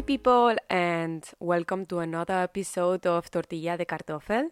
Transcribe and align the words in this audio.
Hi, 0.00 0.02
people, 0.02 0.56
and 0.70 1.22
welcome 1.40 1.84
to 1.84 1.98
another 1.98 2.44
episode 2.44 3.04
of 3.04 3.30
Tortilla 3.30 3.76
de 3.76 3.84
Kartoffel. 3.84 4.48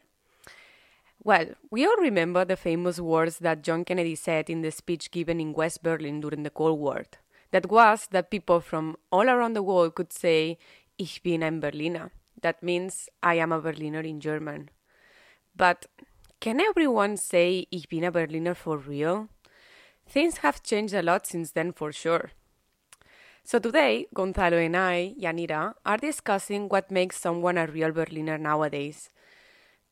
Well, 1.24 1.46
we 1.70 1.86
all 1.86 1.96
remember 1.96 2.44
the 2.44 2.54
famous 2.54 3.00
words 3.00 3.38
that 3.38 3.62
John 3.62 3.86
Kennedy 3.86 4.14
said 4.14 4.50
in 4.50 4.60
the 4.60 4.70
speech 4.70 5.10
given 5.10 5.40
in 5.40 5.54
West 5.54 5.82
Berlin 5.82 6.20
during 6.20 6.42
the 6.42 6.50
Cold 6.50 6.78
War. 6.78 7.06
That 7.50 7.70
was 7.70 8.08
that 8.10 8.30
people 8.30 8.60
from 8.60 8.98
all 9.10 9.30
around 9.30 9.54
the 9.54 9.62
world 9.62 9.94
could 9.94 10.12
say, 10.12 10.58
Ich 10.98 11.22
bin 11.22 11.42
ein 11.42 11.60
Berliner. 11.60 12.10
That 12.42 12.62
means 12.62 13.08
I 13.22 13.36
am 13.36 13.50
a 13.50 13.58
Berliner 13.58 14.02
in 14.02 14.20
German. 14.20 14.68
But 15.56 15.86
can 16.40 16.60
everyone 16.60 17.16
say 17.16 17.66
Ich 17.70 17.88
bin 17.88 18.04
a 18.04 18.10
Berliner 18.10 18.54
for 18.54 18.76
real? 18.76 19.30
Things 20.06 20.38
have 20.38 20.62
changed 20.62 20.92
a 20.92 21.00
lot 21.00 21.26
since 21.26 21.52
then 21.52 21.72
for 21.72 21.90
sure. 21.90 22.32
So 23.48 23.58
today, 23.58 24.06
Gonzalo 24.12 24.58
and 24.58 24.76
I, 24.76 25.14
Yanira, 25.18 25.72
are 25.86 25.96
discussing 25.96 26.68
what 26.68 26.90
makes 26.90 27.18
someone 27.18 27.56
a 27.56 27.66
real 27.66 27.92
Berliner 27.92 28.36
nowadays. 28.36 29.08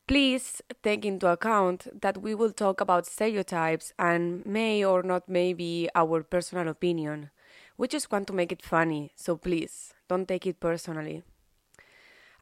Please 0.07 0.61
take 0.83 1.03
into 1.03 1.25
account 1.27 1.87
that 2.01 2.21
we 2.21 2.35
will 2.35 2.51
talk 2.51 2.81
about 2.81 3.07
stereotypes 3.07 3.93
and 3.97 4.45
may 4.45 4.85
or 4.85 5.01
not 5.01 5.27
may 5.27 5.53
be 5.53 5.89
our 5.95 6.21
personal 6.21 6.67
opinion. 6.67 7.31
We 7.79 7.87
just 7.87 8.11
want 8.11 8.27
to 8.27 8.33
make 8.33 8.51
it 8.51 8.61
funny, 8.61 9.13
so 9.15 9.35
please 9.35 9.95
don't 10.07 10.27
take 10.27 10.45
it 10.45 10.59
personally. 10.59 11.23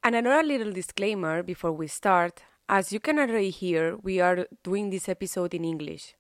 And 0.04 0.16
another 0.18 0.44
little 0.46 0.74
disclaimer 0.74 1.44
before 1.44 1.72
we 1.72 1.88
start 1.88 2.44
as 2.68 2.92
you 2.92 3.00
can 3.00 3.20
already 3.20 3.52
hear, 3.52 3.96
we 3.96 4.20
are 4.20 4.48
doing 4.64 4.90
this 4.90 5.08
episode 5.08 5.54
in 5.54 5.64
English. 5.64 6.14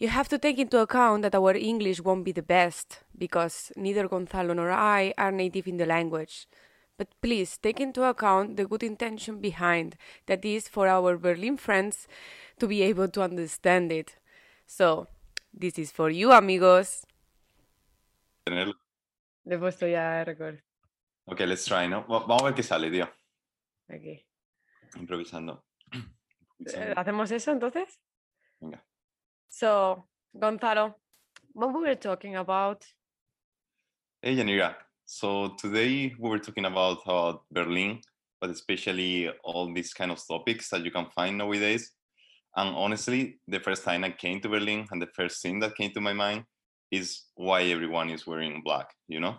You 0.00 0.08
have 0.08 0.28
to 0.28 0.38
take 0.38 0.58
into 0.60 0.78
account 0.78 1.22
that 1.22 1.34
our 1.34 1.56
English 1.56 2.00
won't 2.00 2.24
be 2.24 2.30
the 2.30 2.42
best 2.42 3.02
because 3.16 3.72
neither 3.74 4.06
Gonzalo 4.06 4.54
nor 4.54 4.70
I 4.70 5.12
are 5.18 5.32
native 5.32 5.66
in 5.66 5.76
the 5.76 5.86
language. 5.86 6.46
But 6.96 7.08
please 7.20 7.58
take 7.58 7.80
into 7.80 8.04
account 8.04 8.56
the 8.56 8.64
good 8.64 8.84
intention 8.84 9.40
behind 9.40 9.96
that 10.26 10.44
is 10.44 10.68
for 10.68 10.86
our 10.86 11.16
Berlin 11.16 11.56
friends 11.56 12.06
to 12.60 12.68
be 12.68 12.82
able 12.82 13.08
to 13.08 13.22
understand 13.22 13.90
it. 13.90 14.16
So, 14.66 15.08
this 15.52 15.78
is 15.78 15.90
for 15.90 16.10
you, 16.10 16.30
amigos. 16.30 17.04
Tenerlo. 18.46 18.74
Le 19.46 19.56
he 19.56 19.58
puesto 19.58 19.88
ya 19.88 20.22
record. 20.24 20.62
Ok, 21.24 21.40
let's 21.40 21.64
try, 21.64 21.88
¿no? 21.88 22.04
Vamos 22.06 22.42
a 22.42 22.44
ver 22.46 22.54
qué 22.54 22.62
sale, 22.62 22.88
tío. 22.90 23.08
Aquí. 23.88 24.24
Improvisando. 24.96 25.64
Eh, 25.92 25.98
Improvisando. 26.60 27.00
¿Hacemos 27.00 27.30
eso 27.32 27.50
entonces? 27.50 28.00
Venga. 28.60 28.84
So, 29.48 30.04
Gonzalo, 30.38 30.94
what 31.52 31.74
we 31.74 31.80
were 31.80 31.94
talking 31.94 32.36
about? 32.36 32.84
Hey, 34.22 34.36
Yanira. 34.36 34.74
So 35.04 35.54
today 35.58 36.14
we 36.18 36.28
were 36.28 36.38
talking 36.38 36.66
about 36.66 36.98
Berlin, 37.50 38.00
but 38.40 38.50
especially 38.50 39.30
all 39.42 39.72
these 39.72 39.94
kind 39.94 40.10
of 40.10 40.20
topics 40.28 40.68
that 40.70 40.84
you 40.84 40.90
can 40.90 41.06
find 41.14 41.38
nowadays. 41.38 41.92
And 42.56 42.74
honestly, 42.76 43.40
the 43.48 43.60
first 43.60 43.84
time 43.84 44.04
I 44.04 44.10
came 44.10 44.40
to 44.40 44.48
Berlin 44.48 44.86
and 44.90 45.00
the 45.00 45.08
first 45.14 45.42
thing 45.42 45.60
that 45.60 45.76
came 45.76 45.92
to 45.92 46.00
my 46.00 46.12
mind 46.12 46.44
is 46.90 47.24
why 47.34 47.62
everyone 47.62 48.10
is 48.10 48.26
wearing 48.26 48.62
black, 48.64 48.90
you 49.08 49.20
know? 49.20 49.36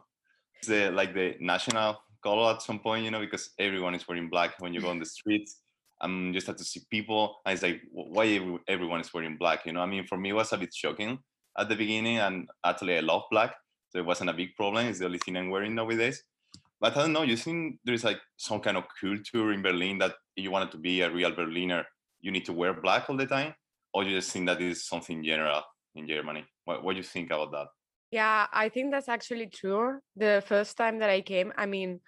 It's 0.56 0.68
the, 0.68 0.92
like 0.92 1.14
the 1.14 1.36
national 1.40 1.98
color 2.24 2.54
at 2.54 2.62
some 2.62 2.80
point, 2.80 3.06
you 3.06 3.12
know, 3.12 3.20
because 3.20 3.52
everyone 3.60 3.96
is 3.96 4.08
wearing 4.08 4.30
black 4.30 4.60
when 4.60 4.74
you 4.74 4.82
go 4.82 4.90
on 4.90 5.00
the 5.00 5.06
streets. 5.18 5.62
Um, 6.02 6.32
just 6.34 6.48
had 6.48 6.58
to 6.58 6.64
see 6.64 6.82
people, 6.90 7.42
and 7.46 7.54
it's 7.54 7.64
like, 7.64 7.82
why 7.92 8.40
everyone 8.68 9.02
is 9.02 9.14
wearing 9.14 9.38
black, 9.38 9.66
you 9.66 9.74
know? 9.74 9.82
I 9.82 9.86
mean, 9.86 10.06
for 10.06 10.18
me, 10.18 10.30
it 10.30 10.34
was 10.34 10.54
a 10.54 10.58
bit 10.58 10.74
shocking 10.74 11.20
at 11.58 11.68
the 11.68 11.76
beginning, 11.76 12.20
and 12.20 12.48
actually, 12.64 12.98
I 12.98 13.02
love 13.02 13.24
black 13.30 13.54
so 13.90 14.00
it 14.00 14.06
wasn't 14.06 14.30
a 14.30 14.34
big 14.34 14.56
problem. 14.56 14.86
It's 14.86 15.00
the 15.00 15.06
only 15.06 15.18
thing 15.18 15.36
I'm 15.36 15.50
wearing 15.50 15.76
nowadays. 15.76 16.24
But 16.80 16.96
I 16.96 17.02
don't 17.02 17.14
know. 17.14 17.24
You 17.24 17.36
think 17.36 17.80
there's 17.84 18.04
like 18.04 18.20
some 18.38 18.62
kind 18.62 18.78
of 18.78 18.86
culture 19.00 19.52
in 19.52 19.62
Berlin 19.62 19.98
that 19.98 20.14
you 20.36 20.52
wanted 20.52 20.72
to 20.72 20.78
be 20.78 21.02
a 21.02 21.12
real 21.12 21.36
Berliner, 21.36 21.86
you 22.22 22.32
need 22.32 22.46
to 22.46 22.54
wear 22.54 22.74
black 22.74 23.10
all 23.10 23.18
the 23.18 23.26
time, 23.26 23.54
or 23.94 24.04
you 24.04 24.16
just 24.16 24.32
think 24.32 24.46
that 24.46 24.62
is 24.62 24.88
something 24.88 25.24
general 25.24 25.64
in 25.96 26.08
Germany? 26.08 26.46
What 26.66 26.84
What 26.84 26.94
do 26.94 26.98
you 26.98 27.04
think 27.04 27.32
about 27.32 27.52
that? 27.52 27.68
Yeah, 28.12 28.48
I 28.52 28.70
think 28.70 28.92
that's 28.92 29.10
actually 29.10 29.48
true. 29.48 30.00
The 30.16 30.44
first 30.46 30.78
time 30.78 31.00
that 31.00 31.10
I 31.10 31.22
came, 31.22 31.52
I 31.58 31.66
mean, 31.66 32.00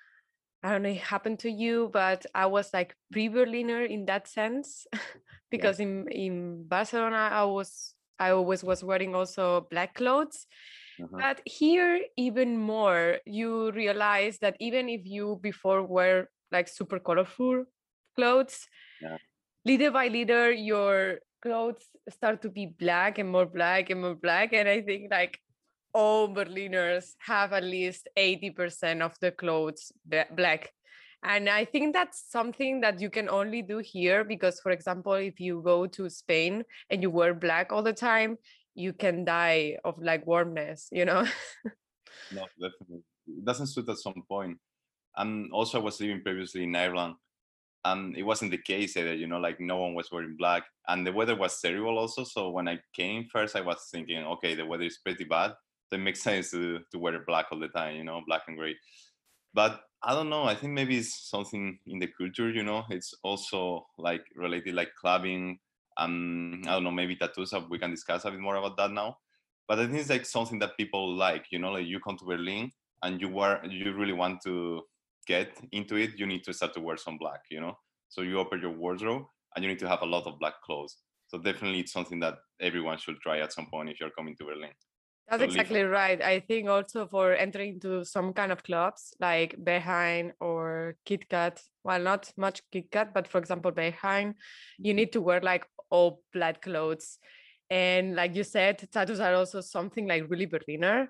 I 0.63 0.71
don't 0.71 0.83
know, 0.83 0.89
it 0.89 0.97
happened 1.01 1.39
to 1.39 1.49
you, 1.49 1.89
but 1.91 2.25
I 2.35 2.45
was 2.45 2.73
like 2.73 2.95
pre-Berliner 3.11 3.83
in 3.83 4.05
that 4.05 4.27
sense, 4.27 4.85
because 5.49 5.79
in 5.79 6.07
in 6.11 6.67
Barcelona, 6.67 7.29
I 7.31 7.45
was 7.45 7.95
I 8.19 8.29
always 8.31 8.63
was 8.63 8.83
wearing 8.83 9.15
also 9.15 9.67
black 9.71 9.95
clothes. 9.95 10.45
Mhm. 10.97 11.21
But 11.21 11.41
here, 11.45 12.01
even 12.17 12.57
more, 12.57 13.19
you 13.25 13.71
realize 13.71 14.39
that 14.39 14.55
even 14.59 14.89
if 14.89 15.01
you 15.05 15.39
before 15.41 15.83
wear 15.83 16.29
like 16.51 16.67
super 16.67 16.99
colorful 16.99 17.65
clothes, 18.15 18.67
Yeah. 18.99 19.17
little 19.65 19.91
by 19.91 20.07
little, 20.07 20.51
your 20.51 21.19
clothes 21.41 21.85
start 22.09 22.41
to 22.43 22.49
be 22.49 22.65
black 22.67 23.17
and 23.17 23.29
more 23.29 23.45
black 23.45 23.89
and 23.89 24.01
more 24.01 24.15
black. 24.15 24.53
And 24.53 24.67
I 24.69 24.81
think 24.81 25.11
like 25.11 25.39
all 25.93 26.27
Berliners 26.27 27.15
have 27.19 27.53
at 27.53 27.63
least 27.63 28.07
80% 28.17 29.01
of 29.01 29.17
the 29.19 29.31
clothes 29.31 29.91
black. 30.05 30.71
And 31.23 31.47
I 31.47 31.65
think 31.65 31.93
that's 31.93 32.23
something 32.31 32.81
that 32.81 32.99
you 32.99 33.09
can 33.09 33.29
only 33.29 33.61
do 33.61 33.77
here 33.77 34.23
because, 34.23 34.59
for 34.59 34.71
example, 34.71 35.13
if 35.13 35.39
you 35.39 35.61
go 35.63 35.85
to 35.87 36.09
Spain 36.09 36.63
and 36.89 37.01
you 37.01 37.11
wear 37.11 37.33
black 37.33 37.71
all 37.71 37.83
the 37.83 37.93
time, 37.93 38.37
you 38.73 38.93
can 38.93 39.25
die 39.25 39.77
of 39.83 40.01
like 40.01 40.25
warmness, 40.25 40.87
you 40.91 41.05
know? 41.05 41.25
No, 42.33 42.45
definitely. 42.59 43.03
It 43.27 43.45
doesn't 43.45 43.67
suit 43.67 43.89
at 43.89 43.97
some 43.97 44.23
point. 44.27 44.57
And 45.17 45.51
also, 45.51 45.79
I 45.79 45.83
was 45.83 45.99
living 45.99 46.21
previously 46.21 46.63
in 46.63 46.75
Ireland, 46.75 47.15
and 47.83 48.15
it 48.15 48.23
wasn't 48.23 48.51
the 48.51 48.57
case 48.57 48.95
either. 48.95 49.13
You 49.13 49.27
know, 49.27 49.39
like 49.39 49.59
no 49.59 49.77
one 49.77 49.93
was 49.93 50.11
wearing 50.11 50.35
black, 50.37 50.63
and 50.87 51.05
the 51.05 51.11
weather 51.11 51.35
was 51.35 51.59
terrible 51.59 51.97
also. 51.97 52.23
So 52.23 52.49
when 52.49 52.67
I 52.67 52.79
came 52.95 53.25
first, 53.25 53.55
I 53.55 53.61
was 53.61 53.89
thinking, 53.91 54.23
okay, 54.23 54.55
the 54.55 54.65
weather 54.65 54.85
is 54.85 54.99
pretty 54.99 55.25
bad. 55.25 55.53
It 55.91 55.99
makes 55.99 56.21
sense 56.21 56.51
to 56.51 56.79
to 56.91 56.99
wear 56.99 57.19
black 57.25 57.47
all 57.51 57.59
the 57.59 57.67
time. 57.69 57.95
You 57.95 58.03
know, 58.03 58.21
black 58.25 58.43
and 58.47 58.57
gray. 58.57 58.75
But 59.53 59.81
I 60.03 60.13
don't 60.13 60.29
know. 60.29 60.43
I 60.43 60.55
think 60.55 60.73
maybe 60.73 60.97
it's 60.97 61.29
something 61.29 61.79
in 61.85 61.99
the 61.99 62.07
culture. 62.07 62.49
You 62.49 62.63
know, 62.63 62.85
it's 62.89 63.13
also 63.23 63.87
like 63.97 64.25
related, 64.35 64.73
like 64.75 64.93
clubbing. 64.99 65.59
Um, 65.97 66.61
I 66.65 66.71
don't 66.71 66.83
know. 66.83 66.91
Maybe 66.91 67.15
tattoos. 67.15 67.53
uh, 67.53 67.61
We 67.69 67.79
can 67.79 67.91
discuss 67.91 68.25
a 68.25 68.31
bit 68.31 68.39
more 68.39 68.55
about 68.55 68.77
that 68.77 68.91
now 68.91 69.17
but 69.67 69.79
I 69.79 69.85
think 69.85 69.99
it's 69.99 70.09
like 70.09 70.25
something 70.25 70.59
that 70.59 70.75
people 70.77 71.15
like, 71.15 71.45
you 71.51 71.59
know, 71.59 71.71
like 71.71 71.87
you 71.87 71.99
come 71.99 72.17
to 72.17 72.25
Berlin 72.25 72.71
and 73.03 73.21
you 73.21 73.29
wear, 73.29 73.65
you 73.65 73.93
really 73.93 74.13
want 74.13 74.41
to 74.43 74.81
get 75.27 75.57
into 75.71 75.95
it, 75.95 76.19
you 76.19 76.25
need 76.25 76.43
to 76.43 76.53
start 76.53 76.73
to 76.73 76.81
wear 76.81 76.97
some 76.97 77.17
black, 77.17 77.41
you 77.49 77.61
know. 77.61 77.77
So 78.09 78.21
you 78.21 78.37
open 78.39 78.59
your 78.59 78.71
wardrobe 78.71 79.23
and 79.55 79.63
you 79.63 79.69
need 79.69 79.79
to 79.79 79.87
have 79.87 80.01
a 80.01 80.05
lot 80.05 80.27
of 80.27 80.39
black 80.39 80.61
clothes. 80.65 80.97
So 81.27 81.37
definitely 81.37 81.79
it's 81.81 81.93
something 81.93 82.19
that 82.19 82.39
everyone 82.59 82.97
should 82.97 83.21
try 83.21 83.39
at 83.39 83.53
some 83.53 83.67
point 83.67 83.89
if 83.89 83.99
you're 83.99 84.09
coming 84.09 84.35
to 84.37 84.43
Berlin. 84.45 84.71
That's 85.31 85.39
So 85.39 85.45
exactly 85.45 85.83
right. 85.83 86.21
I 86.21 86.41
think 86.41 86.67
also 86.67 87.07
for 87.07 87.33
entering 87.33 87.75
into 87.75 88.03
some 88.03 88.33
kind 88.33 88.51
of 88.51 88.63
clubs 88.63 89.13
like 89.19 89.55
Berghain 89.57 90.33
or 90.41 90.97
KitKat, 91.05 91.61
well, 91.85 92.01
not 92.01 92.31
much 92.35 92.61
KitKat, 92.73 93.13
but 93.13 93.29
for 93.29 93.37
example, 93.37 93.71
Berghain, 93.71 94.35
you 94.77 94.93
need 94.93 95.13
to 95.13 95.21
wear 95.21 95.39
like 95.39 95.65
all 95.89 96.21
black 96.33 96.61
clothes. 96.61 97.17
And 97.69 98.15
like 98.15 98.35
you 98.35 98.43
said, 98.43 98.85
tattoos 98.91 99.21
are 99.21 99.33
also 99.33 99.61
something 99.61 100.05
like 100.05 100.29
really 100.29 100.47
Berliner. 100.47 101.09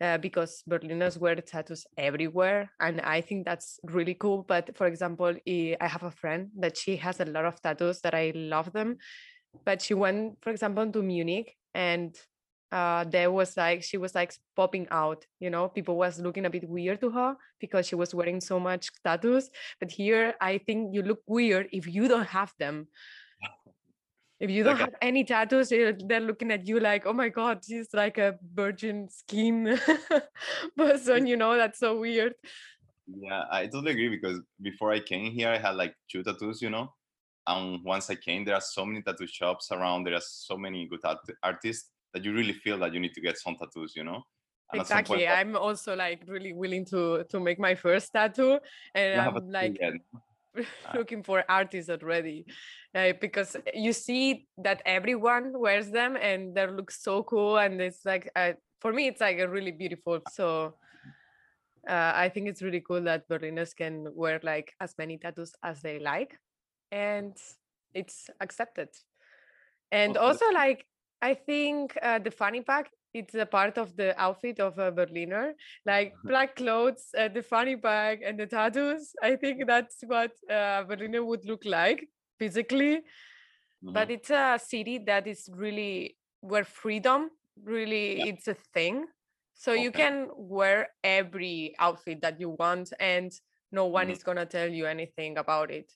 Uh, 0.00 0.18
because 0.18 0.64
Berliners 0.66 1.16
wear 1.16 1.36
tattoos 1.36 1.86
everywhere, 1.96 2.68
and 2.80 3.00
I 3.00 3.20
think 3.20 3.46
that's 3.46 3.78
really 3.84 4.14
cool. 4.14 4.42
But 4.42 4.76
for 4.76 4.88
example, 4.88 5.36
I 5.46 5.76
have 5.80 6.02
a 6.02 6.10
friend 6.10 6.50
that 6.58 6.76
she 6.76 6.96
has 6.96 7.20
a 7.20 7.24
lot 7.24 7.44
of 7.44 7.62
tattoos 7.62 8.00
that 8.00 8.12
I 8.12 8.32
love 8.34 8.72
them, 8.72 8.96
but 9.64 9.80
she 9.80 9.94
went, 9.94 10.42
for 10.42 10.50
example, 10.50 10.90
to 10.90 11.00
Munich, 11.00 11.54
and 11.74 12.18
uh, 12.74 13.04
there 13.04 13.30
was 13.30 13.56
like 13.56 13.84
she 13.84 13.96
was 13.96 14.14
like 14.16 14.34
popping 14.56 14.88
out. 14.90 15.24
You 15.38 15.48
know, 15.48 15.68
people 15.68 15.96
was 15.96 16.18
looking 16.18 16.44
a 16.44 16.50
bit 16.50 16.68
weird 16.68 17.00
to 17.02 17.10
her 17.10 17.36
because 17.60 17.86
she 17.86 17.94
was 17.94 18.12
wearing 18.12 18.40
so 18.40 18.58
much 18.58 18.90
tattoos. 19.04 19.48
But 19.78 19.92
here, 19.92 20.34
I 20.40 20.58
think 20.58 20.92
you 20.92 21.02
look 21.02 21.20
weird 21.28 21.68
if 21.70 21.86
you 21.86 22.08
don't 22.08 22.26
have 22.26 22.52
them. 22.58 22.88
If 24.40 24.50
you 24.50 24.64
don't 24.64 24.74
a- 24.74 24.86
have 24.90 24.94
any 25.00 25.22
tattoos, 25.22 25.68
they're 25.68 25.92
they're 25.92 26.20
looking 26.20 26.50
at 26.50 26.66
you 26.66 26.80
like, 26.80 27.06
oh 27.06 27.12
my 27.12 27.28
god, 27.28 27.62
she's 27.64 27.94
like 27.94 28.18
a 28.18 28.34
virgin 28.42 29.08
skin 29.08 29.78
person. 30.76 31.28
You 31.28 31.36
know, 31.36 31.56
that's 31.56 31.78
so 31.78 32.00
weird. 32.00 32.34
Yeah, 33.06 33.44
I 33.52 33.66
totally 33.66 33.92
agree 33.92 34.08
because 34.08 34.40
before 34.60 34.90
I 34.90 34.98
came 34.98 35.30
here, 35.30 35.48
I 35.48 35.58
had 35.58 35.76
like 35.76 35.94
two 36.10 36.24
tattoos, 36.24 36.60
you 36.60 36.70
know. 36.70 36.92
And 37.46 37.84
once 37.84 38.10
I 38.10 38.16
came, 38.16 38.44
there 38.44 38.56
are 38.56 38.60
so 38.60 38.84
many 38.84 39.02
tattoo 39.02 39.26
shops 39.28 39.70
around. 39.70 40.04
There 40.04 40.14
are 40.14 40.26
so 40.26 40.56
many 40.56 40.88
good 40.88 41.04
art- 41.04 41.38
artists 41.42 41.90
that 42.14 42.24
you 42.24 42.32
really 42.32 42.52
feel 42.54 42.78
that 42.78 42.94
you 42.94 43.00
need 43.00 43.12
to 43.14 43.20
get 43.20 43.38
some 43.38 43.56
tattoos, 43.56 43.94
you 43.96 44.04
know. 44.04 44.22
And 44.72 44.86
some 44.86 45.04
point, 45.04 45.20
Exactly. 45.20 45.28
I'm 45.28 45.56
also 45.56 45.94
like 45.94 46.22
really 46.26 46.52
willing 46.52 46.84
to 46.86 47.24
to 47.28 47.40
make 47.40 47.58
my 47.58 47.74
first 47.74 48.12
tattoo, 48.12 48.58
and 48.94 49.14
you 49.14 49.20
have 49.20 49.36
a 49.36 49.40
I'm 49.40 49.50
like 49.50 49.78
yet. 49.80 49.94
looking 50.94 51.22
for 51.22 51.44
artists 51.48 51.90
already 51.90 52.46
uh, 52.94 53.12
because 53.20 53.56
you 53.74 53.92
see 53.92 54.46
that 54.58 54.80
everyone 54.86 55.52
wears 55.58 55.90
them 55.90 56.16
and 56.16 56.54
they 56.54 56.66
look 56.66 56.92
so 56.92 57.24
cool 57.24 57.58
and 57.58 57.80
it's 57.80 58.04
like 58.04 58.30
uh, 58.36 58.52
for 58.80 58.92
me 58.92 59.08
it's 59.08 59.20
like 59.20 59.40
a 59.40 59.48
really 59.48 59.72
beautiful 59.72 60.20
so 60.30 60.74
Uh, 61.86 62.12
I 62.16 62.30
think 62.30 62.48
it's 62.48 62.62
really 62.62 62.80
cool 62.80 63.02
that 63.02 63.28
Berliners 63.28 63.74
can 63.74 64.08
wear 64.14 64.40
like 64.42 64.72
as 64.80 64.94
many 64.96 65.18
tattoos 65.18 65.52
as 65.62 65.82
they 65.82 65.98
like, 65.98 66.38
and 66.90 67.36
it's 67.92 68.30
accepted. 68.40 68.88
And 69.92 70.16
also, 70.16 70.46
like 70.50 70.86
I 71.22 71.34
think 71.34 71.96
uh, 72.02 72.18
the 72.18 72.30
funny 72.30 72.62
pack 72.62 72.90
it's 73.14 73.34
a 73.34 73.46
part 73.46 73.78
of 73.78 73.96
the 73.96 74.20
outfit 74.20 74.58
of 74.58 74.76
a 74.78 74.90
Berliner, 74.90 75.54
like 75.86 76.18
black 76.26 76.56
clothes, 76.56 77.10
uh, 77.16 77.28
the 77.28 77.42
funny 77.42 77.76
pack, 77.76 78.20
and 78.24 78.40
the 78.40 78.46
tattoos. 78.46 79.12
I 79.22 79.36
think 79.36 79.66
that's 79.68 80.02
what 80.04 80.32
uh, 80.50 80.82
Berliner 80.82 81.24
would 81.24 81.44
look 81.44 81.64
like 81.64 82.08
physically. 82.40 83.02
But 83.90 84.10
mhm, 84.10 84.10
it's 84.10 84.30
a 84.30 84.58
city 84.62 84.98
that 85.06 85.26
is 85.26 85.48
really 85.52 86.18
where 86.40 86.64
freedom 86.64 87.30
really 87.62 88.14
yeah, 88.16 88.26
it's 88.28 88.48
a 88.48 88.54
thing. 88.54 89.06
So 89.54 89.72
you 89.72 89.92
can 89.92 90.28
wear 90.36 90.88
every 91.04 91.74
outfit 91.78 92.20
that 92.22 92.40
you 92.40 92.50
want, 92.50 92.92
and 92.98 93.32
no 93.70 93.86
one 93.86 94.08
mhm. 94.08 94.12
is 94.12 94.24
gonna 94.24 94.46
tell 94.46 94.68
you 94.68 94.86
anything 94.86 95.38
about 95.38 95.70
it. 95.70 95.92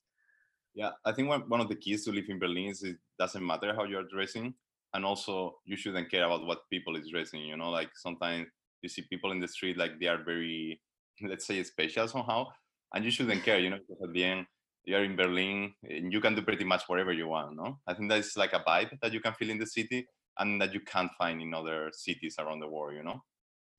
Yeah, 0.75 0.93
I 1.05 1.13
think 1.13 1.29
one, 1.29 1.49
one 1.49 1.61
of 1.61 1.69
the 1.69 1.77
keys 1.77 2.05
to 2.05 2.13
live 2.13 2.29
in 2.29 2.39
Berlin 2.39 2.67
is 2.69 2.83
it 2.83 2.99
doesn't 3.19 3.45
matter 3.45 3.75
how 3.75 3.85
you're 3.85 4.05
dressing. 4.09 4.55
And 4.95 5.05
also, 5.05 5.59
you 5.65 5.77
shouldn't 5.77 6.11
care 6.11 6.25
about 6.25 6.47
what 6.47 6.69
people 6.71 6.97
is 6.97 7.11
dressing. 7.11 7.41
You 7.41 7.57
know, 7.57 7.71
like 7.71 7.91
sometimes 7.95 8.49
you 8.83 8.89
see 8.89 9.03
people 9.03 9.33
in 9.33 9.41
the 9.41 9.49
street, 9.49 9.77
like 9.77 9.99
they 10.01 10.07
are 10.07 10.23
very, 10.23 10.81
let's 11.23 11.47
say, 11.47 11.63
special 11.63 12.09
somehow. 12.09 12.47
And 12.95 13.05
you 13.05 13.11
shouldn't 13.11 13.45
care, 13.45 13.59
you 13.59 13.71
know, 13.71 13.79
because 13.79 14.03
at 14.03 14.15
the 14.15 14.25
end, 14.25 14.47
you're 14.85 15.05
in 15.05 15.17
Berlin 15.17 15.75
and 15.83 16.13
you 16.13 16.21
can 16.21 16.35
do 16.35 16.43
pretty 16.43 16.65
much 16.65 16.85
whatever 16.87 17.13
you 17.13 17.29
want. 17.29 17.55
No, 17.55 17.79
I 17.87 17.93
think 17.95 18.09
that's 18.09 18.37
like 18.37 18.55
a 18.55 18.61
vibe 18.61 18.99
that 19.03 19.13
you 19.13 19.21
can 19.21 19.35
feel 19.35 19.51
in 19.51 19.59
the 19.59 19.67
city 19.67 20.07
and 20.39 20.61
that 20.63 20.73
you 20.73 20.81
can't 20.81 21.11
find 21.19 21.43
in 21.43 21.53
other 21.53 21.91
cities 21.93 22.37
around 22.39 22.61
the 22.61 22.69
world, 22.69 22.95
you 22.95 23.03
know? 23.03 23.21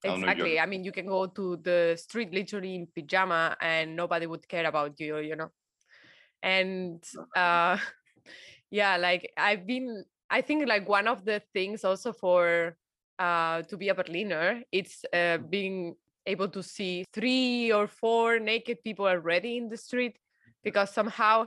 I 0.03 0.07
don't 0.09 0.21
know 0.21 0.27
if 0.27 0.37
you're, 0.37 0.47
Exactly. 0.47 0.59
I 0.59 0.65
mean, 0.67 0.83
you 0.83 0.91
can 0.91 1.07
go 1.07 1.25
to 1.25 1.57
the 1.57 1.97
street 1.99 2.31
literally 2.31 2.75
in 2.75 2.87
pajama, 2.95 3.57
and 3.61 3.95
nobody 3.95 4.27
would 4.27 4.47
care 4.47 4.65
about 4.67 4.99
you. 4.99 5.17
You 5.17 5.35
know. 5.35 5.49
and 6.43 7.03
uh 7.35 7.77
yeah 8.71 8.97
like 8.97 9.31
i've 9.37 9.65
been 9.65 10.05
i 10.29 10.41
think 10.41 10.67
like 10.67 10.87
one 10.87 11.07
of 11.07 11.25
the 11.25 11.41
things 11.53 11.83
also 11.83 12.11
for 12.11 12.75
uh 13.19 13.61
to 13.63 13.77
be 13.77 13.89
a 13.89 13.95
berliner 13.95 14.61
it's 14.71 15.03
uh 15.13 15.37
being 15.37 15.95
able 16.25 16.47
to 16.47 16.61
see 16.61 17.05
three 17.13 17.71
or 17.71 17.87
four 17.87 18.39
naked 18.39 18.77
people 18.83 19.05
already 19.05 19.57
in 19.57 19.69
the 19.69 19.77
street 19.77 20.17
because 20.63 20.91
somehow 20.91 21.45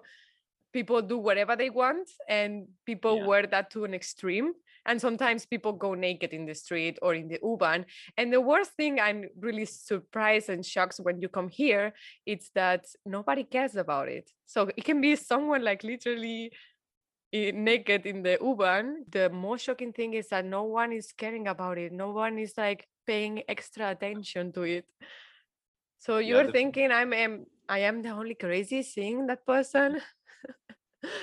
people 0.73 1.03
do 1.03 1.19
whatever 1.19 1.55
they 1.55 1.71
want 1.71 2.09
and 2.29 2.67
people 2.87 3.19
yeah, 3.19 3.27
wear 3.27 3.47
that 3.47 3.71
to 3.71 3.85
an 3.85 3.95
extreme 3.95 4.53
and 4.87 5.01
sometimes 5.01 5.47
people 5.47 5.73
go 5.73 5.95
naked 5.95 6.33
in 6.33 6.47
the 6.47 6.55
street 6.55 6.99
or 7.03 7.15
in 7.15 7.29
the 7.29 7.39
u-bahn 7.43 7.85
and 8.17 8.33
the 8.33 8.41
worst 8.41 8.73
thing 8.73 8.99
i'm 8.99 9.25
really 9.39 9.67
surprised 9.67 10.49
and 10.49 10.65
shocked 10.65 10.99
when 11.03 11.21
you 11.21 11.29
come 11.29 11.49
here 11.49 11.93
it's 12.27 12.51
that 12.55 12.87
nobody 13.05 13.45
cares 13.45 13.77
about 13.77 14.09
it. 14.09 14.31
So 14.47 14.71
it 14.77 14.85
can 14.85 15.01
be 15.01 15.17
someone 15.17 15.63
like 15.63 15.83
literally 15.83 16.53
naked 17.33 18.07
in 18.07 18.23
the 18.23 18.39
u-bahn 18.41 19.05
the 19.11 19.29
most 19.31 19.65
shocking 19.65 19.93
thing 19.93 20.15
is 20.15 20.29
that 20.29 20.45
no 20.45 20.65
one 20.65 20.93
is 20.93 21.13
caring 21.13 21.49
about 21.49 21.79
it 21.79 21.93
no 21.93 22.11
one 22.11 22.39
is 22.39 22.55
like 22.57 22.87
paying 23.07 23.43
extra 23.49 23.91
attention 23.91 24.53
to 24.53 24.63
it 24.63 24.85
so 25.99 26.19
you're 26.19 26.49
definitely. 26.49 26.53
thinking 26.53 26.93
i'm, 26.93 27.13
am 27.13 27.47
i 27.69 27.79
am 27.79 28.03
the 28.03 28.11
only 28.11 28.35
crazy 28.35 28.83
seeing 28.83 29.27
that 29.27 29.47
person 29.47 30.01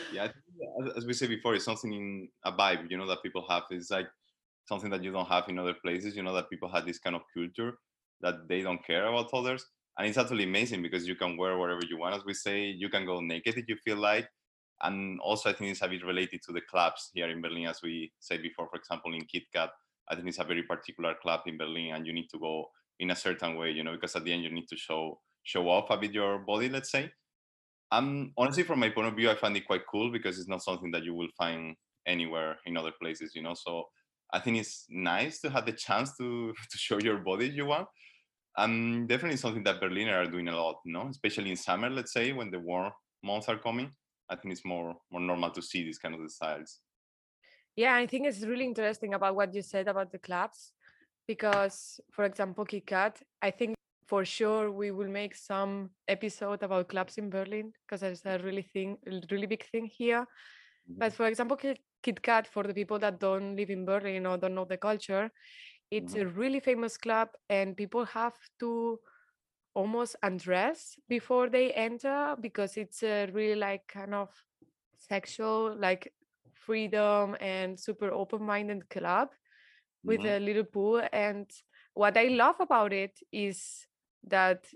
Yeah, 0.10 0.24
I 0.24 0.28
think, 0.34 0.46
yeah, 0.60 0.86
as 0.88 0.98
as 0.98 1.06
we 1.06 1.14
said 1.14 1.30
before, 1.30 1.56
it's 1.56 1.66
something 1.66 1.94
in 1.94 2.30
a 2.46 2.52
vibe, 2.52 2.90
you 2.90 2.98
know, 2.98 3.08
that 3.08 3.24
people 3.24 3.46
have. 3.50 3.64
It's 3.72 3.92
like 3.92 4.08
something 4.68 4.90
that 4.92 5.04
you 5.04 5.12
don't 5.12 5.28
have 5.28 5.48
in 5.50 5.60
other 5.60 5.74
places, 5.74 6.16
you 6.16 6.24
know, 6.24 6.34
that 6.34 6.50
people 6.50 6.70
have 6.70 6.86
this 6.86 7.00
kind 7.00 7.16
of 7.16 7.22
culture 7.34 7.74
that 8.22 8.48
they 8.48 8.62
don't 8.62 8.84
care 8.86 9.06
about 9.08 9.30
others. 9.34 9.66
And 9.98 10.08
it's 10.08 10.18
actually 10.18 10.44
amazing 10.46 10.82
because 10.82 11.08
you 11.08 11.16
can 11.16 11.38
wear 11.38 11.58
whatever 11.58 11.82
you 11.90 11.98
want, 11.98 12.16
as 12.16 12.26
we 12.26 12.34
say, 12.34 12.66
you 12.66 12.90
can 12.90 13.06
go 13.06 13.20
naked 13.22 13.58
if 13.58 13.68
you 13.68 13.76
feel 13.84 13.98
like. 13.98 14.28
And 14.81 15.20
also, 15.20 15.50
I 15.50 15.54
think 15.54 15.72
it's 15.72 15.81
a 15.81 15.88
bit 15.88 16.06
related 16.06 16.42
to 16.46 16.54
the 16.54 16.62
clubs 16.62 17.12
here 17.14 17.30
in 17.30 17.42
Berlin, 17.42 17.68
as 17.68 17.81
we 17.81 18.12
said 18.20 18.42
before. 18.42 18.68
For 18.70 18.78
example, 18.78 19.14
in 19.14 19.22
KitKat, 19.22 19.70
I 20.10 20.16
think 20.16 20.28
it's 20.28 20.40
a 20.40 20.44
very 20.44 20.64
particular 20.64 21.16
club 21.22 21.42
in 21.46 21.58
Berlin, 21.58 21.94
and 21.94 22.08
you 22.08 22.14
need 22.14 22.30
to 22.31 22.40
go 22.40 22.70
in 23.00 23.12
a 23.12 23.16
certain 23.16 23.56
way, 23.56 23.72
you 23.72 23.84
know, 23.84 23.94
because 23.94 24.16
at 24.16 24.24
the 24.24 24.34
end 24.34 24.44
you 24.44 24.52
need 24.52 24.68
to 24.70 24.78
show 24.78 25.20
show 25.44 25.70
off 25.70 25.90
a 25.90 25.98
bit 25.98 26.12
your 26.12 26.40
body, 26.40 26.70
let's 26.70 26.92
say 26.92 27.12
um, 27.92 28.34
honestly, 28.38 28.64
from 28.64 28.80
my 28.80 28.90
point 28.90 29.08
of 29.08 29.16
view, 29.16 29.30
I 29.30 29.36
find 29.36 29.56
it 29.58 29.66
quite 29.66 29.88
cool 29.90 30.12
because 30.12 30.38
it's 30.38 30.48
not 30.48 30.62
something 30.62 30.92
that 30.92 31.04
you 31.04 31.14
will 31.14 31.30
find 31.38 31.76
anywhere 32.06 32.58
in 32.66 32.78
other 32.78 32.92
places, 33.02 33.34
you 33.36 33.42
know. 33.42 33.56
So 33.56 33.86
I 34.31 34.40
think 34.40 34.58
it's 34.58 34.86
nice 34.90 35.40
to 35.42 35.50
have 35.50 35.66
the 35.66 35.74
chance 35.74 36.16
to 36.18 36.54
to 36.72 36.78
show 36.78 37.00
your 37.00 37.18
body 37.18 37.48
if 37.48 37.56
you 37.56 37.66
want. 37.66 37.88
Um, 38.58 39.08
definitely 39.08 39.38
something 39.38 39.64
that 39.64 39.80
Berliner 39.80 40.22
are 40.22 40.26
doing 40.26 40.50
a 40.50 40.56
lot, 40.56 40.78
you 40.86 40.92
know, 40.92 41.08
especially 41.08 41.50
in 41.50 41.56
summer, 41.56 41.90
let's 41.90 42.14
say, 42.14 42.34
when 42.34 42.52
the 42.52 42.60
warm 42.60 42.92
months 43.24 43.48
are 43.48 43.58
coming. 43.58 43.92
I 44.30 44.36
think 44.36 44.54
it's 44.54 44.66
more 44.66 45.02
more 45.12 45.22
normal 45.22 45.52
to 45.52 45.62
see 45.62 45.84
these 45.84 46.00
kind 46.00 46.16
of 46.16 46.31
styles. 46.31 46.81
Yeah, 47.76 47.96
I 47.96 48.08
think 48.08 48.28
it's 48.28 48.42
really 48.46 48.66
interesting 48.66 49.14
about 49.14 49.36
what 49.36 49.54
you 49.54 49.62
said 49.62 49.88
about 49.88 50.12
the 50.12 50.20
clubs 50.20 50.74
because, 51.28 52.00
for 52.12 52.26
example, 52.26 52.66
KitKat, 52.66 53.24
I 53.42 53.52
think 53.52 53.76
for 54.08 54.26
sure 54.26 54.72
we 54.72 54.92
will 54.92 55.08
make 55.08 55.36
some 55.36 55.92
episode 56.08 56.64
about 56.64 56.90
clubs 56.90 57.18
in 57.18 57.30
Berlin 57.30 57.74
because 57.86 58.02
there's 58.02 58.26
a 58.26 58.40
really 58.40 58.64
thing, 58.64 58.98
really 59.31 59.48
big 59.48 59.64
thing 59.66 59.86
here. 59.86 60.26
But 60.98 61.14
Mhm, 61.14 61.16
for 61.16 61.28
example, 61.28 61.58
KitKat, 62.04 62.48
for 62.48 62.64
the 62.64 62.74
people 62.74 63.00
that 63.00 63.20
don't 63.20 63.56
live 63.56 63.70
in 63.70 63.86
Berlin 63.86 64.26
or 64.26 64.38
don't 64.38 64.56
know 64.56 64.66
the 64.66 64.78
culture, 64.78 65.31
it's 65.92 66.16
mhm, 66.16 66.18
a 66.18 66.28
really 66.28 66.60
famous 66.60 66.98
club, 66.98 67.30
and 67.50 67.78
people 67.78 68.06
have 68.06 68.38
to 68.60 69.00
almost 69.80 70.16
undress 70.24 70.98
before 71.10 71.50
they 71.50 71.72
enter 71.74 72.36
because 72.42 72.78
it's 72.78 73.04
a 73.04 73.28
really 73.31 73.56
like 73.56 73.88
kind 73.88 74.14
of 74.14 74.30
sexual, 74.98 75.76
like 75.80 76.14
freedom 76.54 77.36
and 77.40 77.80
super 77.80 78.12
open-minded 78.12 78.90
club 78.90 79.30
with 80.06 80.24
mhm, 80.24 80.26
a 80.26 80.40
little 80.40 80.64
pool. 80.64 81.02
And 81.14 81.50
what 81.94 82.18
I 82.18 82.28
love 82.30 82.58
about 82.60 82.94
it 82.94 83.20
is 83.31 83.88
that 84.28 84.68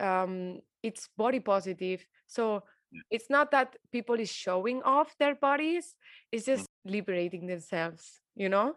um, 0.00 0.60
it's 0.82 1.08
body 1.16 1.40
positive. 1.40 2.04
So 2.26 2.64
it's 3.10 3.30
not 3.30 3.50
that 3.52 3.76
people 3.92 4.20
is 4.20 4.30
showing 4.30 4.82
off 4.82 5.14
their 5.18 5.34
bodies; 5.34 5.96
it's 6.32 6.46
mhm. 6.56 6.64
just 6.64 6.68
liberating 6.84 7.46
themselves. 7.46 8.20
You 8.36 8.48
know. 8.48 8.76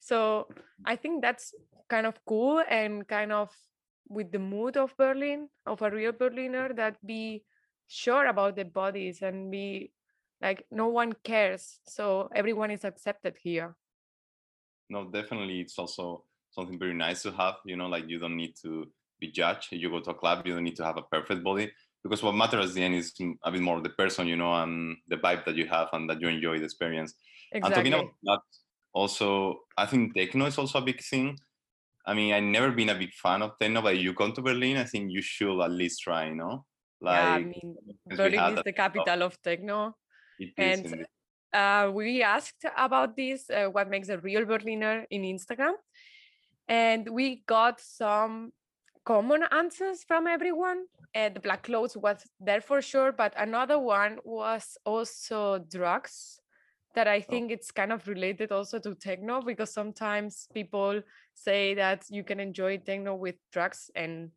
So 0.00 0.48
I 0.84 0.96
think 0.96 1.22
that's 1.22 1.54
kind 1.88 2.06
of 2.06 2.18
cool 2.26 2.62
and 2.68 3.06
kind 3.08 3.32
of 3.32 3.50
with 4.08 4.32
the 4.32 4.38
mood 4.38 4.76
of 4.76 4.96
Berlin, 4.96 5.48
of 5.66 5.82
a 5.82 5.90
real 5.90 6.12
Berliner, 6.12 6.72
that 6.74 7.04
be 7.04 7.44
sure 7.86 8.26
about 8.26 8.56
their 8.56 8.64
bodies 8.66 9.22
and 9.22 9.50
be 9.50 9.92
like 10.40 10.66
no 10.70 10.88
one 10.88 11.12
cares. 11.12 11.80
So 11.86 12.28
everyone 12.34 12.70
is 12.70 12.84
accepted 12.84 13.36
here. 13.40 13.76
No, 14.90 15.10
definitely, 15.10 15.60
it's 15.60 15.78
also 15.78 16.24
something 16.50 16.78
very 16.78 16.94
nice 16.94 17.22
to 17.22 17.32
have. 17.32 17.56
You 17.64 17.76
know, 17.76 17.88
like 17.88 18.08
you 18.08 18.18
don't 18.18 18.36
need 18.36 18.54
to 18.62 18.90
be 19.20 19.30
judged. 19.30 19.72
You 19.72 19.90
go 19.90 20.00
to 20.00 20.10
a 20.10 20.14
club, 20.14 20.46
you 20.46 20.54
don't 20.54 20.64
need 20.64 20.76
to 20.76 20.84
have 20.84 20.98
a 20.98 21.02
perfect 21.02 21.42
body 21.42 21.72
because 22.02 22.22
what 22.22 22.34
matters 22.34 22.70
at 22.70 22.74
the 22.74 22.82
end 22.82 22.96
is 22.96 23.12
a 23.44 23.52
bit 23.52 23.60
more 23.62 23.80
the 23.80 23.90
person, 23.90 24.26
you 24.26 24.36
know, 24.36 24.52
and 24.54 24.96
the 25.08 25.16
vibe 25.16 25.44
that 25.44 25.54
you 25.54 25.66
have 25.66 25.88
and 25.92 26.10
that 26.10 26.20
you 26.20 26.28
enjoy 26.28 26.58
the 26.58 26.64
experience. 26.64 27.14
Exactly. 27.52 27.66
And 27.66 27.74
talking 27.74 27.92
about 27.92 28.14
clubs, 28.24 28.60
also, 28.92 29.60
I 29.76 29.86
think 29.86 30.14
techno 30.14 30.46
is 30.46 30.58
also 30.58 30.78
a 30.78 30.82
big 30.82 31.00
thing. 31.02 31.38
I 32.04 32.14
mean, 32.14 32.34
I've 32.34 32.42
never 32.42 32.72
been 32.72 32.88
a 32.88 32.94
big 32.94 33.12
fan 33.12 33.42
of 33.42 33.58
techno, 33.58 33.80
but 33.82 33.98
you 33.98 34.12
come 34.14 34.32
to 34.32 34.42
Berlin, 34.42 34.76
I 34.76 34.84
think 34.84 35.12
you 35.12 35.22
should 35.22 35.60
at 35.62 35.70
least 35.70 36.02
try, 36.02 36.26
you 36.28 36.34
know, 36.34 36.64
Yeah, 37.00 37.34
I 37.34 37.38
like 37.38 37.46
mean, 37.46 37.76
Berlin 38.06 38.58
is 38.58 38.62
the 38.64 38.72
capital 38.72 39.22
of 39.22 39.40
techno. 39.42 39.96
it 40.38 40.52
is 40.56 40.92
And 40.92 41.06
uh, 41.52 41.90
we 41.92 42.22
asked 42.22 42.64
about 42.76 43.16
this, 43.16 43.48
uh, 43.50 43.66
what 43.66 43.88
makes 43.88 44.08
a 44.08 44.18
real 44.18 44.44
Berliner 44.44 45.06
in 45.10 45.22
Instagram. 45.22 45.74
And 46.68 47.08
we 47.08 47.42
got 47.46 47.80
some 47.80 48.52
common 49.04 49.44
answers 49.52 50.04
from 50.04 50.26
everyone. 50.26 50.86
Uh, 51.14 51.28
the 51.28 51.40
black 51.40 51.62
clothes 51.64 51.96
was 51.96 52.24
there 52.40 52.60
for 52.60 52.80
sure, 52.82 53.12
but 53.12 53.34
another 53.36 53.78
one 53.78 54.18
was 54.24 54.76
also 54.84 55.58
drugs 55.58 56.41
that 56.94 57.08
I 57.08 57.20
the 57.20 57.26
think 57.26 57.50
it's 57.50 57.70
kind 57.70 57.92
of 57.92 58.06
related 58.08 58.52
also 58.52 58.78
to 58.80 58.94
techno 58.94 59.40
because 59.40 59.72
sometimes 59.72 60.46
people 60.52 61.02
say 61.34 61.74
that 61.74 62.04
you 62.10 62.24
can 62.24 62.40
enjoy 62.40 62.78
techno 62.78 63.14
with 63.14 63.36
drugs 63.52 63.90
and 63.94 64.30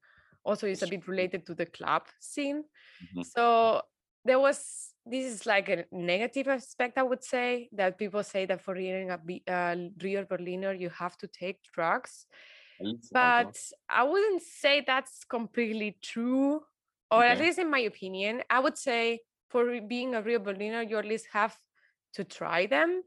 also 0.43 0.67
it's 0.67 0.81
a 0.81 0.87
bit 0.87 1.07
related 1.07 1.45
to 1.47 1.55
the 1.55 1.65
club 1.65 2.03
scene. 2.19 2.63
Mhm. 3.03 3.25
So 3.25 3.81
there 4.23 4.39
was 4.39 4.91
this 5.05 5.25
is 5.25 5.45
like 5.45 5.69
a 5.69 5.85
negative 5.91 6.47
aspect, 6.47 6.97
I 6.97 7.03
would 7.03 7.23
say, 7.23 7.69
that 7.73 7.97
people 7.97 8.23
say 8.23 8.45
that 8.47 8.61
for 8.61 8.73
being 8.73 9.11
a 9.11 9.19
uh, 9.47 9.75
real 10.01 10.25
Berliner, 10.25 10.73
you 10.73 10.89
have 10.89 11.17
to 11.17 11.27
take 11.27 11.61
drugs. 11.73 12.25
At 12.79 12.87
least 12.87 13.11
also. 13.15 13.43
But 13.43 13.57
I 13.89 14.03
wouldn't 14.03 14.41
say 14.41 14.81
that's 14.81 15.23
completely 15.25 15.97
true, 16.01 16.61
or 17.11 17.23
at 17.23 17.39
least 17.39 17.59
in 17.59 17.69
my 17.69 17.79
opinion, 17.79 18.43
I 18.49 18.59
would 18.59 18.77
say 18.77 19.19
for 19.49 19.79
being 19.81 20.15
a 20.15 20.21
real 20.21 20.39
Berliner, 20.39 20.81
you 20.81 20.97
at 20.97 21.05
least 21.05 21.27
have 21.31 21.57
to 22.15 22.23
try 22.23 22.65
them 22.65 23.01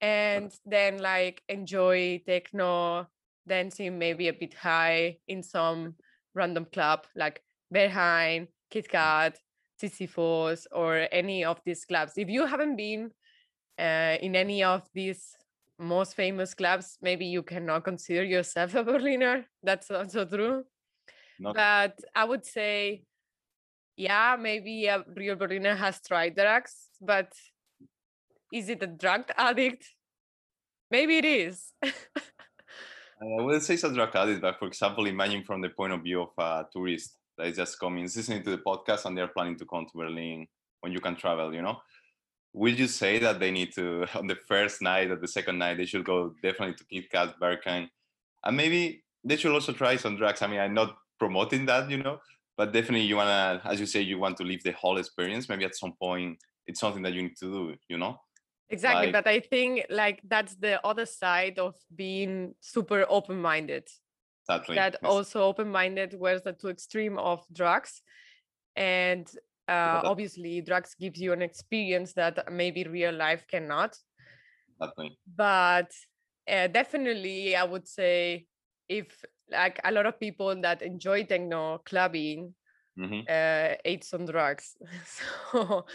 and 0.00 0.52
then 0.64 0.98
like 0.98 1.42
enjoy 1.48 2.22
techno, 2.26 3.06
dancing 3.46 3.98
maybe 3.98 4.28
a 4.28 4.32
bit 4.32 4.54
high 4.54 5.18
in 5.28 5.42
some 5.42 5.94
random 6.34 6.66
club 6.72 7.06
like 7.14 7.42
Berghain, 7.74 8.48
Kit 8.70 8.88
Kat, 8.88 9.38
Sisyphos, 9.80 10.66
or 10.72 11.06
any 11.12 11.44
of 11.44 11.60
these 11.64 11.84
clubs. 11.84 12.12
If 12.16 12.28
you 12.28 12.46
haven't 12.46 12.76
been 12.76 13.10
uh, 13.78 14.16
in 14.20 14.36
any 14.36 14.62
of 14.62 14.88
these 14.94 15.36
most 15.78 16.14
famous 16.14 16.54
clubs, 16.54 16.98
maybe 17.00 17.26
you 17.26 17.42
cannot 17.42 17.84
consider 17.84 18.24
yourself 18.24 18.74
a 18.74 18.84
Berliner. 18.84 19.46
That's 19.62 19.90
also 19.90 20.24
true. 20.24 20.64
Not- 21.38 21.54
but 21.54 21.98
I 22.14 22.24
would 22.24 22.44
say, 22.44 23.04
yeah, 23.96 24.36
maybe 24.38 24.86
a 24.86 25.04
real 25.16 25.36
Berliner 25.36 25.74
has 25.74 26.00
tried 26.00 26.36
drugs, 26.36 26.88
but 27.00 27.32
is 28.52 28.68
it 28.68 28.82
a 28.82 28.86
drug 28.86 29.24
addict? 29.36 29.86
Maybe 30.90 31.18
it 31.18 31.24
is. 31.24 31.72
Uh, 33.22 33.38
I 33.38 33.42
wouldn't 33.42 33.62
say 33.62 33.74
it's 33.74 33.84
a 33.84 33.92
drug 33.92 34.16
addict, 34.16 34.40
but 34.40 34.58
for 34.58 34.66
example, 34.66 35.06
imagine 35.06 35.44
from 35.44 35.60
the 35.60 35.68
point 35.68 35.92
of 35.92 36.02
view 36.02 36.22
of 36.22 36.30
a 36.38 36.66
tourist 36.72 37.16
that 37.36 37.48
is 37.48 37.56
just 37.56 37.78
coming, 37.78 38.04
listening 38.04 38.42
to 38.42 38.50
the 38.50 38.58
podcast, 38.58 39.04
and 39.04 39.16
they're 39.16 39.28
planning 39.28 39.58
to 39.58 39.66
come 39.66 39.86
to 39.86 39.98
Berlin 39.98 40.46
when 40.80 40.92
you 40.92 41.00
can 41.00 41.16
travel, 41.16 41.54
you 41.54 41.62
know? 41.62 41.76
Will 42.52 42.72
you 42.72 42.88
say 42.88 43.18
that 43.18 43.38
they 43.38 43.50
need 43.50 43.74
to, 43.74 44.06
on 44.14 44.26
the 44.26 44.38
first 44.48 44.80
night 44.80 45.10
or 45.10 45.16
the 45.16 45.28
second 45.28 45.58
night, 45.58 45.76
they 45.76 45.86
should 45.86 46.04
go 46.04 46.34
definitely 46.42 46.74
to 46.76 46.84
Kit 46.84 47.10
Kat, 47.10 47.34
Berghain, 47.38 47.88
and 48.44 48.56
maybe 48.56 49.04
they 49.22 49.36
should 49.36 49.52
also 49.52 49.72
try 49.72 49.96
some 49.96 50.16
drugs? 50.16 50.40
I 50.40 50.46
mean, 50.46 50.60
I'm 50.60 50.74
not 50.74 50.96
promoting 51.18 51.66
that, 51.66 51.90
you 51.90 51.98
know, 51.98 52.18
but 52.56 52.72
definitely 52.72 53.02
you 53.02 53.16
want 53.16 53.28
to, 53.62 53.68
as 53.68 53.78
you 53.80 53.86
say, 53.86 54.00
you 54.00 54.18
want 54.18 54.38
to 54.38 54.44
live 54.44 54.62
the 54.64 54.72
whole 54.72 54.96
experience. 54.96 55.48
Maybe 55.48 55.66
at 55.66 55.76
some 55.76 55.92
point, 55.92 56.38
it's 56.66 56.80
something 56.80 57.02
that 57.02 57.12
you 57.12 57.22
need 57.22 57.36
to 57.40 57.52
do, 57.52 57.74
you 57.88 57.98
know? 57.98 58.18
Exactly. 58.70 59.06
Like, 59.06 59.24
but 59.24 59.26
I 59.26 59.40
think 59.40 59.86
like 59.90 60.20
that's 60.26 60.54
the 60.54 60.84
other 60.86 61.06
side 61.06 61.58
of 61.58 61.74
being 61.94 62.54
super 62.60 63.04
open 63.08 63.40
minded. 63.40 63.88
Exactly. 64.48 64.76
That 64.76 64.96
yes. 65.02 65.10
also 65.10 65.42
open 65.42 65.70
minded 65.70 66.14
wears 66.18 66.42
the 66.42 66.52
two 66.52 66.68
extreme 66.68 67.18
of 67.18 67.44
drugs. 67.52 68.02
And 68.76 69.28
uh, 69.68 70.00
obviously 70.04 70.60
drugs 70.60 70.94
gives 70.98 71.20
you 71.20 71.32
an 71.32 71.42
experience 71.42 72.12
that 72.14 72.52
maybe 72.52 72.84
real 72.84 73.12
life 73.12 73.44
cannot. 73.48 73.96
Exactly. 74.80 75.18
But 75.36 75.90
uh, 76.50 76.68
definitely 76.68 77.56
I 77.56 77.64
would 77.64 77.86
say 77.86 78.46
if 78.88 79.24
like 79.50 79.80
a 79.84 79.92
lot 79.92 80.06
of 80.06 80.18
people 80.18 80.60
that 80.62 80.82
enjoy 80.82 81.24
techno 81.24 81.78
clubbing 81.84 82.54
mm-hmm. 82.98 83.20
uh, 83.28 83.74
ate 83.84 84.04
some 84.04 84.26
drugs. 84.26 84.76
so 85.52 85.86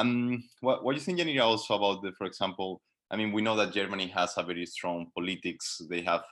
um, 0.00 0.42
what, 0.60 0.84
what 0.84 0.92
do 0.92 0.98
you 0.98 1.04
think, 1.04 1.18
Yanira, 1.18 1.42
also 1.42 1.74
about 1.74 2.02
the, 2.02 2.12
for 2.12 2.26
example, 2.26 2.80
I 3.10 3.16
mean, 3.16 3.32
we 3.32 3.42
know 3.42 3.56
that 3.56 3.72
Germany 3.72 4.06
has 4.08 4.34
a 4.36 4.42
very 4.42 4.66
strong 4.66 5.06
politics. 5.14 5.80
They 5.88 6.02
have 6.02 6.22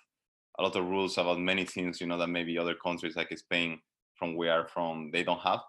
a 0.59 0.63
lot 0.63 0.77
of 0.77 0.85
rules 0.85 1.19
about 1.19 1.39
many 1.41 1.65
things, 1.65 2.01
you 2.01 2.07
know, 2.07 2.19
that 2.19 2.29
maybe 2.29 2.59
other 2.59 2.75
countries 2.75 3.17
like 3.17 3.37
Spain, 3.39 3.79
from 4.15 4.37
where 4.37 4.67
from, 4.67 5.11
they 5.13 5.23
don't 5.23 5.41
have. 5.41 5.61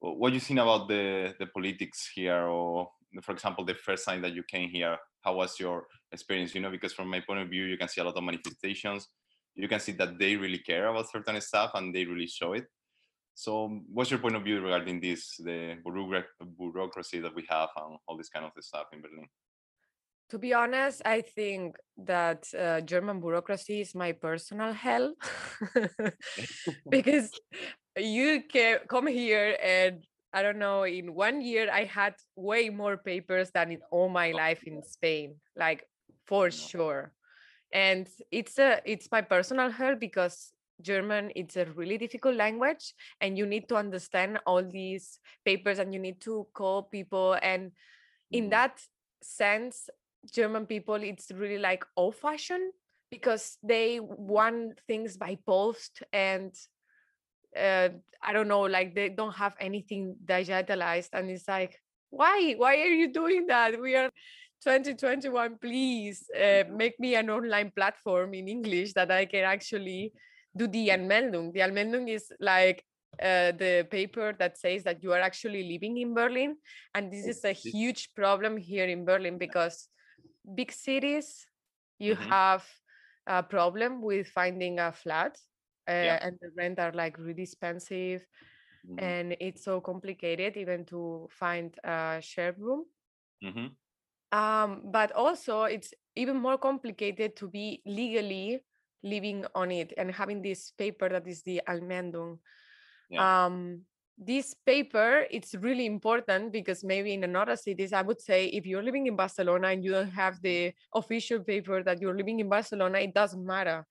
What 0.00 0.30
do 0.30 0.34
you 0.34 0.40
think 0.40 0.60
about 0.60 0.88
the, 0.88 1.34
the 1.38 1.46
politics 1.46 2.10
here? 2.14 2.42
Or, 2.46 2.88
for 3.22 3.32
example, 3.32 3.64
the 3.64 3.74
first 3.74 4.04
time 4.04 4.22
that 4.22 4.34
you 4.34 4.42
came 4.42 4.68
here, 4.68 4.96
how 5.22 5.36
was 5.36 5.58
your 5.60 5.86
experience? 6.10 6.54
You 6.54 6.60
know, 6.60 6.70
because 6.70 6.92
from 6.92 7.08
my 7.08 7.20
point 7.20 7.40
of 7.40 7.48
view, 7.48 7.64
you 7.64 7.78
can 7.78 7.88
see 7.88 8.00
a 8.00 8.04
lot 8.04 8.16
of 8.16 8.24
manifestations. 8.24 9.08
You 9.54 9.68
can 9.68 9.80
see 9.80 9.92
that 9.92 10.18
they 10.18 10.36
really 10.36 10.58
care 10.58 10.88
about 10.88 11.10
certain 11.10 11.40
stuff 11.40 11.72
and 11.74 11.94
they 11.94 12.04
really 12.04 12.26
show 12.26 12.54
it. 12.54 12.64
So, 13.34 13.80
what's 13.92 14.10
your 14.10 14.20
point 14.20 14.36
of 14.36 14.44
view 14.44 14.60
regarding 14.60 15.00
this, 15.00 15.36
the 15.38 15.78
bureaucracy 16.58 17.20
that 17.20 17.34
we 17.34 17.44
have 17.48 17.70
and 17.76 17.96
all 18.06 18.16
this 18.16 18.28
kind 18.28 18.44
of 18.44 18.52
stuff 18.62 18.86
in 18.92 19.00
Berlin? 19.00 19.26
To 20.30 20.38
be 20.38 20.54
honest, 20.54 21.02
I 21.04 21.20
think 21.20 21.76
that 21.98 22.46
uh, 22.58 22.80
German 22.80 23.20
bureaucracy 23.20 23.80
is 23.80 23.94
my 23.94 24.12
personal 24.12 24.72
hell 24.72 25.14
because 26.88 27.30
you 27.96 28.42
can 28.50 28.78
come 28.88 29.06
here 29.06 29.56
and 29.62 30.04
I 30.32 30.42
don't 30.42 30.58
know, 30.58 30.84
in 30.84 31.14
one 31.14 31.42
year 31.42 31.68
I 31.70 31.84
had 31.84 32.14
way 32.36 32.70
more 32.70 32.96
papers 32.96 33.50
than 33.52 33.72
in 33.72 33.80
all 33.90 34.08
my 34.08 34.32
oh, 34.32 34.36
life 34.36 34.62
in 34.64 34.82
Spain, 34.82 35.34
like 35.56 35.84
for 36.26 36.50
sure. 36.50 37.12
And 37.72 38.08
it's 38.30 38.58
a 38.58 38.80
it's 38.84 39.10
my 39.12 39.20
personal 39.20 39.70
hell 39.70 39.96
because 39.96 40.52
German 40.82 41.30
it's 41.36 41.56
a 41.56 41.66
really 41.66 41.98
difficult 41.98 42.36
language 42.36 42.94
and 43.20 43.38
you 43.38 43.46
need 43.46 43.68
to 43.68 43.76
understand 43.76 44.38
all 44.46 44.62
these 44.62 45.18
papers 45.44 45.78
and 45.78 45.94
you 45.94 46.00
need 46.00 46.20
to 46.20 46.46
call 46.52 46.84
people 46.84 47.36
and 47.42 47.72
in 48.30 48.46
mm. 48.46 48.50
that 48.50 48.80
sense 49.22 49.88
German 50.32 50.66
people 50.66 50.94
it's 50.94 51.30
really 51.32 51.58
like 51.58 51.84
old 51.96 52.16
fashioned 52.16 52.72
because 53.10 53.58
they 53.62 54.00
want 54.00 54.80
things 54.86 55.16
by 55.16 55.36
post 55.46 56.02
and 56.12 56.54
uh, 57.56 57.88
I 58.22 58.32
don't 58.32 58.48
know 58.48 58.62
like 58.62 58.94
they 58.94 59.10
don't 59.10 59.34
have 59.34 59.54
anything 59.60 60.16
digitalized 60.24 61.10
and 61.12 61.30
it's 61.30 61.46
like 61.48 61.78
why? 62.10 62.54
Why 62.58 62.76
are 62.76 62.92
you 62.92 63.10
doing 63.10 63.46
that? 63.46 63.80
We 63.80 63.96
are 63.96 64.10
2021 64.62 65.58
please 65.58 66.30
uh, 66.38 66.62
make 66.70 66.98
me 67.00 67.16
an 67.16 67.28
online 67.28 67.72
platform 67.74 68.32
in 68.32 68.46
english 68.46 68.92
that 68.92 69.10
i 69.10 69.24
can 69.24 69.42
actually 69.42 70.12
do 70.56 70.66
the 70.66 70.88
Anmeldung. 70.88 71.52
The 71.52 71.60
Anmeldung 71.60 72.08
is 72.08 72.32
like 72.40 72.84
uh, 73.20 73.52
the 73.52 73.86
paper 73.90 74.34
that 74.38 74.58
says 74.58 74.84
that 74.84 75.02
you 75.02 75.12
are 75.12 75.20
actually 75.20 75.70
living 75.70 75.98
in 75.98 76.14
Berlin. 76.14 76.56
And 76.94 77.12
this 77.12 77.26
is 77.26 77.44
a 77.44 77.52
huge 77.52 78.14
problem 78.14 78.56
here 78.56 78.86
in 78.86 79.04
Berlin 79.04 79.38
because 79.38 79.88
big 80.54 80.72
cities, 80.72 81.46
you 81.98 82.14
mm-hmm. 82.14 82.28
have 82.30 82.66
a 83.26 83.42
problem 83.42 84.02
with 84.02 84.28
finding 84.28 84.78
a 84.78 84.92
flat 84.92 85.38
uh, 85.88 85.92
yeah. 85.92 86.18
and 86.22 86.36
the 86.40 86.50
rent 86.56 86.78
are 86.78 86.92
like 86.92 87.18
really 87.18 87.42
expensive. 87.42 88.24
Mm-hmm. 88.88 89.04
And 89.04 89.36
it's 89.40 89.64
so 89.64 89.80
complicated 89.80 90.56
even 90.56 90.84
to 90.86 91.28
find 91.30 91.74
a 91.84 92.18
shared 92.20 92.58
room. 92.58 92.84
Mm-hmm. 93.44 93.66
Um, 94.36 94.82
but 94.90 95.12
also, 95.12 95.64
it's 95.64 95.92
even 96.16 96.36
more 96.36 96.58
complicated 96.58 97.36
to 97.36 97.48
be 97.48 97.82
legally 97.84 98.64
living 99.02 99.44
on 99.54 99.70
it 99.70 99.92
and 99.96 100.10
having 100.10 100.42
this 100.42 100.72
paper 100.78 101.08
that 101.08 101.26
is 101.26 101.42
the 101.42 101.60
Anmeldung. 101.68 102.38
Yeah. 103.10 103.46
Um, 103.46 103.82
this 104.18 104.54
paper 104.66 105.24
it's 105.30 105.54
really 105.54 105.86
important 105.86 106.52
because 106.52 106.84
maybe 106.84 107.14
in 107.14 107.24
another 107.24 107.56
cities 107.56 107.92
i 107.92 108.02
would 108.02 108.20
say 108.20 108.46
if 108.46 108.66
you're 108.66 108.82
living 108.82 109.06
in 109.06 109.16
barcelona 109.16 109.68
and 109.68 109.82
you 109.82 109.90
don't 109.90 110.10
have 110.10 110.40
the 110.42 110.72
official 110.94 111.40
paper 111.40 111.82
that 111.82 112.00
you're 112.00 112.16
living 112.16 112.38
in 112.38 112.48
barcelona 112.48 112.98
it 112.98 113.14
doesn't 113.14 113.44
matter 113.44 113.86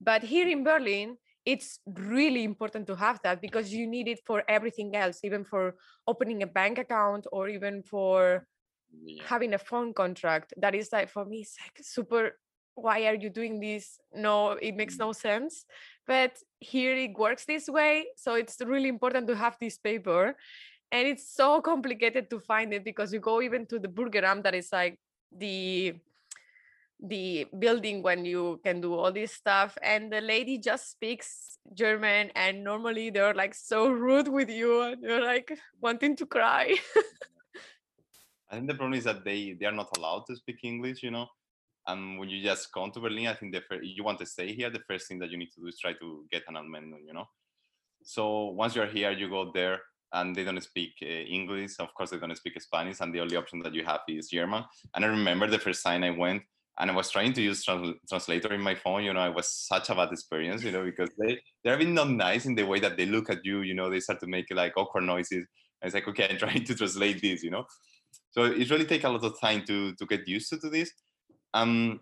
but 0.00 0.22
here 0.22 0.48
in 0.48 0.62
berlin 0.62 1.16
it's 1.44 1.78
really 1.86 2.42
important 2.42 2.86
to 2.86 2.96
have 2.96 3.20
that 3.22 3.40
because 3.40 3.72
you 3.72 3.86
need 3.86 4.08
it 4.08 4.20
for 4.24 4.42
everything 4.48 4.94
else 4.96 5.20
even 5.24 5.44
for 5.44 5.74
opening 6.06 6.42
a 6.42 6.46
bank 6.46 6.78
account 6.78 7.26
or 7.32 7.48
even 7.48 7.82
for 7.82 8.46
yeah. 9.04 9.22
having 9.26 9.54
a 9.54 9.58
phone 9.58 9.92
contract 9.92 10.54
that 10.56 10.74
is 10.74 10.88
like 10.92 11.10
for 11.10 11.24
me 11.24 11.38
it's 11.38 11.56
like 11.60 11.78
super 11.82 12.32
why 12.76 13.06
are 13.06 13.14
you 13.14 13.30
doing 13.30 13.58
this? 13.58 13.98
No 14.14 14.52
it 14.52 14.76
makes 14.76 14.94
mm. 14.94 15.00
no 15.00 15.12
sense 15.12 15.64
but 16.06 16.38
here 16.60 16.94
it 16.94 17.18
works 17.18 17.44
this 17.44 17.68
way 17.68 18.06
so 18.16 18.34
it's 18.34 18.56
really 18.64 18.88
important 18.88 19.26
to 19.26 19.34
have 19.34 19.56
this 19.60 19.76
paper 19.78 20.36
and 20.92 21.08
it's 21.08 21.34
so 21.34 21.60
complicated 21.60 22.30
to 22.30 22.38
find 22.38 22.72
it 22.72 22.84
because 22.84 23.12
you 23.12 23.18
go 23.18 23.42
even 23.42 23.66
to 23.66 23.78
the 23.78 23.88
Bürgeramt 23.88 24.44
that 24.44 24.54
is 24.54 24.72
like 24.72 24.98
the 25.36 25.94
the 27.02 27.46
building 27.58 28.02
when 28.02 28.24
you 28.24 28.58
can 28.64 28.80
do 28.80 28.94
all 28.94 29.12
this 29.12 29.32
stuff 29.32 29.76
and 29.82 30.10
the 30.10 30.20
lady 30.20 30.56
just 30.56 30.90
speaks 30.92 31.58
german 31.74 32.30
and 32.34 32.64
normally 32.64 33.10
they're 33.10 33.34
like 33.34 33.54
so 33.54 33.90
rude 33.90 34.28
with 34.28 34.48
you 34.48 34.80
and 34.80 35.02
you're 35.02 35.22
like 35.22 35.52
wanting 35.82 36.16
to 36.16 36.24
cry. 36.24 36.74
I 38.50 38.54
think 38.54 38.68
the 38.68 38.74
problem 38.74 38.96
is 38.96 39.04
that 39.04 39.24
they 39.24 39.56
they 39.60 39.66
are 39.66 39.72
not 39.72 39.90
allowed 39.98 40.24
to 40.28 40.36
speak 40.36 40.60
english 40.62 41.02
you 41.02 41.10
know 41.10 41.26
and 41.86 42.18
when 42.18 42.28
you 42.28 42.42
just 42.42 42.72
come 42.72 42.90
to 42.92 43.00
Berlin, 43.00 43.28
I 43.28 43.34
think 43.34 43.54
the 43.54 43.62
first, 43.68 43.84
you 43.84 44.02
want 44.04 44.18
to 44.18 44.26
stay 44.26 44.52
here, 44.52 44.70
the 44.70 44.82
first 44.88 45.08
thing 45.08 45.18
that 45.20 45.30
you 45.30 45.38
need 45.38 45.52
to 45.54 45.60
do 45.60 45.66
is 45.66 45.78
try 45.78 45.92
to 45.92 46.24
get 46.30 46.42
an 46.48 46.54
Anmeldung, 46.54 47.06
you 47.06 47.12
know? 47.14 47.26
So 48.02 48.46
once 48.50 48.74
you're 48.74 48.86
here, 48.86 49.10
you 49.10 49.28
go 49.28 49.50
there 49.52 49.80
and 50.12 50.34
they 50.34 50.44
don't 50.44 50.62
speak 50.62 50.92
uh, 51.02 51.06
English. 51.06 51.72
Of 51.78 51.92
course, 51.94 52.10
they 52.10 52.18
don't 52.18 52.36
speak 52.36 52.60
Spanish, 52.60 53.00
and 53.00 53.12
the 53.12 53.20
only 53.20 53.36
option 53.36 53.60
that 53.60 53.74
you 53.74 53.84
have 53.84 54.00
is 54.08 54.28
German. 54.28 54.64
And 54.94 55.04
I 55.04 55.08
remember 55.08 55.46
the 55.46 55.58
first 55.58 55.82
time 55.82 56.04
I 56.04 56.10
went, 56.10 56.42
and 56.78 56.90
I 56.90 56.94
was 56.94 57.10
trying 57.10 57.32
to 57.32 57.42
use 57.42 57.64
trans- 57.64 57.96
translator 58.08 58.52
in 58.52 58.60
my 58.60 58.74
phone. 58.74 59.02
You 59.02 59.12
know, 59.12 59.26
it 59.28 59.34
was 59.34 59.48
such 59.48 59.90
a 59.90 59.94
bad 59.94 60.12
experience. 60.12 60.62
You 60.62 60.72
know, 60.72 60.84
because 60.84 61.10
they 61.18 61.40
they're 61.64 61.80
even 61.80 61.94
not 61.94 62.10
nice 62.10 62.46
in 62.46 62.54
the 62.54 62.64
way 62.64 62.78
that 62.80 62.96
they 62.96 63.06
look 63.06 63.30
at 63.30 63.44
you. 63.44 63.62
You 63.62 63.74
know, 63.74 63.90
they 63.90 64.00
start 64.00 64.20
to 64.20 64.26
make 64.26 64.46
like 64.50 64.76
awkward 64.76 65.04
noises. 65.04 65.46
And 65.80 65.88
it's 65.88 65.94
like, 65.94 66.08
okay, 66.08 66.28
I'm 66.30 66.38
trying 66.38 66.64
to 66.64 66.74
translate 66.74 67.20
this. 67.20 67.42
You 67.42 67.50
know, 67.50 67.64
so 68.30 68.44
it 68.44 68.70
really 68.70 68.84
takes 68.86 69.04
a 69.04 69.10
lot 69.10 69.24
of 69.24 69.40
time 69.40 69.64
to 69.66 69.94
to 69.94 70.06
get 70.06 70.28
used 70.28 70.50
to, 70.50 70.58
to 70.58 70.70
this. 70.70 70.92
Um, 71.54 72.00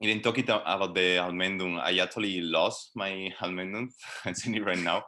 in 0.00 0.20
talking 0.22 0.44
about 0.44 0.94
the 0.94 1.16
Anmeldung, 1.16 1.78
I 1.78 1.98
actually 1.98 2.40
lost 2.40 2.92
my 2.94 3.32
Anmeldung. 3.40 3.88
I'm 4.24 4.34
seeing 4.34 4.54
it 4.56 4.64
right 4.64 4.78
now. 4.78 5.04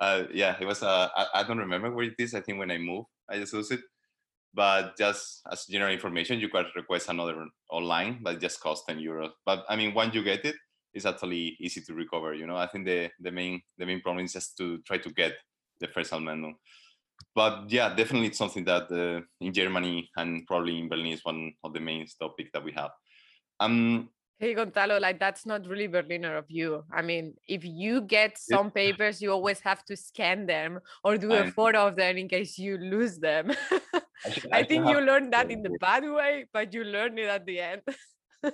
Uh, 0.00 0.24
yeah, 0.32 0.56
it 0.60 0.66
was. 0.66 0.82
Uh, 0.82 1.08
I, 1.16 1.26
I, 1.34 1.42
don't 1.42 1.58
remember 1.58 1.90
where 1.90 2.04
it 2.04 2.14
is. 2.18 2.34
I 2.34 2.40
think 2.40 2.58
when 2.58 2.70
I 2.70 2.78
moved, 2.78 3.08
I 3.28 3.38
just 3.38 3.54
lose 3.54 3.70
it. 3.70 3.80
But 4.54 4.96
just 4.96 5.42
as 5.50 5.64
general 5.66 5.92
information, 5.92 6.38
you 6.38 6.48
can 6.48 6.66
request 6.76 7.08
another 7.08 7.46
online, 7.70 8.20
but 8.22 8.40
just 8.40 8.60
cost 8.60 8.84
ten 8.88 8.98
euros. 8.98 9.30
But 9.44 9.64
I 9.68 9.76
mean, 9.76 9.94
once 9.94 10.14
you 10.14 10.22
get 10.22 10.44
it, 10.44 10.56
it's 10.92 11.06
actually 11.06 11.56
easy 11.60 11.80
to 11.82 11.94
recover. 11.94 12.34
You 12.34 12.46
know, 12.46 12.56
I 12.56 12.66
think 12.66 12.86
the 12.86 13.10
the 13.20 13.32
main 13.32 13.62
the 13.78 13.86
main 13.86 14.00
problem 14.00 14.24
is 14.24 14.32
just 14.32 14.56
to 14.58 14.78
try 14.82 14.98
to 14.98 15.10
get 15.10 15.34
the 15.80 15.88
first 15.88 16.12
Versammelung. 16.12 16.54
But 17.34 17.70
yeah, 17.70 17.94
definitely 17.94 18.28
it's 18.28 18.38
something 18.38 18.64
that 18.64 18.90
uh, 18.90 19.24
in 19.40 19.52
Germany 19.52 20.10
and 20.16 20.46
probably 20.46 20.78
in 20.78 20.88
Berlin 20.88 21.12
is 21.12 21.24
one 21.24 21.52
of 21.62 21.72
the 21.72 21.80
main 21.80 22.06
topics 22.20 22.50
that 22.52 22.64
we 22.64 22.72
have. 22.72 22.90
Um, 23.60 24.08
Hey 24.40 24.54
Gonzalo, 24.54 24.98
like 24.98 25.20
that's 25.20 25.44
not 25.44 25.66
really 25.66 25.86
Berliner 25.86 26.38
of 26.38 26.46
you. 26.48 26.82
I 26.90 27.02
mean, 27.02 27.34
if 27.46 27.62
you 27.62 28.00
get 28.00 28.38
some 28.38 28.70
papers, 28.70 29.20
you 29.20 29.32
always 29.32 29.60
have 29.60 29.84
to 29.84 29.94
scan 29.94 30.46
them 30.46 30.80
or 31.04 31.18
do 31.18 31.34
a 31.34 31.50
photo 31.50 31.86
of 31.88 31.94
them 31.94 32.16
in 32.16 32.26
case 32.26 32.56
you 32.56 32.78
lose 32.78 33.18
them. 33.18 33.52
I, 34.24 34.30
should, 34.30 34.48
I, 34.52 34.60
I 34.60 34.62
think 34.64 34.88
you 34.88 34.98
learned 34.98 35.34
that 35.34 35.50
in 35.50 35.60
the 35.60 35.76
bad 35.78 36.04
way, 36.04 36.46
but 36.54 36.72
you 36.72 36.84
learned 36.84 37.18
it 37.18 37.28
at 37.28 37.44
the 37.44 37.60
end. 37.60 37.82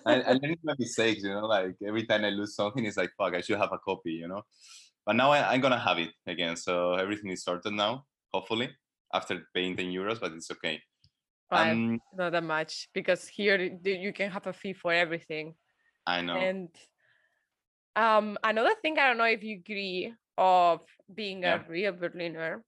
I, 0.04 0.22
I 0.22 0.32
learned 0.42 0.58
my 0.64 0.74
mistakes, 0.76 1.22
you 1.22 1.30
know, 1.30 1.46
like 1.46 1.76
every 1.86 2.04
time 2.04 2.24
I 2.24 2.30
lose 2.30 2.56
something, 2.56 2.84
it's 2.84 2.96
like, 2.96 3.12
fuck, 3.16 3.34
I 3.34 3.40
should 3.40 3.58
have 3.58 3.72
a 3.72 3.78
copy, 3.78 4.10
you 4.10 4.26
know. 4.26 4.42
But 5.04 5.14
now 5.14 5.30
I, 5.30 5.54
am 5.54 5.60
gonna 5.60 5.78
have 5.78 5.98
it 5.98 6.10
again. 6.26 6.56
So 6.56 6.94
everything 6.94 7.30
is 7.30 7.44
sorted 7.44 7.74
now, 7.74 8.06
hopefully, 8.32 8.70
after 9.12 9.46
paying 9.54 9.76
10 9.76 9.86
euros, 9.86 10.20
but 10.20 10.32
it's 10.32 10.50
okay. 10.50 10.80
Um, 11.50 12.00
not 12.14 12.32
that 12.32 12.42
much 12.42 12.88
because 12.92 13.28
here 13.28 13.78
you 13.84 14.12
can 14.12 14.30
have 14.30 14.46
a 14.46 14.52
fee 14.52 14.72
for 14.72 14.92
everything. 14.92 15.54
I 16.06 16.20
know. 16.20 16.36
And 16.36 16.68
um, 17.94 18.36
another 18.42 18.74
thing 18.82 18.98
I 18.98 19.08
don't 19.08 19.18
know 19.18 19.24
if 19.24 19.42
you 19.42 19.56
agree 19.56 20.12
of 20.36 20.80
being 21.12 21.42
yeah. 21.42 21.62
a 21.62 21.70
real 21.70 21.92
Berliner, 21.92 22.64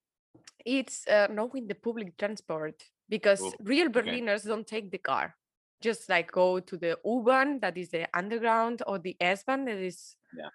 it's 0.64 1.06
uh, 1.08 1.26
knowing 1.30 1.66
the 1.66 1.74
public 1.74 2.16
transport 2.16 2.82
because 3.08 3.40
oh, 3.42 3.52
real 3.60 3.88
Berliners 3.88 4.42
okay. 4.42 4.48
don't 4.48 4.66
take 4.66 4.90
the 4.90 4.98
car. 4.98 5.34
Just 5.80 6.08
like 6.08 6.32
go 6.32 6.58
to 6.58 6.76
the 6.76 6.98
U-Bahn, 7.04 7.60
that 7.60 7.78
is 7.78 7.90
the 7.90 8.08
underground, 8.12 8.82
or 8.86 8.98
the 8.98 9.16
S-Bahn, 9.20 9.64
that 9.66 9.76
is 9.76 10.16
yeah. 10.36 10.48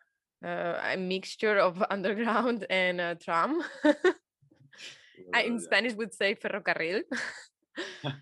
uh, 0.46 0.94
a 0.94 0.98
mixture 0.98 1.58
of 1.58 1.82
underground 1.90 2.66
and 2.70 3.00
uh, 3.00 3.16
tram. 3.16 3.64
in 5.46 5.60
Spanish 5.60 5.94
would 5.94 6.14
say 6.14 6.36
ferrocarril. 6.36 7.02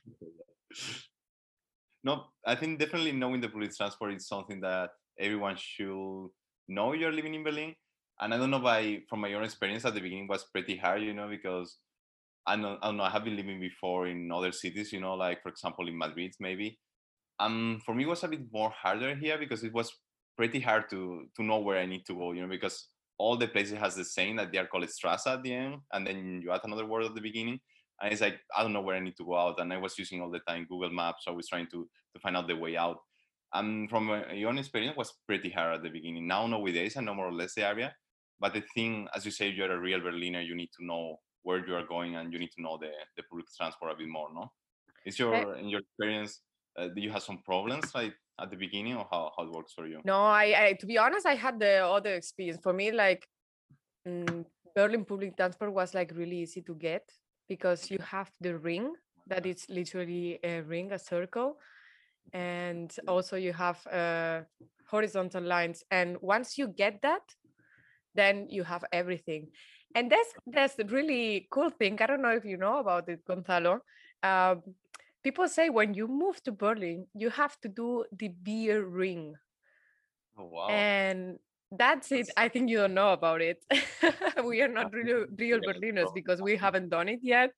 no, 2.04 2.26
I 2.46 2.56
think 2.56 2.80
definitely 2.80 3.12
knowing 3.12 3.42
the 3.42 3.50
public 3.50 3.76
transport 3.76 4.14
is 4.14 4.28
something 4.28 4.62
that 4.62 4.90
everyone 5.20 5.56
should 5.58 6.30
know 6.68 6.94
you're 6.94 7.12
living 7.12 7.36
in 7.36 7.44
Berlin. 7.44 7.76
And 8.20 8.34
I 8.34 8.38
don't 8.38 8.52
know 8.52 8.60
by 8.60 9.00
from 9.10 9.22
my 9.22 9.34
own 9.34 9.44
experience 9.44 9.86
at 9.86 9.94
the 9.94 10.02
beginning 10.02 10.28
was 10.28 10.46
pretty 10.46 10.78
hard, 10.78 11.02
you 11.02 11.14
know, 11.14 11.28
because 11.28 11.78
I 12.46 12.56
don't, 12.56 12.78
I 12.82 12.88
don't 12.88 12.98
know, 12.98 13.04
I 13.04 13.10
have 13.10 13.24
been 13.24 13.36
living 13.36 13.60
before 13.60 14.08
in 14.08 14.32
other 14.32 14.52
cities, 14.52 14.92
you 14.92 15.00
know, 15.00 15.16
like 15.16 15.42
for 15.42 15.50
example 15.50 15.88
in 15.88 15.98
Madrid 15.98 16.34
maybe. 16.40 16.80
Um 17.40 17.82
for 17.86 17.96
me 17.96 18.04
it 18.04 18.10
was 18.10 18.24
a 18.24 18.28
bit 18.28 18.42
more 18.52 18.70
harder 18.70 19.16
here 19.16 19.38
because 19.38 19.64
it 19.64 19.74
was 19.74 19.92
pretty 20.38 20.60
hard 20.60 20.90
to 20.92 21.28
to 21.36 21.44
know 21.44 21.60
where 21.60 21.80
I 21.80 21.86
need 21.86 22.06
to 22.08 22.14
go, 22.14 22.32
you 22.32 22.42
know, 22.42 22.48
because 22.48 22.88
all 23.22 23.38
the 23.38 23.48
places 23.48 23.78
has 23.78 23.96
the 23.96 24.06
same 24.18 24.36
that 24.38 24.52
they 24.52 24.60
are 24.62 24.68
called 24.68 24.90
Strasse 24.90 25.28
at 25.28 25.44
the 25.44 25.54
end, 25.54 25.76
and 25.94 26.06
then 26.08 26.42
you 26.44 26.52
add 26.52 26.62
another 26.64 26.86
word 26.86 27.06
at 27.06 27.16
the 27.16 27.22
beginning 27.30 27.60
and 28.02 28.12
it's 28.12 28.22
like 28.22 28.40
i 28.56 28.64
don't 28.64 28.74
know 28.74 28.82
where 28.82 28.96
i 28.96 29.00
need 29.00 29.16
to 29.16 29.26
go 29.26 29.38
out 29.38 29.60
and 29.60 29.72
i 29.72 29.78
was 29.78 29.98
using 29.98 30.22
all 30.22 30.30
the 30.30 30.40
time 30.40 30.66
google 30.68 30.90
maps 30.90 31.26
i 31.28 31.32
was 31.32 31.48
trying 31.48 31.68
to 31.68 31.88
to 32.14 32.20
find 32.20 32.36
out 32.36 32.48
the 32.48 32.56
way 32.56 32.76
out. 32.76 32.98
And 33.54 33.90
from 33.90 34.06
my 34.06 34.44
own 34.44 34.58
experience 34.58 34.96
was 34.96 35.14
pretty 35.28 35.50
hard 35.50 35.76
at 35.76 35.84
the 35.84 35.90
beginning. 35.90 36.28
Now 36.28 36.48
nowadays 36.48 36.98
i 36.98 37.02
know 37.02 37.14
more 37.14 37.28
or 37.28 37.34
less 37.34 37.56
the 37.56 37.66
area 37.66 37.94
but 38.40 38.54
the 38.54 38.64
thing 38.74 39.08
as 39.16 39.26
you 39.26 39.32
say 39.32 39.50
you're 39.50 39.72
a 39.72 39.80
real 39.80 40.00
berliner 40.00 40.42
you 40.42 40.56
need 40.56 40.72
to 40.78 40.86
know 40.86 41.18
where 41.44 41.66
you 41.66 41.76
are 41.76 41.86
going 41.86 42.16
and 42.16 42.32
you 42.32 42.40
need 42.40 42.52
to 42.56 42.62
know 42.62 42.78
the, 42.78 42.92
the 43.18 43.24
public 43.24 43.46
transport 43.58 43.92
a 43.92 43.96
bit 43.96 44.08
more 44.08 44.30
no? 44.34 44.52
Is 45.06 45.20
eh 45.20 45.24
your 45.24 45.56
in 45.56 45.68
your 45.70 45.82
experience 45.82 46.42
uh, 46.78 46.88
do 46.88 47.02
you 47.02 47.12
have 47.12 47.24
some 47.24 47.40
problems 47.44 47.94
like 47.94 48.14
at 48.40 48.50
the 48.50 48.58
beginning 48.58 48.96
or 48.96 49.08
how, 49.12 49.32
how 49.38 49.44
it 49.44 49.52
works 49.52 49.74
for 49.74 49.88
you 49.88 50.00
no 50.04 50.18
I, 50.18 50.46
I 50.58 50.74
to 50.80 50.86
be 50.86 50.98
honest 50.98 51.26
i 51.26 51.36
had 51.36 51.60
the 51.60 51.86
other 51.86 52.14
experience 52.14 52.60
for 52.62 52.74
me 52.74 52.92
like 52.92 53.28
mm, 54.08 54.46
berlin 54.76 55.06
public 55.06 55.38
transport 55.38 55.74
was 55.74 55.94
like 55.94 56.12
really 56.16 56.40
easy 56.40 56.62
to 56.62 56.76
get 56.76 57.04
because 57.48 57.92
you 57.92 58.00
have 58.00 58.32
the 58.40 58.58
ring 58.58 58.94
that 59.28 59.46
is 59.46 59.66
literally 59.70 60.40
a 60.44 60.62
ring, 60.62 60.92
a 60.92 61.00
circle, 61.00 61.58
and 62.34 62.94
also 63.08 63.36
you 63.36 63.54
have 63.54 63.86
uh, 63.88 64.42
horizontal 64.90 65.44
lines. 65.44 65.84
And 65.92 66.18
once 66.22 66.58
you 66.58 66.68
get 66.68 67.02
that, 67.02 67.22
then 68.16 68.48
you 68.50 68.64
have 68.64 68.84
everything. 68.92 69.48
And 69.96 70.10
that's 70.12 70.32
that's 70.48 70.76
the 70.76 70.86
really 70.86 71.48
cool 71.52 71.70
thing. 71.70 72.02
I 72.02 72.08
don't 72.08 72.22
know 72.22 72.36
if 72.36 72.46
you 72.46 72.58
know 72.58 72.80
about 72.80 73.10
it, 73.10 73.26
Gonzalo. 73.26 73.82
Um, 74.24 74.62
people 75.24 75.48
say 75.48 75.70
when 75.70 75.94
you 75.94 76.08
move 76.08 76.42
to 76.44 76.52
Berlin, 76.52 77.08
you 77.14 77.30
have 77.30 77.60
to 77.62 77.70
do 77.70 78.06
the 78.12 78.30
beer 78.30 78.84
ring. 78.84 79.36
Oh 80.38 80.46
wow! 80.46 80.68
And 80.70 81.38
that's 81.72 82.12
it. 82.12 82.30
I 82.36 82.50
think 82.50 82.70
you 82.70 82.78
don't 82.78 82.94
know 82.94 83.14
about 83.14 83.42
it. 83.42 83.64
we 84.44 84.62
are 84.62 84.68
not 84.68 84.94
real, 84.94 85.26
real 85.38 85.60
Berliners 85.60 86.12
because 86.14 86.42
we 86.42 86.56
haven't 86.58 86.90
done 86.90 87.10
it 87.10 87.20
yet. 87.22 87.52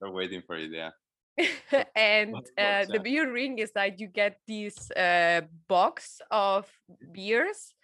We're 0.00 0.12
waiting 0.12 0.42
for 0.46 0.56
it, 0.56 0.70
yeah. 0.70 0.90
and 1.96 2.34
uh, 2.58 2.84
the 2.88 3.00
beer 3.02 3.30
ring 3.30 3.58
is 3.58 3.70
that 3.72 4.00
you 4.00 4.08
get 4.08 4.38
this 4.46 4.90
uh, 4.92 5.42
box 5.68 6.20
of 6.30 6.66
beers. 7.12 7.74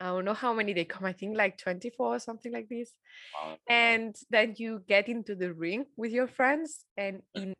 I 0.00 0.06
don't 0.06 0.24
know 0.24 0.34
how 0.34 0.52
many 0.52 0.72
they 0.72 0.84
come. 0.84 1.04
I 1.04 1.12
think 1.12 1.36
like 1.36 1.56
24 1.58 2.16
or 2.16 2.18
something 2.18 2.52
like 2.52 2.68
this. 2.68 2.92
And 3.68 4.16
then 4.30 4.54
you 4.56 4.82
get 4.88 5.08
into 5.08 5.34
the 5.34 5.52
ring 5.52 5.86
with 5.96 6.12
your 6.12 6.26
friends, 6.26 6.84
and 6.96 7.22
in 7.34 7.54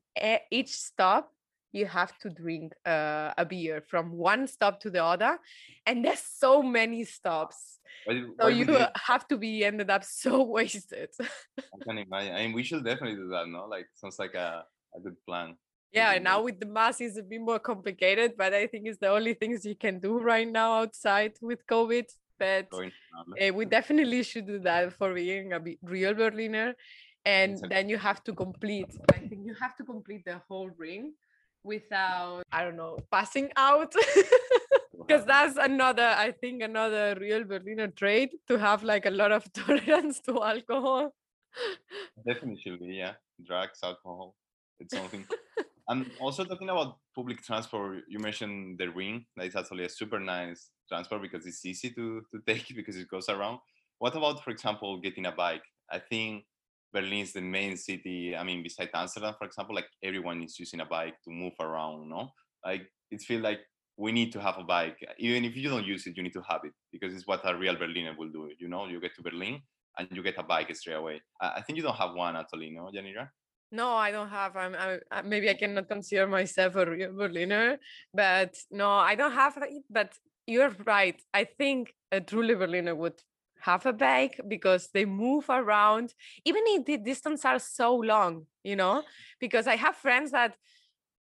each 0.51 0.73
stop, 0.73 1.31
you 1.73 1.87
have 1.87 2.17
to 2.19 2.31
drink 2.31 2.73
uh, 2.87 3.33
a 3.37 3.45
beer 3.45 3.81
from 3.81 4.13
one 4.13 4.47
stop 4.47 4.81
to 4.81 4.91
the 4.91 5.03
other 5.03 5.39
and 5.87 6.05
there's 6.05 6.21
so 6.21 6.63
many 6.63 7.05
stops. 7.05 7.81
Why, 8.05 8.23
so 8.41 8.49
you 8.49 8.67
have 8.95 9.27
to 9.29 9.37
be 9.37 9.65
ended 9.65 9.91
up 9.91 10.05
so 10.05 10.43
wasted. 10.57 11.11
I 11.21 11.79
can 11.87 11.99
imagine. 11.99 12.35
I 12.35 12.47
mean, 12.47 12.53
we 12.53 12.63
should 12.63 12.85
definitely 12.85 13.17
do 13.17 13.29
that 13.29 13.49
no? 13.49 13.67
Like 13.67 13.87
sounds 13.95 14.19
like 14.19 14.35
a, 14.35 14.65
a 14.95 15.01
good 15.01 15.17
plan. 15.27 15.57
Yeah 15.93 16.19
now 16.19 16.43
with 16.43 16.59
the 16.59 16.67
mask 16.67 17.01
it's 17.01 17.19
a 17.19 17.23
bit 17.23 17.41
more 17.41 17.61
complicated 17.61 18.33
but 18.37 18.53
i 18.53 18.67
think 18.67 18.89
it's 18.89 18.99
the 18.99 19.09
only 19.09 19.35
things 19.35 19.65
you 19.65 19.77
can 19.77 20.01
do 20.01 20.19
right 20.19 20.51
now 20.51 20.73
outside 20.81 21.35
with 21.41 21.65
covid 21.69 22.07
but 22.37 22.67
uh, 23.41 23.53
we 23.55 23.65
definitely 23.65 24.25
should 24.25 24.47
do 24.47 24.59
that 24.59 24.93
for 24.93 25.15
being 25.15 25.53
a 25.53 25.61
real 25.83 26.15
berliner 26.15 26.75
and 27.25 27.59
then 27.71 27.89
you 27.89 27.97
have 27.97 28.23
to 28.25 28.33
complete 28.33 28.97
i 29.13 29.19
think 29.19 29.47
you 29.47 29.55
have 29.55 29.77
to 29.77 29.85
complete 29.85 30.25
the 30.25 30.41
whole 30.49 30.71
ring 30.77 31.13
without 31.63 32.43
i 32.53 32.63
don't 32.63 32.77
know 32.77 32.99
passing 33.11 33.51
out. 33.57 33.95
Because 35.07 35.27
that's 35.27 35.57
another 35.59 36.15
i 36.17 36.31
think 36.31 36.63
another 36.63 37.17
real 37.21 37.45
berliner 37.45 37.89
trait 37.89 38.31
to 38.49 38.57
have 38.57 38.83
like 38.83 39.05
a 39.05 39.11
lot 39.11 39.33
of 39.33 39.45
tolerance 39.53 40.21
to 40.21 40.43
alcohol. 40.43 41.13
Definitely 42.27 42.97
yeah. 42.97 43.15
Drugs 43.45 43.81
alcohol 43.83 44.35
it's 44.81 44.97
something. 44.99 45.27
And 45.89 46.11
also 46.21 46.45
talking 46.45 46.71
about 46.71 46.99
public 47.15 47.43
transport 47.43 48.05
you 48.09 48.19
mentioned 48.19 48.79
the 48.79 48.89
ring 48.89 49.27
that 49.37 49.47
is 49.47 49.57
actually 49.57 49.85
a 49.85 49.89
super 49.89 50.19
nice 50.19 50.71
transport 50.89 51.23
because 51.23 51.45
it's 51.45 51.65
easy 51.67 51.91
to 51.91 52.23
to 52.31 52.41
take 52.47 52.75
because 52.75 52.97
it 52.97 53.09
goes 53.09 53.29
around. 53.29 53.59
What 53.99 54.17
about 54.17 54.43
for 54.43 54.51
example 54.51 55.01
getting 55.01 55.27
a 55.27 55.33
bike? 55.33 55.65
I 55.91 55.99
think 55.99 56.45
Berlin 56.95 57.23
is 57.27 57.33
the 57.33 57.41
main 57.41 57.77
city. 57.77 58.37
I 58.37 58.45
mean, 58.45 58.63
besides 58.63 58.91
Amsterdam, 58.95 59.35
for 59.37 59.47
example, 59.47 59.75
like 59.75 59.89
everyone 60.03 60.43
is 60.43 60.59
using 60.59 60.81
a 60.81 60.87
bike 60.87 61.17
to 61.25 61.31
move 61.31 61.55
around. 61.61 62.09
No, 62.09 62.31
like 62.65 62.83
it 63.11 63.21
feels 63.21 63.43
like 63.43 63.61
we 63.97 64.13
need 64.13 64.33
to 64.33 64.41
have 64.41 64.57
a 64.59 64.65
bike. 64.65 64.99
Even 65.19 65.45
if 65.45 65.57
you 65.57 65.69
don't 65.69 65.87
use 65.87 66.07
it, 66.07 66.17
you 66.17 66.23
need 66.23 66.33
to 66.33 66.45
have 66.49 66.61
it 66.65 66.73
because 66.93 67.13
it's 67.15 67.27
what 67.27 67.41
a 67.45 67.57
real 67.57 67.77
Berliner 67.77 68.15
will 68.17 68.31
do. 68.31 68.49
You 68.59 68.69
know, 68.69 68.87
you 68.87 69.01
get 69.01 69.15
to 69.17 69.23
Berlin 69.23 69.61
and 69.99 70.09
you 70.11 70.23
get 70.23 70.39
a 70.39 70.43
bike 70.43 70.75
straight 70.75 70.95
away. 70.95 71.21
I 71.41 71.61
think 71.63 71.77
you 71.77 71.83
don't 71.83 71.97
have 71.97 72.15
one 72.15 72.37
actually, 72.37 72.71
no, 72.71 72.91
Yanira? 72.95 73.29
No, 73.71 73.89
I 73.95 74.11
don't 74.13 74.29
have. 74.29 74.57
I'm, 74.57 74.77
I'm, 75.11 75.29
maybe 75.29 75.51
I 75.51 75.55
cannot 75.55 75.89
consider 75.89 76.27
myself 76.29 76.77
a 76.77 76.87
real 76.87 77.13
Berliner, 77.13 77.79
but 78.13 78.55
no, 78.71 78.91
I 78.91 79.15
don't 79.17 79.33
have 79.33 79.57
it. 79.57 79.83
But 79.91 80.13
you're 80.47 80.75
right. 80.85 81.21
I 81.33 81.45
think 81.45 81.95
a 82.13 82.21
truly 82.21 82.55
Berliner 82.55 82.95
would 82.95 83.21
have 83.65 83.87
a 83.87 83.93
bike 83.93 84.39
because 84.47 84.91
they 84.93 85.05
move 85.05 85.47
around 85.49 86.13
even 86.45 86.63
if 86.67 86.85
the 86.85 86.99
distance 86.99 87.45
are 87.45 87.59
so 87.59 87.95
long 87.97 88.47
you 88.63 88.77
know 88.77 89.03
because 89.41 89.67
i 89.67 89.77
have 89.77 89.97
friends 89.97 90.31
that 90.33 90.55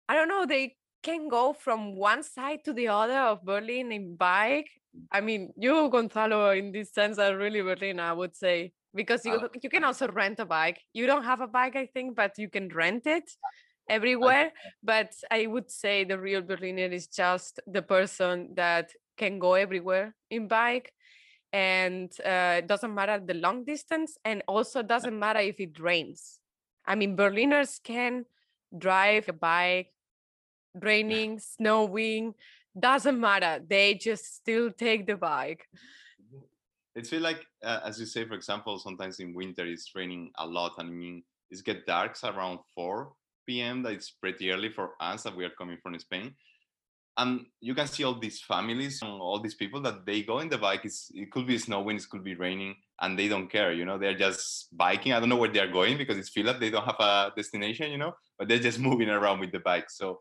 i 0.08 0.14
don't 0.14 0.28
know 0.28 0.46
they 0.46 0.76
can 1.02 1.28
go 1.28 1.52
from 1.52 1.96
one 1.96 2.22
side 2.22 2.60
to 2.64 2.72
the 2.72 2.88
other 2.88 3.20
of 3.30 3.44
berlin 3.44 3.92
in 3.92 4.16
bike. 4.16 4.68
I 5.12 5.20
mean 5.20 5.52
you 5.56 5.88
gonzalo 5.90 6.50
in 6.50 6.72
this 6.72 6.92
sense 6.92 7.18
are 7.18 7.36
really 7.36 7.60
berlin 7.60 8.00
i 8.00 8.12
would 8.12 8.34
say 8.36 8.72
because 8.94 9.24
you, 9.24 9.34
uh, 9.34 9.48
you 9.62 9.70
can 9.70 9.84
also 9.84 10.08
rent 10.08 10.40
a 10.40 10.44
bike. 10.44 10.80
You 10.92 11.06
don't 11.06 11.24
have 11.24 11.40
a 11.40 11.46
bike 11.46 11.76
i 11.76 11.86
think 11.86 12.16
but 12.16 12.38
you 12.38 12.48
can 12.48 12.68
rent 12.68 13.06
it 13.06 13.30
everywhere. 13.88 14.52
but 14.82 15.12
i 15.30 15.46
would 15.46 15.70
say 15.70 16.04
the 16.04 16.18
real 16.18 16.42
berliner 16.42 16.90
is 17.00 17.06
just 17.06 17.60
the 17.66 17.82
person 17.82 18.54
that 18.54 18.90
can 19.16 19.38
go 19.38 19.54
everywhere 19.54 20.14
in 20.30 20.48
bike 20.48 20.92
and 21.52 22.12
uh, 22.24 22.56
it 22.58 22.66
doesn't 22.66 22.94
matter 22.94 23.20
the 23.24 23.34
long 23.34 23.64
distance 23.64 24.18
and 24.24 24.42
also 24.46 24.82
doesn't 24.82 25.18
matter 25.18 25.40
if 25.40 25.58
it 25.60 25.78
rains 25.80 26.40
i 26.86 26.94
mean 26.94 27.16
berliners 27.16 27.80
can 27.82 28.24
drive 28.76 29.28
a 29.28 29.32
bike 29.32 29.92
raining 30.74 31.38
snowing 31.38 32.34
doesn't 32.78 33.18
matter. 33.18 33.62
They 33.66 33.94
just 33.94 34.36
still 34.36 34.70
take 34.70 35.06
the 35.06 35.16
bike. 35.16 35.66
It's 36.94 37.10
feel 37.10 37.22
like, 37.22 37.44
uh, 37.62 37.80
as 37.84 38.00
you 38.00 38.06
say, 38.06 38.24
for 38.24 38.34
example, 38.34 38.78
sometimes 38.78 39.20
in 39.20 39.34
winter 39.34 39.66
it's 39.66 39.90
raining 39.94 40.30
a 40.38 40.46
lot. 40.46 40.72
I 40.78 40.84
mean, 40.84 41.22
it's 41.50 41.62
get 41.62 41.86
dark 41.86 42.16
around 42.24 42.58
4 42.74 43.12
p.m. 43.46 43.82
That 43.82 43.92
it's 43.92 44.10
pretty 44.10 44.50
early 44.50 44.70
for 44.70 44.90
us 45.00 45.22
that 45.22 45.36
we 45.36 45.44
are 45.44 45.54
coming 45.56 45.78
from 45.82 45.98
Spain. 45.98 46.34
And 47.18 47.46
you 47.60 47.74
can 47.74 47.88
see 47.88 48.04
all 48.04 48.14
these 48.14 48.40
families 48.40 49.02
and 49.02 49.10
all 49.10 49.40
these 49.40 49.56
people 49.56 49.80
that 49.82 50.06
they 50.06 50.22
go 50.22 50.38
in 50.38 50.48
the 50.48 50.56
bike. 50.56 50.84
It's, 50.84 51.10
it 51.12 51.30
could 51.32 51.46
be 51.46 51.58
snowing, 51.58 51.96
it 51.96 52.08
could 52.08 52.22
be 52.22 52.36
raining, 52.36 52.76
and 53.00 53.18
they 53.18 53.28
don't 53.28 53.48
care. 53.48 53.72
You 53.72 53.84
know, 53.84 53.98
they're 53.98 54.16
just 54.16 54.76
biking. 54.76 55.12
I 55.12 55.18
don't 55.18 55.28
know 55.28 55.36
where 55.36 55.52
they're 55.52 55.72
going 55.72 55.98
because 55.98 56.16
it's 56.16 56.28
feel 56.28 56.46
like 56.46 56.60
they 56.60 56.70
don't 56.70 56.84
have 56.84 57.00
a 57.00 57.32
destination. 57.36 57.90
You 57.90 57.98
know, 57.98 58.14
but 58.38 58.48
they're 58.48 58.58
just 58.58 58.78
moving 58.88 59.10
around 59.10 59.40
with 59.40 59.52
the 59.52 59.58
bike. 59.58 59.90
So 59.90 60.20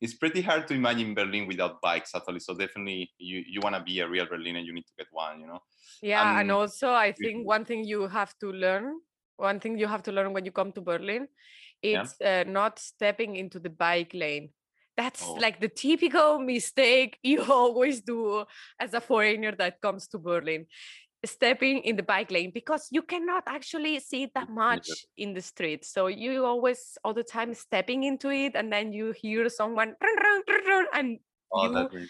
it's 0.00 0.14
pretty 0.14 0.40
hard 0.40 0.66
to 0.68 0.74
imagine 0.74 1.14
Berlin 1.14 1.46
without 1.46 1.80
bikes 1.80 2.14
actually. 2.14 2.40
So 2.40 2.54
definitely 2.54 3.10
you, 3.18 3.42
you 3.48 3.60
want 3.60 3.74
to 3.74 3.82
be 3.82 4.00
a 4.00 4.08
real 4.08 4.26
Berliner, 4.26 4.60
you 4.60 4.72
need 4.72 4.86
to 4.86 4.92
get 4.96 5.06
one, 5.10 5.40
you 5.40 5.46
know? 5.46 5.60
Yeah. 6.02 6.22
Um, 6.22 6.38
and 6.38 6.52
also 6.52 6.92
I 6.92 7.12
think 7.12 7.46
one 7.46 7.64
thing 7.64 7.84
you 7.84 8.06
have 8.06 8.36
to 8.38 8.52
learn, 8.52 9.00
one 9.36 9.60
thing 9.60 9.78
you 9.78 9.86
have 9.86 10.02
to 10.04 10.12
learn 10.12 10.32
when 10.32 10.44
you 10.44 10.52
come 10.52 10.72
to 10.72 10.80
Berlin, 10.80 11.28
it's 11.82 12.14
yeah. 12.20 12.44
uh, 12.46 12.50
not 12.50 12.78
stepping 12.78 13.36
into 13.36 13.58
the 13.58 13.70
bike 13.70 14.12
lane. 14.14 14.50
That's 14.98 15.22
oh. 15.22 15.34
like 15.34 15.60
the 15.60 15.70
typical 15.70 16.40
mistake 16.42 17.18
you 17.22 17.46
always 17.46 18.02
do 18.02 18.44
as 18.80 18.92
a 18.92 19.00
foreigner 19.00 19.54
that 19.54 19.80
comes 19.80 20.08
to 20.08 20.18
Berlin 20.18 20.66
stepping 21.24 21.78
in 21.82 21.96
the 21.96 22.02
bike 22.02 22.30
lane 22.30 22.50
because 22.54 22.88
you 22.90 23.02
cannot 23.02 23.42
actually 23.46 23.98
see 23.98 24.30
that 24.34 24.50
much 24.50 24.88
in 25.16 25.34
the 25.34 25.40
street. 25.40 25.84
So 25.84 26.06
you 26.06 26.44
always 26.44 26.98
all 27.02 27.14
the 27.14 27.24
time 27.24 27.54
stepping 27.54 28.04
into 28.04 28.30
it 28.30 28.54
and 28.54 28.72
then 28.72 28.92
you 28.92 29.12
hear 29.12 29.48
someone 29.48 29.94
run, 30.00 30.16
run, 30.16 30.66
run, 30.66 30.86
and 30.94 31.18
oh, 31.52 31.90
you 31.90 32.06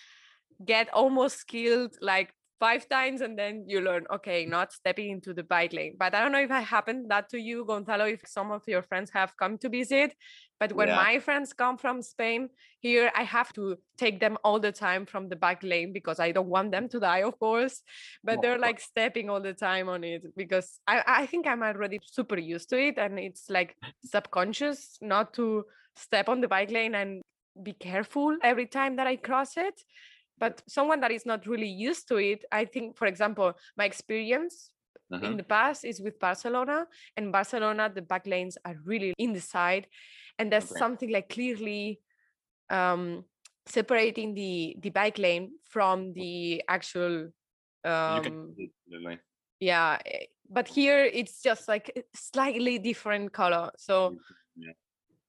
get 0.64 0.92
almost 0.92 1.46
killed 1.46 1.96
like 2.00 2.34
five 2.60 2.88
times 2.88 3.20
and 3.20 3.38
then 3.38 3.64
you 3.66 3.80
learn 3.80 4.04
okay 4.12 4.44
not 4.44 4.72
stepping 4.72 5.10
into 5.10 5.32
the 5.32 5.42
bike 5.42 5.72
lane 5.72 5.94
but 5.98 6.14
i 6.14 6.20
don't 6.20 6.32
know 6.32 6.40
if 6.40 6.50
i 6.50 6.60
happened 6.60 7.10
that 7.10 7.28
to 7.28 7.38
you 7.38 7.64
gonzalo 7.64 8.04
if 8.04 8.20
some 8.26 8.50
of 8.50 8.62
your 8.66 8.82
friends 8.82 9.10
have 9.10 9.36
come 9.36 9.56
to 9.56 9.68
visit 9.68 10.14
but 10.58 10.72
when 10.72 10.88
yeah. 10.88 10.96
my 10.96 11.18
friends 11.18 11.52
come 11.52 11.78
from 11.78 12.02
spain 12.02 12.48
here 12.80 13.10
i 13.14 13.22
have 13.22 13.52
to 13.52 13.76
take 13.96 14.18
them 14.18 14.36
all 14.42 14.58
the 14.58 14.72
time 14.72 15.06
from 15.06 15.28
the 15.28 15.36
bike 15.36 15.62
lane 15.62 15.92
because 15.92 16.18
i 16.18 16.32
don't 16.32 16.48
want 16.48 16.72
them 16.72 16.88
to 16.88 16.98
die 16.98 17.22
of 17.22 17.38
course 17.38 17.82
but 18.24 18.42
they're 18.42 18.58
like 18.58 18.80
stepping 18.80 19.30
all 19.30 19.40
the 19.40 19.54
time 19.54 19.88
on 19.88 20.02
it 20.02 20.22
because 20.36 20.80
i, 20.86 21.02
I 21.06 21.26
think 21.26 21.46
i'm 21.46 21.62
already 21.62 22.00
super 22.04 22.38
used 22.38 22.70
to 22.70 22.78
it 22.78 22.98
and 22.98 23.18
it's 23.18 23.48
like 23.48 23.76
subconscious 24.04 24.98
not 25.00 25.32
to 25.34 25.64
step 25.96 26.28
on 26.28 26.40
the 26.40 26.48
bike 26.48 26.70
lane 26.70 26.94
and 26.94 27.22
be 27.62 27.72
careful 27.72 28.36
every 28.42 28.66
time 28.66 28.96
that 28.96 29.06
i 29.06 29.16
cross 29.16 29.56
it 29.56 29.80
but 30.38 30.62
someone 30.68 31.00
that 31.00 31.10
is 31.10 31.26
not 31.26 31.46
really 31.46 31.68
used 31.68 32.08
to 32.08 32.16
it 32.16 32.44
i 32.52 32.64
think 32.64 32.96
for 32.96 33.06
example 33.06 33.52
my 33.76 33.84
experience 33.84 34.70
uh-huh. 35.12 35.24
in 35.24 35.36
the 35.36 35.42
past 35.42 35.84
is 35.84 36.00
with 36.00 36.18
barcelona 36.18 36.86
and 37.16 37.32
barcelona 37.32 37.90
the 37.94 38.02
back 38.02 38.26
lanes 38.26 38.58
are 38.64 38.76
really 38.84 39.14
in 39.18 39.32
the 39.32 39.40
side 39.40 39.86
and 40.38 40.52
there's 40.52 40.70
okay. 40.70 40.78
something 40.78 41.10
like 41.10 41.28
clearly 41.28 42.00
um 42.70 43.24
separating 43.66 44.34
the 44.34 44.76
the 44.80 44.90
bike 44.90 45.18
lane 45.18 45.52
from 45.62 46.12
the 46.14 46.62
actual 46.68 47.28
um 47.84 48.54
yeah 49.60 49.98
eh, 50.06 50.24
but 50.50 50.66
here 50.66 51.04
it's 51.04 51.42
just 51.42 51.68
like 51.68 52.06
slightly 52.14 52.78
different 52.78 53.32
color 53.32 53.70
so 53.76 54.16
yeah. 54.56 54.72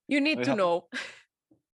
you 0.07 0.21
need 0.21 0.43
to 0.43 0.55
know 0.55 0.85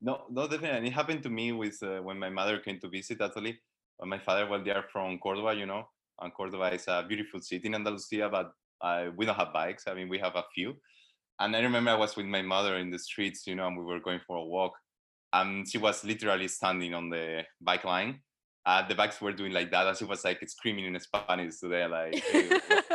No, 0.01 0.23
no, 0.29 0.47
definitely. 0.47 0.87
It 0.89 0.93
happened 0.93 1.23
to 1.23 1.29
me 1.29 1.51
with 1.51 1.81
uh, 1.83 1.99
when 2.01 2.17
my 2.17 2.29
mother 2.29 2.59
came 2.59 2.79
to 2.79 2.89
visit 2.89 3.21
Actually, 3.21 3.59
When 3.97 4.09
my 4.09 4.19
father, 4.19 4.47
well, 4.47 4.63
they 4.63 4.71
are 4.71 4.85
from 4.91 5.19
Cordoba, 5.19 5.53
you 5.53 5.65
know, 5.67 5.85
and 6.19 6.33
Cordoba 6.33 6.73
is 6.73 6.85
a 6.87 7.05
beautiful 7.07 7.39
city 7.41 7.67
in 7.67 7.75
Andalusia, 7.75 8.27
but 8.29 8.51
uh, 8.81 9.11
we 9.15 9.25
don't 9.25 9.35
have 9.35 9.53
bikes. 9.53 9.87
I 9.87 9.93
mean, 9.93 10.09
we 10.09 10.17
have 10.19 10.35
a 10.35 10.43
few. 10.55 10.75
And 11.39 11.55
I 11.55 11.59
remember 11.61 11.91
I 11.91 11.95
was 11.95 12.15
with 12.15 12.25
my 12.25 12.41
mother 12.41 12.77
in 12.77 12.89
the 12.89 12.99
streets, 12.99 13.45
you 13.47 13.55
know, 13.55 13.67
and 13.67 13.77
we 13.77 13.83
were 13.85 13.99
going 13.99 14.19
for 14.25 14.37
a 14.37 14.43
walk. 14.45 14.73
And 15.33 15.67
she 15.69 15.77
was 15.77 16.03
literally 16.03 16.47
standing 16.47 16.93
on 16.93 17.09
the 17.09 17.43
bike 17.61 17.83
line. 17.85 18.21
Uh, 18.65 18.87
the 18.87 18.95
bikes 18.95 19.21
were 19.21 19.31
doing 19.33 19.53
like 19.53 19.71
that, 19.71 19.87
and 19.87 19.97
she 19.97 20.05
was 20.05 20.23
like 20.23 20.39
screaming 20.47 20.85
in 20.85 20.99
Spanish 20.99 21.57
to 21.59 21.67
them, 21.67 21.91
like, 21.91 22.15
hey, 22.15 22.49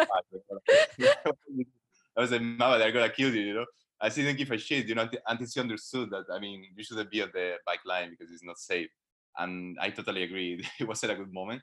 I 2.16 2.20
was 2.20 2.30
like, 2.30 2.42
Mama, 2.42 2.78
they're 2.78 2.92
gonna 2.92 3.10
kill 3.10 3.34
you, 3.34 3.42
you 3.42 3.54
know. 3.54 3.66
I 4.00 4.08
didn't 4.08 4.36
give 4.36 4.50
a 4.50 4.58
shit, 4.58 4.86
you 4.86 4.94
know, 4.94 5.08
until 5.26 5.46
she 5.46 5.60
understood 5.60 6.10
that, 6.10 6.24
I 6.30 6.38
mean, 6.38 6.64
you 6.76 6.84
shouldn't 6.84 7.10
be 7.10 7.22
on 7.22 7.30
the 7.32 7.54
bike 7.64 7.80
line 7.86 8.10
because 8.10 8.32
it's 8.32 8.44
not 8.44 8.58
safe. 8.58 8.90
And 9.38 9.76
I 9.80 9.90
totally 9.90 10.22
agree. 10.22 10.64
it 10.80 10.86
was 10.86 11.02
at 11.04 11.10
a 11.10 11.14
good 11.14 11.32
moment. 11.32 11.62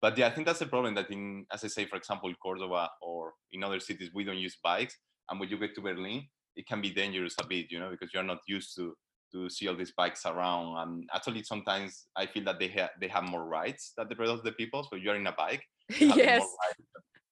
But 0.00 0.18
yeah, 0.18 0.26
I 0.26 0.30
think 0.30 0.46
that's 0.46 0.58
the 0.58 0.66
problem 0.66 0.94
that 0.96 1.10
in, 1.10 1.46
as 1.52 1.64
I 1.64 1.68
say, 1.68 1.86
for 1.86 1.96
example, 1.96 2.28
in 2.28 2.34
Cordoba 2.42 2.90
or 3.00 3.34
in 3.52 3.62
other 3.62 3.80
cities, 3.80 4.10
we 4.12 4.24
don't 4.24 4.38
use 4.38 4.58
bikes. 4.62 4.96
And 5.30 5.38
when 5.38 5.48
you 5.48 5.58
get 5.58 5.74
to 5.76 5.80
Berlin, 5.80 6.26
it 6.56 6.66
can 6.66 6.82
be 6.82 6.90
dangerous 6.90 7.36
a 7.40 7.46
bit, 7.46 7.70
you 7.70 7.78
know, 7.78 7.90
because 7.90 8.10
you're 8.12 8.22
not 8.22 8.40
used 8.46 8.74
to 8.76 8.94
to 9.32 9.48
see 9.48 9.66
all 9.66 9.76
these 9.76 9.92
bikes 9.92 10.26
around. 10.26 10.76
And 10.76 11.08
actually, 11.14 11.42
sometimes 11.42 12.06
I 12.16 12.26
feel 12.26 12.44
that 12.44 12.58
they 12.58 12.68
have 12.68 12.90
they 13.00 13.08
have 13.08 13.24
more 13.24 13.46
rights 13.46 13.92
than 13.96 14.08
the 14.08 14.16
rest 14.16 14.32
of 14.32 14.42
the 14.42 14.52
people. 14.52 14.86
So 14.90 14.96
you're 14.96 15.14
in 15.14 15.26
a 15.26 15.32
bike, 15.32 15.62
yes. 15.98 16.44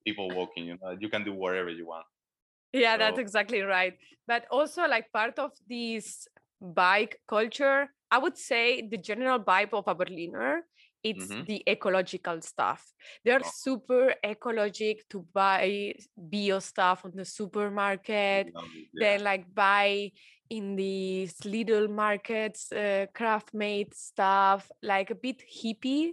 people 0.07 0.31
walking, 0.31 0.65
you 0.65 0.79
know, 0.81 0.97
you 0.99 1.11
can 1.11 1.25
do 1.25 1.35
whatever 1.35 1.69
you 1.69 1.87
want 1.87 2.07
yeah 2.73 2.95
so. 2.95 2.99
that's 2.99 3.19
exactly 3.19 3.61
right 3.61 3.95
but 4.27 4.45
also 4.51 4.87
like 4.87 5.11
part 5.13 5.39
of 5.39 5.51
this 5.69 6.27
bike 6.61 7.21
culture 7.29 7.89
i 8.11 8.19
would 8.19 8.37
say 8.37 8.87
the 8.89 8.99
general 8.99 9.39
vibe 9.39 9.73
of 9.73 9.87
a 9.89 9.95
berliner 9.95 10.63
it's 11.03 11.27
mm-hmm. 11.27 11.45
the 11.45 11.63
ecological 11.69 12.41
stuff 12.43 12.93
they're 13.25 13.41
oh. 13.43 13.51
super 13.55 14.15
ecologic 14.25 14.99
to 15.09 15.25
buy 15.33 15.95
bio 16.17 16.59
stuff 16.59 17.05
on 17.05 17.13
the 17.15 17.25
supermarket 17.25 18.53
yeah. 18.55 18.63
then 18.93 19.25
like 19.25 19.53
buy 19.55 20.11
in 20.51 20.77
these 20.77 21.35
little 21.45 21.89
markets 21.89 22.71
uh, 22.73 23.07
craft 23.15 23.55
made 23.55 23.95
stuff 23.95 24.71
like 24.83 25.11
a 25.11 25.15
bit 25.15 25.43
hippie 25.49 26.11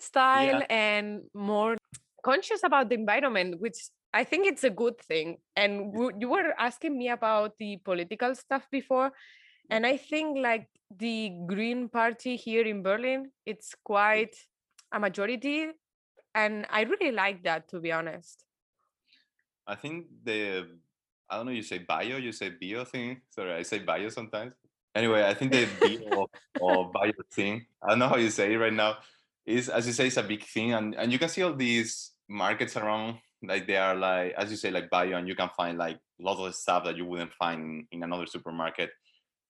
style 0.00 0.60
yeah. 0.60 0.66
and 0.70 1.20
more 1.34 1.76
conscious 2.24 2.62
about 2.64 2.88
the 2.88 2.94
environment 2.94 3.60
which 3.60 3.76
I 4.14 4.22
think 4.22 4.46
it's 4.46 4.62
a 4.62 4.70
good 4.70 4.98
thing. 5.00 5.38
And 5.56 5.92
w- 5.92 6.16
you 6.16 6.28
were 6.28 6.54
asking 6.56 6.96
me 6.96 7.08
about 7.08 7.58
the 7.58 7.78
political 7.78 8.34
stuff 8.36 8.62
before. 8.70 9.10
And 9.70 9.84
I 9.84 9.96
think 9.96 10.38
like 10.38 10.68
the 10.96 11.32
Green 11.48 11.88
Party 11.88 12.36
here 12.36 12.64
in 12.64 12.84
Berlin, 12.84 13.32
it's 13.44 13.74
quite 13.82 14.36
a 14.92 15.00
majority. 15.00 15.66
And 16.32 16.64
I 16.70 16.82
really 16.84 17.10
like 17.10 17.42
that, 17.42 17.68
to 17.70 17.80
be 17.80 17.90
honest. 17.90 18.44
I 19.66 19.74
think 19.74 20.06
the, 20.22 20.68
I 21.28 21.36
don't 21.36 21.46
know, 21.46 21.52
you 21.52 21.62
say 21.62 21.78
bio, 21.78 22.16
you 22.16 22.30
say 22.30 22.50
bio 22.50 22.84
thing. 22.84 23.20
Sorry, 23.30 23.52
I 23.52 23.62
say 23.62 23.80
bio 23.80 24.10
sometimes. 24.10 24.52
Anyway, 24.94 25.24
I 25.26 25.34
think 25.34 25.50
the 25.50 25.66
bio 25.80 26.30
or 26.60 26.92
bio 26.92 27.10
thing, 27.32 27.66
I 27.82 27.90
don't 27.90 27.98
know 27.98 28.08
how 28.08 28.16
you 28.16 28.30
say 28.30 28.52
it 28.52 28.58
right 28.58 28.72
now, 28.72 28.98
is, 29.44 29.68
as 29.68 29.88
you 29.88 29.92
say, 29.92 30.06
it's 30.06 30.18
a 30.18 30.22
big 30.22 30.44
thing. 30.44 30.72
And, 30.72 30.94
and 30.94 31.10
you 31.10 31.18
can 31.18 31.28
see 31.28 31.42
all 31.42 31.54
these 31.54 32.12
markets 32.28 32.76
around 32.76 33.18
like 33.42 33.66
they 33.66 33.76
are 33.76 33.94
like 33.94 34.34
as 34.36 34.50
you 34.50 34.56
say 34.56 34.70
like 34.70 34.90
bio 34.90 35.16
and 35.16 35.28
you 35.28 35.34
can 35.34 35.50
find 35.56 35.78
like 35.78 35.98
lots 36.18 36.40
of 36.40 36.54
stuff 36.54 36.84
that 36.84 36.96
you 36.96 37.04
wouldn't 37.04 37.32
find 37.32 37.84
in 37.92 38.02
another 38.02 38.26
supermarket. 38.26 38.90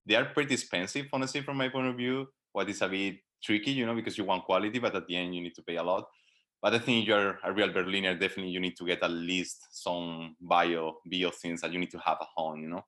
They 0.07 0.17
are 0.17 0.27
pretty 0.27 0.55
expensive 0.55 1.07
honestly 1.13 1.43
from 1.43 1.57
my 1.57 1.69
point 1.69 1.89
of 1.89 1.97
view. 1.97 2.27
What 2.53 2.69
is 2.69 2.83
a 2.83 2.89
bit 2.89 3.17
tricky 3.43 3.73
you 3.73 3.87
know 3.87 3.95
because 3.95 4.17
you 4.17 4.25
want 4.25 4.45
quality 4.45 4.79
but 4.79 4.95
at 4.95 5.07
the 5.07 5.17
end 5.17 5.35
you 5.35 5.43
need 5.43 5.55
to 5.55 5.63
pay 5.63 5.77
a 5.77 5.83
lot. 5.83 6.07
But 6.63 6.75
i 6.75 6.79
think 6.79 7.07
you're 7.07 7.39
a 7.45 7.53
real 7.53 7.71
berliner 7.73 8.15
definitely 8.15 8.53
you 8.53 8.61
need 8.61 8.77
to 8.77 8.87
get 8.87 9.03
at 9.03 9.11
least 9.11 9.67
some 9.71 10.35
bio 10.41 10.95
bio 11.05 11.31
things 11.31 11.61
that 11.61 11.73
you 11.73 11.79
need 11.79 11.91
to 11.91 11.99
have 11.99 12.19
at 12.21 12.29
home 12.35 12.63
you 12.63 12.69
know? 12.69 12.85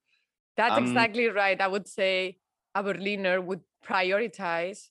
That's 0.56 0.78
um, 0.78 0.84
exactly 0.84 1.28
right. 1.28 1.60
I 1.60 1.68
would 1.68 1.86
say 1.86 2.38
a 2.74 2.82
berliner 2.82 3.40
would 3.40 3.60
prioritize 3.84 4.88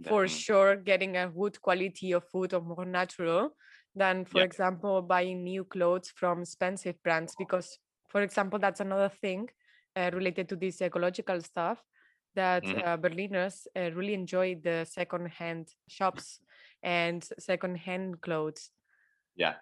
definitely. 0.00 0.08
for 0.08 0.28
sure 0.28 0.76
getting 0.76 1.16
a 1.16 1.28
good 1.28 1.60
quality 1.60 2.12
of 2.12 2.24
food 2.24 2.54
or 2.54 2.62
more 2.62 2.86
natural 2.86 3.50
than 3.94 4.24
for 4.24 4.42
example 4.42 5.02
buying 5.02 5.44
new 5.44 5.64
clothes 5.64 6.12
from 6.14 6.42
expensive 6.42 7.00
brands 7.02 7.34
because 7.38 7.78
for 8.08 8.22
example 8.22 8.58
that's 8.58 8.80
another 8.80 9.08
thing 9.08 9.48
uh, 9.96 10.10
related 10.12 10.48
to 10.48 10.56
this 10.56 10.80
ecological 10.82 11.40
stuff 11.40 11.82
that 12.34 12.64
mm-hmm. 12.64 12.80
uh, 12.84 12.96
berliners 12.96 13.66
uh, 13.76 13.90
really 13.92 14.14
enjoy 14.14 14.56
the 14.62 14.84
second 14.84 15.28
hand 15.28 15.68
shops 15.88 16.40
and 16.82 17.26
second 17.38 17.76
hand 17.76 18.20
clothes. 18.20 18.70
Yeah. 19.36 19.54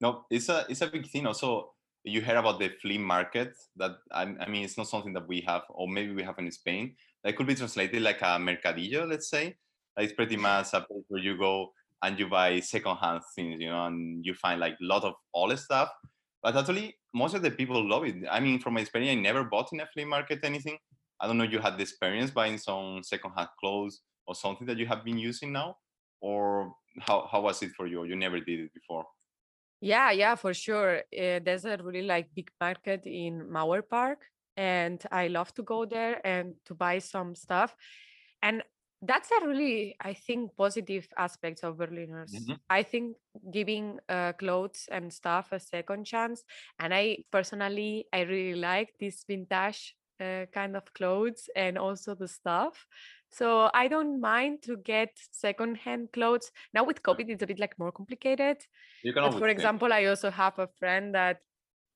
No 0.00 0.24
it's 0.30 0.48
a 0.48 0.64
it's 0.68 0.82
a 0.82 0.86
big 0.86 1.08
thing. 1.08 1.26
Also 1.26 1.72
you 2.04 2.20
heard 2.20 2.36
about 2.36 2.58
the 2.58 2.70
flea 2.80 2.98
market 2.98 3.54
that 3.76 3.92
I, 4.12 4.22
I 4.40 4.48
mean 4.48 4.64
it's 4.64 4.78
not 4.78 4.88
something 4.88 5.12
that 5.12 5.28
we 5.28 5.40
have 5.42 5.62
or 5.70 5.88
maybe 5.88 6.12
we 6.12 6.22
have 6.22 6.38
in 6.38 6.50
spain 6.50 6.96
that 7.22 7.36
could 7.36 7.46
be 7.46 7.54
translated 7.54 8.02
like 8.02 8.20
a 8.22 8.38
mercadillo 8.38 9.08
let's 9.08 9.28
say. 9.28 9.56
It's 9.96 10.12
pretty 10.12 10.36
much 10.36 10.68
a 10.72 10.80
place 10.80 11.04
where 11.08 11.20
you 11.20 11.36
go 11.36 11.72
and 12.02 12.18
you 12.18 12.28
buy 12.28 12.60
secondhand 12.60 13.22
things, 13.34 13.60
you 13.60 13.70
know, 13.70 13.86
and 13.86 14.24
you 14.24 14.34
find 14.34 14.60
like 14.60 14.74
a 14.74 14.84
lot 14.84 15.04
of 15.04 15.14
old 15.34 15.56
stuff. 15.58 15.90
But 16.42 16.56
actually, 16.56 16.98
most 17.14 17.34
of 17.34 17.42
the 17.42 17.50
people 17.50 17.88
love 17.88 18.04
it. 18.04 18.16
I 18.30 18.40
mean, 18.40 18.58
from 18.58 18.74
my 18.74 18.80
experience, 18.80 19.18
I 19.18 19.20
never 19.20 19.44
bought 19.44 19.72
in 19.72 19.80
a 19.80 19.86
flea 19.86 20.04
market 20.04 20.40
anything. 20.42 20.78
I 21.20 21.28
don't 21.28 21.38
know 21.38 21.44
you 21.44 21.60
had 21.60 21.78
the 21.78 21.82
experience 21.82 22.32
buying 22.32 22.58
some 22.58 23.02
secondhand 23.04 23.48
clothes 23.60 24.00
or 24.26 24.34
something 24.34 24.66
that 24.66 24.76
you 24.76 24.86
have 24.86 25.04
been 25.04 25.18
using 25.18 25.52
now 25.52 25.76
or 26.20 26.74
how, 27.00 27.28
how 27.30 27.40
was 27.40 27.62
it 27.62 27.72
for 27.76 27.86
you 27.86 28.04
you 28.04 28.16
never 28.16 28.40
did 28.40 28.60
it 28.60 28.72
before 28.72 29.04
yeah 29.80 30.10
yeah 30.10 30.34
for 30.34 30.54
sure 30.54 30.98
uh, 30.98 31.40
there's 31.44 31.64
a 31.64 31.76
really 31.82 32.02
like 32.02 32.28
big 32.34 32.50
market 32.60 33.02
in 33.04 33.42
mauer 33.50 33.82
park 33.82 34.20
and 34.56 35.02
i 35.10 35.26
love 35.28 35.52
to 35.54 35.62
go 35.62 35.84
there 35.84 36.24
and 36.26 36.54
to 36.64 36.74
buy 36.74 36.98
some 36.98 37.34
stuff 37.34 37.74
and 38.42 38.62
that's 39.02 39.30
a 39.32 39.46
really 39.46 39.96
i 40.00 40.14
think 40.14 40.56
positive 40.56 41.08
aspect 41.18 41.64
of 41.64 41.76
berliners. 41.76 42.32
Mm-hmm. 42.32 42.52
i 42.70 42.82
think 42.82 43.16
giving 43.50 43.98
uh, 44.08 44.32
clothes 44.34 44.88
and 44.90 45.12
stuff 45.12 45.48
a 45.52 45.58
second 45.58 46.04
chance 46.04 46.44
and 46.78 46.94
i 46.94 47.18
personally 47.30 48.06
i 48.12 48.20
really 48.20 48.58
like 48.58 48.94
this 49.00 49.24
vintage 49.28 49.94
uh, 50.20 50.46
kind 50.52 50.76
of 50.76 50.92
clothes 50.94 51.48
and 51.56 51.76
also 51.76 52.14
the 52.14 52.28
stuff. 52.28 52.86
So 53.30 53.70
i 53.74 53.88
don't 53.88 54.20
mind 54.20 54.62
to 54.62 54.76
get 54.76 55.10
secondhand 55.32 56.12
clothes. 56.12 56.52
Now 56.74 56.84
with 56.84 57.02
covid 57.02 57.28
it's 57.28 57.42
a 57.42 57.46
bit 57.46 57.58
like 57.58 57.78
more 57.78 57.90
complicated. 57.90 58.58
You 59.02 59.12
can 59.12 59.22
but 59.24 59.38
for 59.38 59.48
example 59.48 59.92
i 59.92 60.04
also 60.04 60.30
have 60.30 60.58
a 60.58 60.68
friend 60.78 61.14
that 61.14 61.38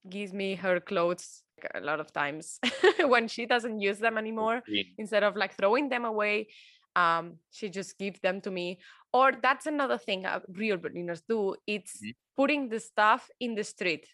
gives 0.08 0.32
me 0.32 0.54
her 0.54 0.80
clothes 0.80 1.42
a 1.74 1.80
lot 1.80 2.00
of 2.00 2.12
times 2.12 2.60
when 3.06 3.28
she 3.28 3.46
doesn't 3.46 3.80
use 3.80 3.98
them 3.98 4.18
anymore 4.18 4.62
instead 4.98 5.22
of 5.22 5.36
like 5.36 5.56
throwing 5.56 5.88
them 5.88 6.04
away 6.04 6.46
um, 6.96 7.34
she 7.52 7.68
just 7.68 7.98
gives 7.98 8.18
them 8.20 8.40
to 8.40 8.50
me. 8.50 8.80
Or 9.12 9.32
that's 9.40 9.66
another 9.66 9.98
thing 9.98 10.26
uh, 10.26 10.40
real 10.48 10.78
Berliners 10.78 11.22
do. 11.28 11.54
It's 11.66 11.98
mm-hmm. 11.98 12.10
putting 12.36 12.68
the 12.68 12.80
stuff 12.80 13.30
in 13.38 13.54
the 13.54 13.64
street. 13.64 14.06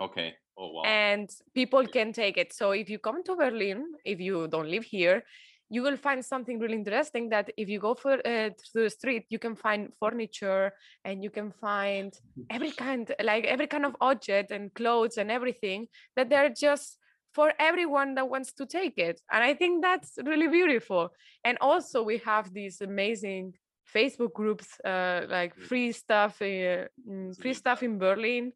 Okay. 0.00 0.34
Oh 0.58 0.72
wow. 0.72 0.82
And 0.84 1.30
people 1.54 1.86
can 1.86 2.12
take 2.12 2.36
it. 2.36 2.52
So 2.52 2.72
if 2.72 2.90
you 2.90 2.98
come 2.98 3.22
to 3.24 3.36
Berlin, 3.36 3.86
if 4.04 4.20
you 4.20 4.48
don't 4.48 4.68
live 4.68 4.84
here, 4.84 5.22
you 5.70 5.82
will 5.82 5.96
find 5.96 6.22
something 6.22 6.58
really 6.58 6.74
interesting 6.74 7.30
that 7.30 7.50
if 7.56 7.66
you 7.66 7.78
go 7.78 7.94
for 7.94 8.14
uh, 8.26 8.50
through 8.60 8.84
the 8.84 8.90
street 8.90 9.24
you 9.30 9.38
can 9.38 9.56
find 9.56 9.90
furniture 9.98 10.70
and 11.06 11.24
you 11.24 11.30
can 11.30 11.50
find 11.50 12.12
every 12.50 12.72
kind 12.72 13.14
like 13.24 13.46
every 13.46 13.66
kind 13.66 13.86
of 13.86 13.96
object 14.02 14.50
and 14.50 14.74
clothes 14.74 15.16
and 15.16 15.30
everything 15.30 15.86
that 16.14 16.28
they're 16.28 16.50
just 16.50 16.98
for 17.32 17.52
everyone 17.58 18.14
that 18.14 18.28
wants 18.28 18.52
to 18.54 18.66
take 18.66 18.98
it. 18.98 19.20
And 19.30 19.42
I 19.42 19.54
think 19.54 19.82
that's 19.82 20.18
really 20.24 20.48
beautiful. 20.48 21.10
And 21.44 21.58
also, 21.60 22.02
we 22.02 22.18
have 22.18 22.52
these 22.52 22.80
amazing 22.80 23.54
Facebook 23.94 24.32
groups, 24.32 24.68
uh, 24.84 25.22
like 25.28 25.56
mm. 25.56 25.62
free 25.62 25.92
stuff, 25.92 26.40
uh, 26.40 26.86
mm, 27.08 27.36
free 27.40 27.54
stuff 27.54 27.82
in 27.82 27.98
Berlin, 27.98 28.52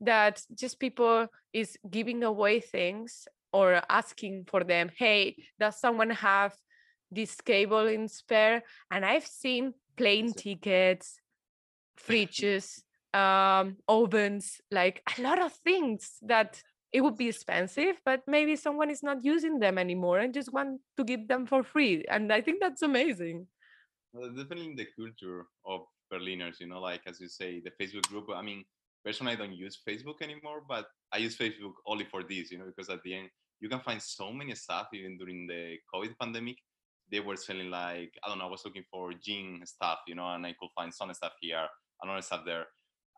that 0.00 0.42
just 0.54 0.78
people 0.78 1.26
is 1.52 1.76
giving 1.90 2.22
away 2.22 2.60
things 2.60 3.26
or 3.52 3.80
asking 3.88 4.44
for 4.46 4.64
them. 4.64 4.90
Hey, 4.96 5.36
does 5.58 5.78
someone 5.78 6.10
have 6.10 6.54
this 7.10 7.40
cable 7.40 7.86
in 7.86 8.08
spare? 8.08 8.62
And 8.90 9.04
I've 9.04 9.26
seen 9.26 9.74
plane 9.96 10.32
tickets, 10.32 11.20
fridges, 11.96 12.82
um, 13.12 13.76
ovens, 13.88 14.60
like 14.70 15.02
a 15.16 15.22
lot 15.22 15.40
of 15.40 15.52
things 15.52 16.18
that 16.22 16.60
it 16.94 17.02
would 17.02 17.16
be 17.16 17.28
expensive, 17.28 17.96
but 18.04 18.22
maybe 18.28 18.54
someone 18.54 18.88
is 18.88 19.02
not 19.02 19.24
using 19.24 19.58
them 19.58 19.78
anymore 19.78 20.20
and 20.20 20.32
just 20.32 20.52
want 20.52 20.80
to 20.96 21.02
give 21.02 21.26
them 21.26 21.44
for 21.44 21.64
free. 21.64 22.04
And 22.08 22.32
I 22.32 22.40
think 22.40 22.60
that's 22.60 22.82
amazing. 22.82 23.48
Well, 24.12 24.30
definitely 24.30 24.66
in 24.66 24.76
the 24.76 24.86
culture 24.96 25.46
of 25.66 25.80
Berliners, 26.08 26.60
you 26.60 26.68
know, 26.68 26.80
like 26.80 27.00
as 27.08 27.20
you 27.20 27.26
say, 27.26 27.60
the 27.60 27.72
Facebook 27.80 28.06
group. 28.06 28.26
I 28.32 28.42
mean, 28.42 28.64
personally, 29.04 29.32
I 29.32 29.36
don't 29.36 29.52
use 29.52 29.82
Facebook 29.86 30.22
anymore, 30.22 30.62
but 30.68 30.86
I 31.12 31.16
use 31.16 31.36
Facebook 31.36 31.72
only 31.84 32.04
for 32.04 32.22
this, 32.22 32.52
you 32.52 32.58
know, 32.58 32.66
because 32.66 32.88
at 32.88 33.02
the 33.02 33.12
end, 33.12 33.28
you 33.58 33.68
can 33.68 33.80
find 33.80 34.00
so 34.00 34.30
many 34.30 34.54
stuff 34.54 34.86
even 34.94 35.18
during 35.18 35.48
the 35.48 35.78
COVID 35.92 36.14
pandemic. 36.20 36.58
They 37.10 37.18
were 37.18 37.36
selling 37.36 37.70
like, 37.70 38.12
I 38.22 38.28
don't 38.28 38.38
know, 38.38 38.46
I 38.46 38.50
was 38.50 38.64
looking 38.64 38.84
for 38.88 39.12
jean 39.20 39.62
stuff, 39.66 39.98
you 40.06 40.14
know, 40.14 40.28
and 40.28 40.46
I 40.46 40.54
could 40.60 40.70
find 40.76 40.94
some 40.94 41.12
stuff 41.12 41.32
here, 41.40 41.66
another 42.00 42.22
stuff 42.22 42.42
there 42.46 42.66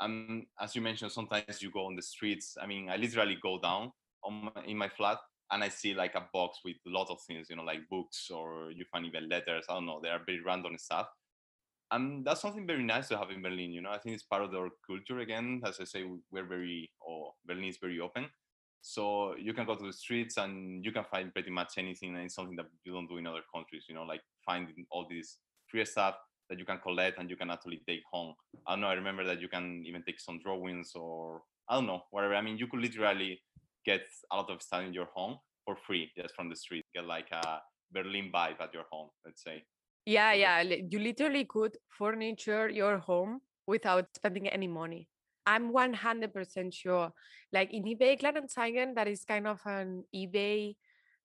and 0.00 0.44
as 0.60 0.74
you 0.74 0.82
mentioned 0.82 1.10
sometimes 1.10 1.62
you 1.62 1.70
go 1.70 1.86
on 1.86 1.96
the 1.96 2.02
streets 2.02 2.56
i 2.60 2.66
mean 2.66 2.88
i 2.90 2.96
literally 2.96 3.36
go 3.42 3.58
down 3.60 3.90
my, 4.30 4.50
in 4.66 4.76
my 4.76 4.88
flat 4.88 5.18
and 5.52 5.62
i 5.62 5.68
see 5.68 5.94
like 5.94 6.14
a 6.14 6.26
box 6.32 6.58
with 6.64 6.76
a 6.86 6.90
lot 6.90 7.08
of 7.10 7.18
things 7.22 7.48
you 7.48 7.56
know 7.56 7.62
like 7.62 7.88
books 7.88 8.30
or 8.30 8.70
you 8.72 8.84
find 8.90 9.06
even 9.06 9.28
letters 9.28 9.64
i 9.68 9.74
don't 9.74 9.86
know 9.86 10.00
they 10.02 10.08
are 10.08 10.22
very 10.26 10.40
random 10.40 10.76
stuff. 10.78 11.06
And 11.92 12.24
that's 12.24 12.40
something 12.40 12.66
very 12.66 12.82
nice 12.82 13.06
to 13.08 13.16
have 13.16 13.30
in 13.30 13.42
berlin 13.42 13.72
you 13.72 13.80
know 13.80 13.90
i 13.92 13.98
think 13.98 14.14
it's 14.14 14.24
part 14.24 14.42
of 14.42 14.52
our 14.52 14.70
culture 14.84 15.20
again. 15.20 15.62
As 15.64 15.78
i 15.80 15.84
say 15.84 16.04
we're 16.32 16.44
very 16.44 16.90
or 17.00 17.32
berlin 17.46 17.64
is 17.68 17.78
very 17.80 18.00
open. 18.00 18.26
So 18.82 19.36
you 19.36 19.54
can 19.54 19.66
go 19.66 19.76
to 19.76 19.86
the 19.86 19.92
streets 19.92 20.36
and 20.36 20.84
you 20.84 20.90
can 20.90 21.04
find 21.04 21.32
pretty 21.32 21.50
much 21.50 21.74
anything 21.78 22.16
and 22.16 22.24
it's 22.24 22.34
something 22.34 22.56
that 22.56 22.66
you 22.84 22.92
don't 22.92 23.06
do 23.06 23.18
in 23.18 23.26
other 23.26 23.42
countries 23.54 23.84
you 23.88 23.94
know 23.94 24.02
like 24.02 24.22
finding 24.44 24.84
all 24.90 25.06
this 25.08 25.38
free 25.68 25.84
stuff 25.84 26.16
that 26.48 26.58
you 26.58 26.64
can 26.64 26.78
collect 26.78 27.18
and 27.18 27.28
you 27.30 27.36
can 27.36 27.50
actually 27.50 27.82
take 27.86 28.02
home. 28.10 28.34
I 28.66 28.72
don't 28.72 28.80
know. 28.80 28.88
I 28.88 28.94
remember 28.94 29.24
that 29.24 29.40
you 29.40 29.48
can 29.48 29.82
even 29.86 30.02
take 30.02 30.20
some 30.20 30.38
drawings 30.38 30.92
or 30.94 31.42
I 31.68 31.74
don't 31.74 31.86
know, 31.86 32.02
whatever. 32.10 32.34
I 32.34 32.42
mean, 32.42 32.58
you 32.58 32.66
could 32.66 32.80
literally 32.80 33.40
get 33.84 34.02
a 34.32 34.36
lot 34.36 34.50
of 34.50 34.62
stuff 34.62 34.84
in 34.84 34.92
your 34.92 35.08
home 35.14 35.38
for 35.64 35.76
free 35.76 36.10
just 36.16 36.34
from 36.34 36.48
the 36.48 36.56
street. 36.56 36.84
Get 36.94 37.04
like 37.04 37.28
a 37.32 37.60
Berlin 37.92 38.30
vibe 38.32 38.60
at 38.60 38.72
your 38.72 38.84
home, 38.90 39.08
let's 39.24 39.42
say. 39.42 39.64
Yeah, 40.04 40.32
yeah. 40.32 40.62
You 40.62 41.00
literally 41.00 41.44
could 41.44 41.76
furniture 41.88 42.68
your 42.68 42.98
home 42.98 43.40
without 43.66 44.06
spending 44.14 44.48
any 44.48 44.68
money. 44.68 45.08
I'm 45.46 45.72
100% 45.72 46.74
sure. 46.74 47.12
Like 47.52 47.72
in 47.72 47.84
eBay 47.84 48.20
Kleinanzeigen, 48.20 48.94
that 48.94 49.08
is 49.08 49.24
kind 49.24 49.46
of 49.46 49.60
an 49.64 50.04
eBay 50.14 50.76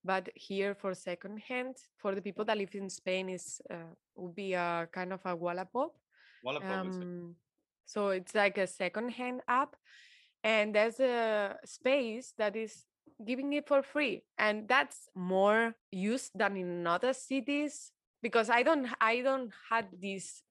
but 0.04 0.30
here 0.36 0.74
for 0.74 0.94
secondhand 0.94 1.76
for 1.98 2.16
the 2.16 2.22
people 2.22 2.46
that 2.46 2.58
live 2.58 2.74
in 2.74 2.90
spain 2.90 3.30
is 3.30 3.62
uh, 3.70 3.92
would 4.16 4.36
be 4.36 4.54
a 4.54 4.88
kind 4.92 5.14
of 5.14 5.20
a 5.26 5.36
wallapop 5.36 5.96
wallapop 6.44 6.86
um, 6.86 7.36
so 7.86 8.10
it's 8.10 8.34
like 8.36 8.58
a 8.58 8.68
secondhand 8.68 9.42
app 9.48 9.76
and 10.44 10.74
there's 10.74 11.00
a 11.00 11.56
space 11.66 12.34
that 12.38 12.56
is 12.56 12.86
giving 13.26 13.54
it 13.54 13.68
for 13.68 13.84
free 13.84 14.24
and 14.38 14.68
that's 14.68 15.10
more 15.16 15.76
used 15.92 16.32
than 16.34 16.58
in 16.58 16.88
other 16.88 17.14
cities 17.14 17.92
because 18.24 18.50
i 18.50 18.64
don't 18.64 18.88
i 19.00 19.22
don't 19.22 19.52
had 19.70 19.86
this 20.02 20.42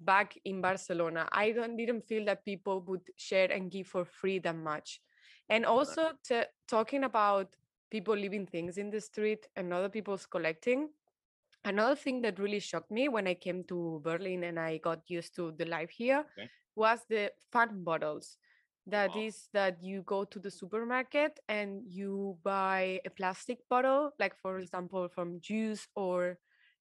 back 0.00 0.38
in 0.44 0.60
barcelona. 0.60 1.28
I 1.32 1.52
don't 1.52 1.76
didn't 1.76 2.02
feel 2.02 2.24
that 2.26 2.44
people 2.44 2.80
would 2.88 3.02
share 3.16 3.50
and 3.50 3.70
give 3.70 3.86
for 3.86 4.04
free 4.04 4.38
that 4.40 4.56
much. 4.56 5.00
And 5.48 5.66
also 5.66 6.12
to, 6.28 6.46
talking 6.68 7.04
about 7.04 7.48
people 7.90 8.14
leaving 8.14 8.46
things 8.46 8.78
in 8.78 8.90
the 8.90 9.00
street 9.00 9.46
and 9.56 9.72
other 9.72 9.88
people's 9.88 10.26
collecting. 10.26 10.88
Another 11.64 11.96
thing 11.96 12.20
that 12.22 12.38
really 12.38 12.60
shocked 12.60 12.90
me 12.90 13.08
when 13.08 13.26
I 13.26 13.34
came 13.34 13.64
to 13.64 14.00
Berlin 14.04 14.44
and 14.44 14.60
I 14.60 14.78
got 14.78 15.00
used 15.08 15.34
to 15.36 15.52
the 15.52 15.64
life 15.64 15.90
here 15.90 16.24
okay. 16.38 16.50
was 16.76 17.00
the 17.08 17.32
Pfand 17.52 17.84
bottles. 17.84 18.36
That 18.86 19.14
wow. 19.14 19.22
is 19.22 19.48
that 19.54 19.82
you 19.82 20.02
go 20.02 20.24
to 20.24 20.38
the 20.38 20.50
supermarket 20.50 21.40
and 21.48 21.82
you 21.86 22.36
buy 22.44 23.00
a 23.06 23.10
plastic 23.10 23.66
bottle, 23.70 24.10
like 24.18 24.36
for 24.36 24.58
example, 24.58 25.08
from 25.08 25.40
juice 25.40 25.88
or 25.96 26.38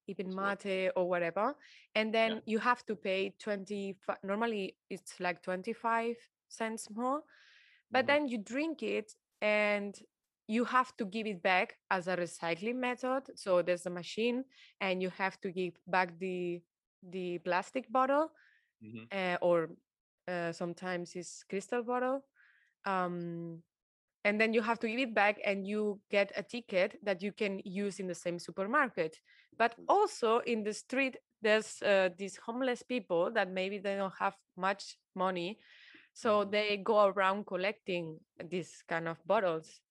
even 0.08 0.36
mate 0.36 0.92
or 0.98 1.08
whatever. 1.08 1.56
And 1.96 2.14
then 2.14 2.32
yeah. 2.32 2.40
you 2.46 2.60
have 2.60 2.86
to 2.88 2.96
pay 2.96 3.34
20, 3.40 3.96
normally 4.24 4.76
it's 4.90 5.20
like 5.20 5.42
25 5.44 6.16
cents 6.50 6.90
more, 6.94 7.22
but 7.92 8.00
mm-hmm. 8.00 8.08
then 8.08 8.28
you 8.28 8.38
drink 8.38 8.84
it 8.84 9.14
and 9.42 9.98
you 10.54 10.66
have 10.66 10.96
to 10.98 11.06
give 11.06 11.26
it 11.26 11.42
back 11.42 11.78
as 11.90 12.08
a 12.08 12.16
recycling 12.16 12.76
method 12.76 13.24
so 13.36 13.62
there's 13.62 13.86
a 13.86 13.90
machine 13.90 14.44
and 14.82 15.02
you 15.02 15.10
have 15.10 15.40
to 15.42 15.52
give 15.52 15.74
back 15.88 16.18
the 16.20 16.62
the 17.12 17.40
plastic 17.40 17.92
bottle 17.92 18.32
mm-hmm. 18.84 19.06
uh, 19.12 19.38
or 19.42 19.70
uh, 20.28 20.52
sometimes 20.52 21.16
it's 21.16 21.44
crystal 21.50 21.84
bottle 21.84 22.24
um, 22.86 23.62
and 24.26 24.40
then 24.40 24.54
you 24.54 24.62
have 24.62 24.80
to 24.80 24.88
give 24.88 25.00
it 25.00 25.14
back 25.14 25.40
and 25.44 25.68
you 25.68 26.00
get 26.10 26.32
a 26.38 26.44
ticket 26.44 27.00
that 27.04 27.22
you 27.22 27.32
can 27.32 27.60
use 27.66 28.00
in 28.00 28.08
the 28.08 28.16
same 28.16 28.40
supermarket 28.40 29.20
but 29.58 29.76
also 29.90 30.40
in 30.46 30.64
the 30.64 30.74
street 30.74 31.18
there's 31.42 31.82
uh, 31.82 32.10
these 32.18 32.38
homeless 32.46 32.84
people 32.84 33.32
that 33.34 33.52
maybe 33.52 33.80
they 33.80 33.96
don't 33.96 34.14
have 34.20 34.36
much 34.56 34.98
money 35.16 35.58
so 36.14 36.42
mm-hmm. 36.42 36.52
they 36.52 36.78
go 36.78 37.08
around 37.08 37.46
collecting 37.46 38.20
these 38.50 38.84
kind 38.88 39.08
of 39.08 39.18
bottles 39.26 39.82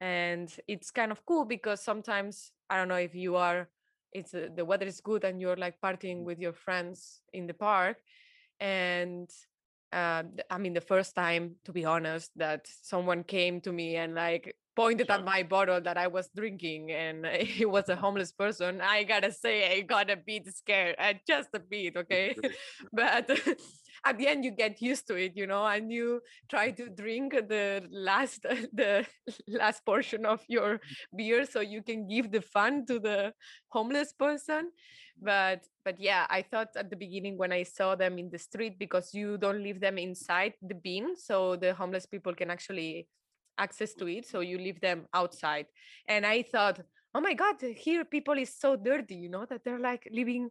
and 0.00 0.54
it's 0.68 0.90
kind 0.90 1.10
of 1.10 1.24
cool 1.26 1.44
because 1.44 1.80
sometimes 1.80 2.52
i 2.70 2.76
don't 2.76 2.88
know 2.88 2.94
if 2.94 3.14
you 3.14 3.36
are 3.36 3.68
it's 4.12 4.34
uh, 4.34 4.48
the 4.54 4.64
weather 4.64 4.86
is 4.86 5.00
good 5.00 5.24
and 5.24 5.40
you're 5.40 5.56
like 5.56 5.80
partying 5.80 6.18
mm. 6.18 6.24
with 6.24 6.38
your 6.38 6.52
friends 6.52 7.20
in 7.32 7.46
the 7.46 7.54
park 7.54 7.98
and 8.60 9.30
uh, 9.92 10.22
i 10.50 10.58
mean 10.58 10.72
the 10.72 10.80
first 10.80 11.14
time 11.14 11.54
to 11.64 11.72
be 11.72 11.84
honest 11.84 12.30
that 12.36 12.66
someone 12.82 13.22
came 13.24 13.60
to 13.60 13.72
me 13.72 13.96
and 13.96 14.14
like 14.14 14.54
pointed 14.76 15.10
at 15.10 15.24
my 15.24 15.42
bottle 15.42 15.80
that 15.80 15.98
i 15.98 16.06
was 16.06 16.30
drinking 16.36 16.92
and 16.92 17.26
he 17.56 17.64
was 17.64 17.88
a 17.88 17.96
homeless 17.96 18.30
person 18.32 18.80
i 18.80 19.02
gotta 19.02 19.32
say 19.32 19.76
i 19.76 19.80
got 19.80 20.08
a 20.10 20.16
bit 20.16 20.46
scared 20.54 20.94
uh, 20.98 21.14
just 21.26 21.48
a 21.54 21.58
bit 21.58 21.96
okay 22.02 22.36
but 22.92 23.28
at 24.04 24.18
the 24.18 24.26
end 24.26 24.44
you 24.44 24.50
get 24.50 24.80
used 24.80 25.06
to 25.06 25.16
it 25.16 25.36
you 25.36 25.46
know 25.46 25.66
and 25.66 25.92
you 25.92 26.20
try 26.48 26.70
to 26.70 26.88
drink 26.88 27.32
the 27.48 27.82
last 27.90 28.42
the 28.72 29.04
last 29.48 29.84
portion 29.84 30.26
of 30.26 30.44
your 30.48 30.80
beer 31.16 31.44
so 31.44 31.60
you 31.60 31.82
can 31.82 32.08
give 32.08 32.30
the 32.30 32.40
Pfand 32.40 32.86
to 32.86 32.98
the 32.98 33.32
homeless 33.68 34.12
person. 34.12 34.70
But 35.20 35.64
but 35.84 35.98
yeah 35.98 36.26
i 36.30 36.42
thought 36.42 36.68
at 36.76 36.90
the 36.90 36.96
beginning 36.96 37.36
when 37.36 37.50
i 37.50 37.64
saw 37.64 37.96
them 37.96 38.18
in 38.18 38.30
the 38.30 38.38
street 38.38 38.78
because 38.78 39.14
you 39.14 39.36
don't 39.38 39.62
leave 39.62 39.80
them 39.80 39.98
inside 39.98 40.52
the 40.62 40.74
bin 40.74 41.16
so 41.16 41.56
the 41.56 41.74
homeless 41.74 42.06
people 42.06 42.34
can 42.34 42.50
actually 42.50 43.08
access 43.58 43.94
to 43.94 44.06
it 44.06 44.26
so 44.26 44.40
you 44.40 44.58
leave 44.58 44.80
them 44.80 45.06
outside. 45.12 45.66
And 46.06 46.24
i 46.24 46.42
thought 46.42 46.80
oh 47.14 47.20
my 47.20 47.34
god 47.34 47.56
here 47.60 48.04
people 48.04 48.38
is 48.38 48.54
so 48.54 48.76
dirty 48.76 49.16
you 49.16 49.28
know 49.28 49.46
that 49.48 49.64
they're 49.64 49.80
like 49.80 50.06
leaving 50.12 50.50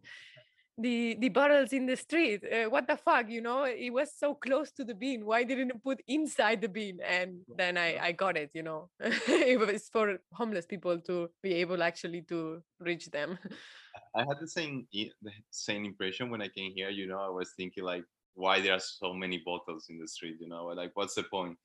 the 0.78 1.16
the 1.18 1.28
bottles 1.28 1.72
in 1.72 1.86
the 1.86 1.96
street 1.96 2.44
uh, 2.44 2.70
what 2.70 2.86
the 2.86 2.96
fuck 2.96 3.28
you 3.28 3.40
know? 3.40 3.64
It 3.64 3.90
was 3.90 4.12
so 4.16 4.34
close 4.34 4.70
to 4.72 4.84
the 4.84 4.94
bin 4.94 5.26
why 5.26 5.42
didn't 5.42 5.70
it 5.70 5.82
put 5.82 6.00
inside 6.06 6.62
the 6.62 6.68
bin 6.68 7.00
and 7.00 7.40
then 7.56 7.76
i 7.76 7.98
i 8.00 8.12
got 8.12 8.36
it 8.36 8.50
you 8.54 8.62
know? 8.62 8.88
It 9.28 9.58
was 9.58 9.88
for 9.92 10.18
homeless 10.32 10.66
people 10.66 11.00
to 11.00 11.30
be 11.42 11.54
able 11.54 11.82
actually 11.82 12.22
to 12.22 12.62
reach 12.80 13.10
them. 13.10 13.38
I 14.14 14.20
had 14.20 14.38
the 14.40 14.48
same 14.48 14.86
the 14.92 15.10
same 15.50 15.84
impression 15.84 16.30
when 16.30 16.42
i 16.42 16.48
came 16.48 16.72
here 16.74 16.90
you 16.90 17.08
know? 17.08 17.18
I 17.18 17.28
was 17.28 17.52
thinking 17.56 17.84
like 17.84 18.04
why 18.34 18.60
there 18.60 18.74
are 18.74 18.80
so 18.80 19.12
many 19.12 19.42
bottles 19.44 19.86
in 19.90 19.98
the 19.98 20.06
street 20.06 20.36
you 20.40 20.48
know? 20.48 20.66
Like 20.66 20.92
what's 20.94 21.14
the 21.14 21.24
point? 21.24 21.58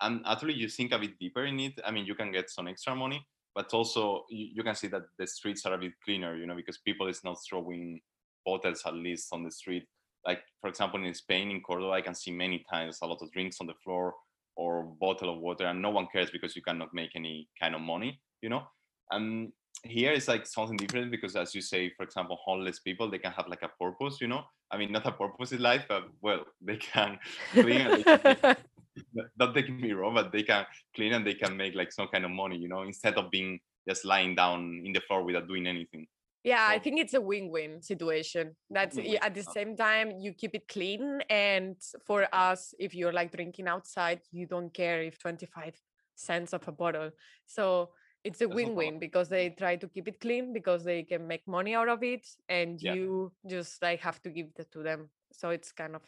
And 0.00 0.22
actually 0.26 0.54
you 0.54 0.68
think 0.68 0.92
a 0.92 0.98
bit 0.98 1.18
deeper 1.20 1.44
in 1.44 1.60
it. 1.60 1.74
I 1.84 1.92
mean 1.92 2.04
you 2.04 2.16
can 2.16 2.32
get 2.32 2.50
some 2.50 2.66
extra 2.66 2.96
money 2.96 3.24
but 3.54 3.72
also 3.72 4.24
you, 4.28 4.48
you 4.56 4.62
can 4.64 4.74
see 4.74 4.88
that 4.88 5.02
the 5.18 5.26
streets 5.26 5.64
are 5.66 5.74
a 5.74 5.78
bit 5.78 5.92
cleaner 6.04 6.36
you 6.36 6.46
know? 6.46 6.56
Because 6.56 6.78
people 6.78 7.06
is 7.06 7.22
not 7.22 7.38
throwing 7.48 8.00
bottles 8.46 8.82
at 8.86 8.94
least 8.94 9.28
on 9.32 9.42
the 9.42 9.50
street. 9.50 9.84
Like 10.24 10.40
for 10.60 10.68
example, 10.68 11.04
in 11.04 11.12
Spain, 11.14 11.50
in 11.50 11.60
Cordoba, 11.60 11.92
I 11.92 12.00
can 12.00 12.14
see 12.14 12.30
many 12.30 12.64
times 12.70 12.98
a 13.02 13.06
lot 13.06 13.20
of 13.20 13.30
drinks 13.32 13.58
on 13.60 13.66
the 13.66 13.74
floor 13.84 14.14
or 14.56 14.84
bottle 14.98 15.34
of 15.34 15.40
water, 15.40 15.66
and 15.66 15.82
no 15.82 15.90
one 15.90 16.06
cares 16.10 16.30
because 16.30 16.56
you 16.56 16.62
cannot 16.62 16.94
make 16.94 17.10
any 17.14 17.48
kind 17.60 17.74
of 17.74 17.82
money, 17.82 18.20
you 18.40 18.48
know. 18.48 18.62
And 19.10 19.52
here 19.84 20.12
it's 20.12 20.28
like 20.28 20.46
something 20.46 20.76
different 20.76 21.10
because, 21.10 21.36
as 21.36 21.54
you 21.54 21.60
say, 21.60 21.92
for 21.96 22.04
example, 22.04 22.38
homeless 22.42 22.80
people 22.80 23.10
they 23.10 23.18
can 23.18 23.32
have 23.32 23.48
like 23.48 23.62
a 23.62 23.70
purpose, 23.82 24.18
you 24.20 24.28
know. 24.28 24.42
I 24.70 24.78
mean, 24.78 24.90
not 24.90 25.06
a 25.06 25.12
purpose 25.12 25.52
in 25.52 25.60
life, 25.60 25.84
but 25.88 26.04
well, 26.22 26.44
they 26.60 26.76
can 26.76 27.18
clean. 27.52 27.88
they 27.90 28.02
can 28.02 28.56
not 29.38 29.54
taking 29.54 29.80
me 29.80 29.92
wrong, 29.92 30.14
but 30.14 30.32
they 30.32 30.42
can 30.42 30.64
clean 30.94 31.12
and 31.12 31.26
they 31.26 31.34
can 31.34 31.56
make 31.56 31.74
like 31.74 31.92
some 31.92 32.08
kind 32.08 32.24
of 32.24 32.30
money, 32.30 32.56
you 32.56 32.68
know, 32.68 32.82
instead 32.82 33.14
of 33.14 33.30
being 33.30 33.60
just 33.88 34.04
lying 34.04 34.34
down 34.34 34.82
in 34.84 34.92
the 34.92 35.00
floor 35.02 35.22
without 35.22 35.46
doing 35.46 35.66
anything 35.66 36.06
yeah 36.46 36.66
i 36.70 36.78
think 36.78 36.98
it's 37.00 37.14
a 37.14 37.20
win-win 37.20 37.82
situation. 37.82 38.54
That's 38.70 38.96
win-win. 38.96 39.18
at 39.20 39.34
the 39.34 39.42
same 39.42 39.76
time 39.76 40.12
you 40.24 40.32
keep 40.32 40.54
it 40.54 40.68
clean 40.68 41.20
and 41.28 41.76
for 42.06 42.26
us 42.32 42.72
if 42.78 42.94
you're 42.94 43.12
like 43.12 43.32
drinking 43.32 43.66
outside 43.66 44.20
you 44.30 44.46
don't 44.46 44.72
care 44.72 45.02
if 45.02 45.18
25 45.18 45.74
cents 46.14 46.52
of 46.52 46.66
a 46.68 46.72
bottle. 46.72 47.10
So 47.46 47.90
it's 48.24 48.40
a 48.40 48.48
win-win 48.48 48.98
because 48.98 49.28
they 49.28 49.50
try 49.50 49.76
to 49.76 49.88
keep 49.88 50.08
it 50.08 50.20
clean 50.20 50.52
because 50.52 50.82
they 50.82 51.02
can 51.02 51.26
make 51.26 51.46
money 51.46 51.74
out 51.74 51.88
of 51.88 52.02
it 52.02 52.26
and 52.48 52.80
yeah. 52.80 52.94
you 52.94 53.32
just 53.46 53.82
like 53.82 54.00
have 54.00 54.22
to 54.22 54.30
give 54.30 54.54
that 54.56 54.70
to 54.72 54.82
them. 54.82 55.10
So 55.32 55.50
it's 55.50 55.72
kind 55.72 55.94
of 55.94 56.02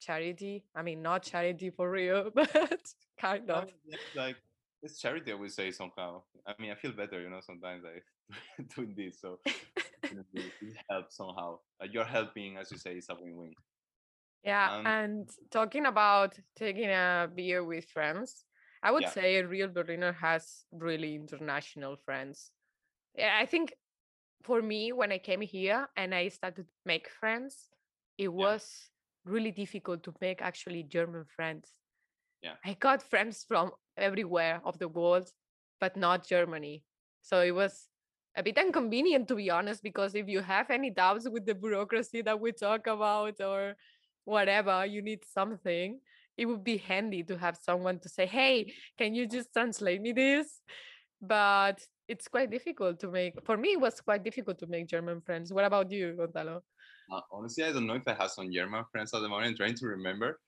charity. 0.00 0.64
I 0.74 0.82
mean 0.82 1.02
not 1.02 1.22
charity 1.22 1.70
for 1.70 1.90
real 1.90 2.30
but 2.34 2.82
kind 3.18 3.50
of. 3.50 3.72
like 4.14 4.36
it's 4.82 5.00
charity 5.00 5.32
i 5.32 5.34
would 5.34 5.52
say 5.52 5.70
somehow 5.70 6.20
i 6.46 6.52
mean 6.58 6.70
i 6.70 6.74
feel 6.74 6.92
better 6.92 7.20
you 7.20 7.30
know 7.30 7.40
sometimes 7.40 7.84
i 7.84 7.98
doing 8.76 8.94
this. 8.96 9.20
So 9.20 9.38
it 9.44 10.76
helps 10.90 11.16
somehow. 11.16 11.58
Uh, 11.80 11.86
you're 11.90 12.04
helping, 12.04 12.56
as 12.56 12.70
you 12.70 12.78
say, 12.78 12.92
it's 12.92 13.08
a 13.08 13.14
win-win. 13.14 13.54
Yeah, 14.44 14.76
um, 14.76 14.86
and 14.86 15.30
talking 15.52 15.86
about 15.86 16.36
taking 16.56 16.90
a 16.90 17.28
beer 17.32 17.64
with 17.64 17.84
friends, 17.84 18.44
I 18.82 18.90
would 18.90 19.02
yeah. 19.02 19.10
say 19.10 19.36
a 19.36 19.46
real 19.46 19.68
Berliner 19.68 20.12
has 20.12 20.64
really 20.72 21.14
international 21.14 21.96
friends. 22.04 22.50
Yeah, 23.16 23.38
I 23.40 23.46
think 23.46 23.72
for 24.42 24.60
me, 24.60 24.92
when 24.92 25.12
I 25.12 25.18
came 25.18 25.40
here 25.40 25.88
and 25.96 26.12
I 26.12 26.28
started 26.28 26.66
to 26.66 26.74
make 26.84 27.08
friends, 27.08 27.68
it 28.18 28.32
was 28.32 28.68
yeah. 29.24 29.32
really 29.32 29.52
difficult 29.52 30.02
to 30.04 30.14
make 30.20 30.42
actually 30.42 30.82
German 30.82 31.24
friends. 31.36 31.70
Yeah. 32.42 32.54
I 32.64 32.74
got 32.80 33.00
friends 33.00 33.44
from 33.46 33.70
everywhere 33.96 34.60
of 34.64 34.78
the 34.78 34.88
world, 34.88 35.30
but 35.80 35.96
not 35.96 36.26
Germany. 36.26 36.84
So 37.22 37.40
it 37.40 37.54
was 37.54 37.88
a 38.36 38.42
bit 38.42 38.58
inconvenient 38.58 39.28
to 39.28 39.34
be 39.34 39.50
honest 39.50 39.82
because 39.82 40.14
if 40.14 40.28
you 40.28 40.40
have 40.40 40.70
any 40.70 40.90
doubts 40.90 41.28
with 41.28 41.44
the 41.44 41.54
bureaucracy 41.54 42.22
that 42.22 42.38
we 42.38 42.52
talk 42.52 42.86
about 42.86 43.40
or 43.40 43.74
whatever 44.24 44.86
you 44.86 45.02
need 45.02 45.20
something 45.24 45.98
it 46.38 46.46
would 46.46 46.64
be 46.64 46.78
handy 46.78 47.22
to 47.22 47.36
have 47.36 47.58
someone 47.60 47.98
to 47.98 48.08
say 48.08 48.24
hey 48.24 48.72
can 48.96 49.14
you 49.14 49.26
just 49.26 49.52
translate 49.52 50.00
me 50.00 50.12
this? 50.12 50.62
But 51.20 51.80
it's 52.08 52.26
quite 52.26 52.50
difficult 52.50 52.98
to 53.00 53.08
make 53.08 53.34
for 53.44 53.56
me 53.56 53.72
it 53.72 53.80
was 53.80 54.00
quite 54.00 54.24
difficult 54.24 54.58
to 54.60 54.66
make 54.66 54.88
german 54.88 55.20
friends. 55.20 55.52
What 55.52 55.64
about 55.64 55.90
you 55.90 56.14
gonzalo? 56.16 56.62
Uh, 57.12 57.20
honestly 57.30 57.64
i 57.64 57.72
don't 57.72 57.86
know 57.86 57.94
if 57.94 58.06
i 58.06 58.14
have 58.14 58.30
some 58.30 58.50
german 58.50 58.84
friends 58.90 59.12
at 59.12 59.20
the 59.20 59.28
moment. 59.28 59.48
I'm 59.48 59.56
trying 59.56 59.74
to 59.76 59.86
remember 59.86 60.40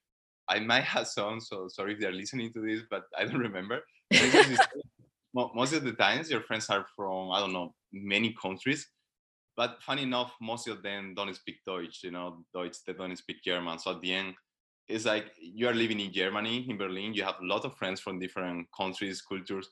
i 0.49 0.59
might 0.59 0.85
have 0.85 1.07
some 1.07 1.41
so 1.41 1.69
sorry 1.69 1.95
if 1.95 2.01
they're 2.01 2.13
listening 2.13 2.53
to 2.53 2.61
this 2.61 2.83
but 2.91 3.05
i 3.19 3.25
don't 3.25 3.39
remember. 3.39 3.81
Most 5.35 5.73
of 5.73 5.83
the 5.83 5.93
times 5.93 6.31
your 6.31 6.43
friends 6.43 6.71
are 6.71 6.87
from 6.95 7.33
i 7.33 7.41
don't 7.41 7.53
know 7.53 7.75
many 7.93 8.35
countries 8.41 8.87
but 9.57 9.83
funny 9.83 10.03
enough 10.03 10.33
most 10.41 10.69
of 10.69 10.83
them 10.83 11.15
don't 11.15 11.35
speak 11.35 11.57
deutsch 11.67 12.05
you 12.05 12.11
know 12.11 12.45
deutsch 12.55 12.79
they 12.87 12.93
don't 12.93 13.17
speak 13.17 13.43
german. 13.43 13.79
So 13.79 13.93
at 13.93 14.01
the 14.01 14.13
end 14.13 14.35
it's 14.89 15.07
like 15.07 15.33
you 15.41 15.67
are 15.67 15.75
living 15.75 16.01
in 16.01 16.13
germany 16.13 16.67
in 16.69 16.77
berlin 16.77 17.15
you 17.15 17.25
have 17.25 17.41
a 17.41 17.47
lot 17.47 17.65
of 17.65 17.77
friends 17.77 18.01
from 18.01 18.19
different 18.19 18.67
countries 18.77 19.23
cultures 19.23 19.69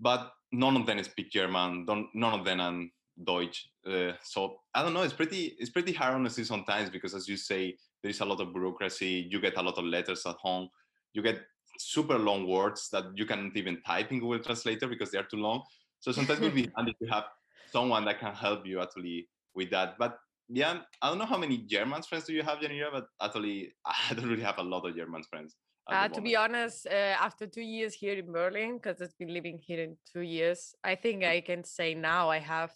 but 0.00 0.30
none 0.52 0.76
of 0.76 0.86
them 0.86 1.02
speak 1.02 1.30
german 1.30 1.84
don't, 1.84 2.08
none 2.14 2.38
of 2.38 2.44
them 2.44 2.90
deutsch 3.24 3.70
uh, 3.86 4.12
so 4.22 4.60
i 4.74 4.82
don't 4.82 4.94
know 4.94 5.02
it's 5.02 5.12
pretty 5.12 5.56
it's 5.58 5.70
pretty 5.70 5.92
hard 5.92 6.14
honestly 6.14 6.44
sometimes 6.44 6.88
because 6.88 7.14
as 7.14 7.28
you 7.28 7.36
say 7.36 7.76
there's 8.02 8.20
a 8.20 8.24
lot 8.24 8.40
of 8.40 8.52
bureaucracy 8.52 9.28
you 9.30 9.40
get 9.40 9.56
a 9.56 9.62
lot 9.62 9.76
of 9.76 9.84
letters 9.84 10.24
at 10.26 10.36
home 10.36 10.68
you 11.12 11.22
get 11.22 11.40
super 11.78 12.18
long 12.18 12.46
words 12.46 12.88
that 12.90 13.04
you 13.14 13.26
can't 13.26 13.56
even 13.56 13.80
type 13.82 14.10
in 14.12 14.20
Google 14.20 14.40
Translator 14.40 14.88
because 14.88 15.10
they 15.10 15.18
are 15.18 15.24
too 15.24 15.36
long. 15.36 15.62
So 16.00 16.12
sometimes 16.12 16.40
it 16.40 16.44
would 16.44 16.54
be 16.54 16.68
handy 16.76 16.94
to 17.02 17.08
have 17.08 17.24
someone 17.70 18.04
that 18.06 18.18
can 18.20 18.34
help 18.34 18.66
you 18.66 18.80
actually 18.80 19.28
with 19.54 19.70
that. 19.70 19.98
But 19.98 20.18
yeah, 20.48 20.80
I 21.02 21.08
don't 21.08 21.18
know 21.18 21.26
how 21.26 21.38
many 21.38 21.58
German 21.58 22.02
friends 22.02 22.24
do 22.24 22.32
you 22.32 22.42
have, 22.42 22.58
Janira, 22.58 22.90
but 22.92 23.06
actually 23.20 23.72
I 23.84 24.14
don't 24.14 24.28
really 24.28 24.42
have 24.42 24.58
a 24.58 24.62
lot 24.62 24.86
of 24.86 24.96
German 24.96 25.22
friends. 25.22 25.56
Uh, 25.90 26.06
to 26.06 26.20
be 26.20 26.36
honest, 26.36 26.86
uh, 26.86 27.16
after 27.18 27.46
two 27.46 27.62
years 27.62 27.94
here 27.94 28.12
in 28.12 28.30
Berlin, 28.30 28.76
because 28.76 29.00
I've 29.00 29.16
been 29.18 29.32
living 29.32 29.58
here 29.58 29.82
in 29.82 29.96
two 30.12 30.20
years, 30.20 30.74
I 30.84 30.94
think 30.94 31.24
I 31.24 31.40
can 31.40 31.64
say 31.64 31.94
now 31.94 32.28
I 32.28 32.40
have 32.40 32.72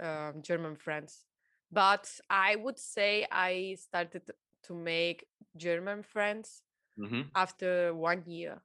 um, 0.00 0.42
German 0.42 0.76
friends. 0.76 1.24
But 1.70 2.10
I 2.30 2.56
would 2.56 2.78
say 2.78 3.26
I 3.30 3.76
started 3.78 4.22
to 4.64 4.74
make 4.74 5.26
German 5.56 6.02
friends 6.02 6.62
mm-hmm. 6.98 7.22
after 7.34 7.94
one 7.94 8.22
year 8.26 8.60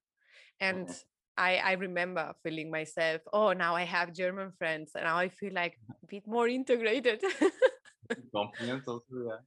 and 0.60 0.88
oh. 0.90 0.96
I, 1.38 1.56
I 1.58 1.72
remember 1.74 2.34
feeling 2.44 2.70
myself 2.70 3.22
oh 3.32 3.54
now 3.54 3.76
i 3.76 3.84
have 3.84 4.14
german 4.14 4.52
friends 4.58 4.92
and 4.96 5.06
now 5.06 5.18
i 5.18 5.30
feel 5.30 5.54
like 5.54 5.78
a 6.04 6.08
bit 6.08 6.28
more 6.28 6.48
integrated 6.48 7.22
confidence 8.36 8.88
also 8.88 9.16
yeah 9.28 9.42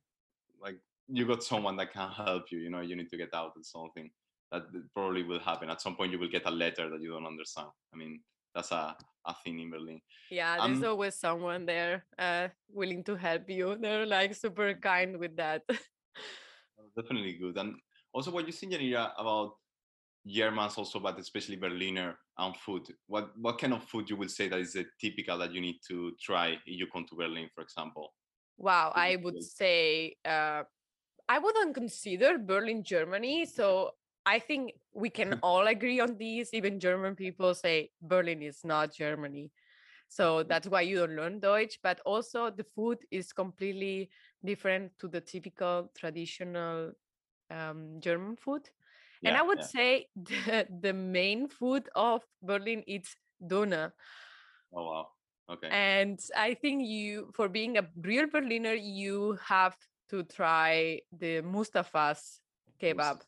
like 0.62 0.78
you 1.08 1.26
got 1.26 1.42
someone 1.42 1.76
that 1.76 1.92
can 1.92 2.10
help 2.10 2.50
you 2.50 2.58
you 2.58 2.70
know 2.70 2.80
you 2.80 2.96
need 2.96 3.10
to 3.10 3.16
get 3.16 3.32
out 3.34 3.52
of 3.56 3.64
something 3.64 4.10
that 4.52 4.62
probably 4.94 5.22
will 5.22 5.40
happen 5.40 5.70
at 5.70 5.80
some 5.80 5.96
point 5.96 6.12
you 6.12 6.18
will 6.18 6.28
get 6.28 6.46
a 6.46 6.50
letter 6.50 6.88
that 6.88 7.00
you 7.00 7.10
don't 7.10 7.26
understand 7.26 7.68
i 7.92 7.96
mean 7.96 8.20
that's 8.56 8.72
a, 8.72 8.96
a 9.28 9.34
thing 9.44 9.60
in 9.60 9.68
berlin 9.68 10.00
yeah 10.32 10.56
there's 10.56 10.80
um, 10.82 10.96
always 10.96 11.14
someone 11.14 11.68
there 11.68 12.04
uh, 12.18 12.48
willing 12.72 13.04
to 13.04 13.14
help 13.14 13.44
you 13.52 13.76
they're 13.76 14.08
like 14.08 14.34
super 14.34 14.72
kind 14.72 15.20
with 15.20 15.36
that 15.36 15.60
definitely 16.96 17.36
good 17.36 17.56
and 17.60 17.76
also, 18.16 18.30
what 18.30 18.46
you 18.46 18.52
think, 18.52 18.72
Janira, 18.72 19.12
about 19.18 19.56
Germans 20.26 20.78
also, 20.78 20.98
but 20.98 21.18
especially 21.18 21.56
Berliner 21.56 22.16
and 22.38 22.56
food. 22.56 22.88
What 23.06 23.36
what 23.36 23.58
kind 23.58 23.74
of 23.74 23.84
food 23.84 24.08
you 24.08 24.16
will 24.16 24.30
say 24.30 24.48
that 24.48 24.58
is 24.58 24.74
a 24.74 24.86
typical 24.98 25.36
that 25.36 25.52
you 25.52 25.60
need 25.60 25.80
to 25.88 26.12
try 26.18 26.56
if 26.64 26.78
you 26.80 26.86
come 26.86 27.04
to 27.10 27.14
Berlin, 27.14 27.50
for 27.54 27.60
example? 27.60 28.14
Wow, 28.56 28.90
I 28.94 29.16
would 29.16 29.42
say 29.42 30.16
uh, 30.24 30.62
I 31.28 31.38
wouldn't 31.38 31.74
consider 31.74 32.38
Berlin 32.38 32.82
Germany. 32.82 33.44
So 33.44 33.90
I 34.26 34.40
think 34.40 34.72
we 34.92 35.08
can 35.08 35.38
all 35.42 35.66
agree 35.68 36.00
on 36.00 36.18
this. 36.18 36.52
Even 36.52 36.80
German 36.80 37.14
people 37.14 37.54
say 37.54 37.90
Berlin 38.02 38.42
is 38.42 38.64
not 38.64 38.92
Germany. 38.92 39.52
So 40.08 40.42
that's 40.42 40.68
why 40.68 40.82
you 40.82 40.98
don't 40.98 41.16
learn 41.16 41.40
Deutsch. 41.40 41.78
But 41.82 42.00
also 42.04 42.50
the 42.50 42.64
food 42.64 42.98
is 43.10 43.32
completely 43.32 44.10
different 44.44 44.92
to 44.98 45.08
the 45.08 45.20
typical 45.20 45.90
traditional 45.96 46.92
um, 47.50 48.00
German 48.00 48.36
food. 48.36 48.68
Yeah, 49.22 49.30
and 49.30 49.38
I 49.38 49.42
would 49.42 49.58
yeah. 49.58 49.64
say 49.64 50.06
the, 50.16 50.66
the 50.80 50.92
main 50.92 51.48
food 51.48 51.88
of 51.94 52.22
Berlin 52.42 52.82
is 52.86 53.14
Döner. 53.42 53.92
Oh 54.74 54.84
wow. 54.84 55.08
Okay. 55.48 55.68
And 55.70 56.18
I 56.36 56.54
think 56.54 56.84
you, 56.84 57.30
for 57.32 57.48
being 57.48 57.78
a 57.78 57.86
real 58.02 58.26
Berliner, 58.26 58.74
you 58.74 59.38
have 59.44 59.76
to 60.10 60.24
try 60.24 61.00
the 61.16 61.42
Mustafa's 61.42 62.40
kebab. 62.82 63.22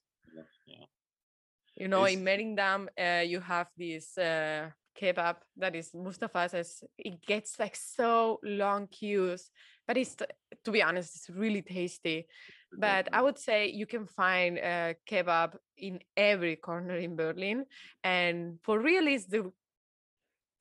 You 1.79 1.89
know, 1.89 2.05
It's- 2.05 2.19
in 2.19 2.25
Mehringdamm, 2.25 2.89
uh, 2.99 3.23
you 3.23 3.41
have 3.41 3.69
this 3.77 4.19
uh, 4.19 4.71
kebab 5.01 5.37
that 5.57 5.75
is 5.77 5.93
Mustafa's. 5.95 6.55
As 6.55 6.83
it 6.99 7.25
gets 7.25 7.59
like 7.59 7.77
so 7.77 8.41
long 8.43 8.89
queues, 8.89 9.51
but 9.87 9.97
it's 9.97 10.17
to 10.65 10.71
be 10.73 10.83
honest, 10.83 11.15
it's 11.17 11.31
really 11.31 11.63
tasty. 11.63 12.27
But 12.73 13.09
I 13.13 13.23
would 13.23 13.39
say 13.39 13.69
you 13.71 13.87
can 13.87 14.07
find 14.07 14.59
uh, 14.59 14.95
kebab 15.09 15.57
in 15.77 16.01
every 16.17 16.57
corner 16.57 16.97
in 16.97 17.17
Berlin, 17.17 17.65
and 18.03 18.59
for 18.63 18.81
real, 18.81 19.07
it's 19.07 19.27
the 19.27 19.51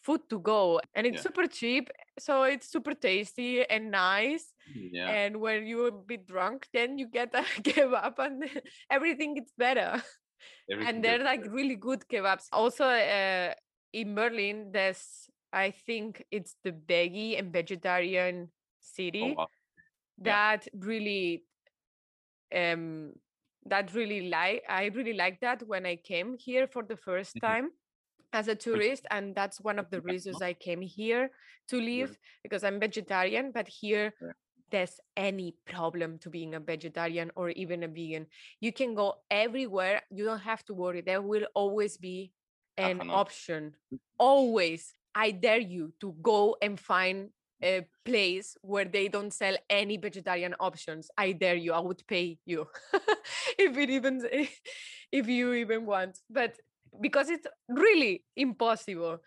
food 0.04 0.22
to 0.30 0.40
go, 0.40 0.80
and 0.94 1.06
it's 1.08 1.18
Yeah. 1.18 1.24
super 1.24 1.48
cheap, 1.48 1.90
so 2.20 2.44
it's 2.44 2.70
super 2.72 2.94
tasty 2.94 3.66
and 3.66 3.92
nice. 3.92 4.54
yeah. 4.74 5.10
And 5.10 5.42
when 5.42 5.68
you're 5.68 5.90
a 5.90 5.92
bit 5.92 6.28
drunk, 6.28 6.68
then 6.74 6.98
you 6.98 7.08
get 7.08 7.34
a 7.42 7.44
kebab, 7.62 8.20
and 8.20 8.50
everything 8.90 9.36
gets 9.36 9.52
better 9.58 10.02
everything 10.70 10.96
and 10.96 11.04
they're 11.04 11.24
like 11.24 11.46
really 11.46 11.76
good 11.76 12.06
kebabs. 12.10 12.48
Also, 12.52 12.86
uh, 12.86 13.54
in 13.94 14.16
Berlin, 14.16 14.72
there's 14.72 15.30
I 15.54 15.72
think 15.72 16.24
it's 16.32 16.56
the 16.64 16.72
veggie 16.72 17.40
and 17.40 17.52
vegetarian 17.54 18.52
city 18.80 19.22
Oh, 19.24 19.34
wow. 19.38 19.48
Yeah. 20.24 20.38
that 20.42 20.68
really, 20.74 21.46
um, 22.56 23.14
that 23.66 23.94
really 23.94 24.30
like 24.30 24.64
I 24.70 24.86
really 24.88 25.14
like 25.14 25.42
that 25.42 25.64
when 25.68 25.86
I 25.86 25.96
came 25.98 26.38
here 26.38 26.68
for 26.68 26.84
the 26.84 26.98
1st 26.98 27.36
Mhm. 27.36 27.42
time 27.42 27.72
as 28.34 28.48
a 28.50 28.56
tourist, 28.56 29.06
and 29.12 29.36
that's 29.36 29.62
one 29.62 29.80
of 29.80 29.90
the 29.92 30.02
reasons? 30.02 30.42
I 30.42 30.54
came 30.54 30.82
here 30.82 31.32
to 31.70 31.80
live 31.82 32.18
because 32.44 32.64
I'm 32.64 32.80
vegetarian. 32.80 33.52
But 33.54 33.68
here. 33.70 34.14
There's 34.72 35.00
any 35.16 35.56
problem 35.66 36.18
to 36.20 36.30
being 36.30 36.56
a 36.56 36.60
vegetarian 36.60 37.32
or 37.36 37.50
even 37.52 37.84
a 37.84 37.88
vegan. 37.88 38.28
You 38.60 38.72
can 38.72 38.96
go 38.96 39.16
everywhere. 39.32 40.02
You 40.10 40.26
don't 40.26 40.40
have 40.40 40.64
to 40.66 40.74
worry. 40.74 41.02
There 41.02 41.22
will 41.22 41.48
always 41.54 41.98
be 41.98 42.32
an 42.78 43.10
option. 43.10 43.74
Mm. 43.94 44.00
Always. 44.18 44.94
I 45.16 45.32
dare 45.32 45.60
you 45.60 45.94
to 46.02 46.16
go 46.22 46.58
and 46.62 46.80
find 46.80 47.30
a 47.64 47.86
place 48.06 48.56
where 48.62 48.86
they 48.86 49.08
don't 49.08 49.34
sell 49.34 49.56
any 49.70 49.98
vegetarian 49.98 50.54
options. 50.60 51.10
I 51.18 51.32
dare 51.32 51.56
you. 51.56 51.74
I 51.74 51.80
would 51.80 52.06
pay 52.08 52.38
you 52.46 52.68
if 53.58 53.78
it 53.78 53.90
even 53.90 54.28
if 55.12 55.28
you 55.28 55.54
even 55.54 55.86
want. 55.86 56.20
But 56.30 56.58
because 57.02 57.30
it's 57.30 57.48
really 57.68 58.24
impossible 58.36 59.20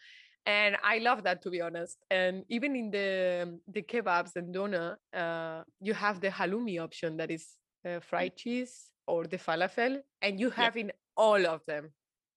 and 0.47 0.77
i 0.83 0.99
love 0.99 1.23
that 1.23 1.43
to 1.43 1.51
be 1.51 1.61
honest 1.61 1.99
and 2.11 2.45
even 2.49 2.75
in 2.75 2.91
the 2.91 3.59
the 3.69 3.83
kebabs 3.83 4.37
and 4.37 4.53
doner 4.53 4.99
uh, 5.15 5.63
you 5.81 5.95
have 5.95 6.21
the 6.21 6.29
halloumi 6.29 6.81
option 6.81 7.17
that 7.17 7.31
is 7.31 7.57
uh, 7.87 8.01
fried 8.01 8.37
cheese 8.37 8.91
or 9.07 9.25
the 9.25 9.37
falafel 9.37 10.01
and 10.23 10.41
you 10.41 10.51
have 10.51 10.77
in 10.77 10.91
all 11.17 11.47
of 11.47 11.61
them 11.67 11.91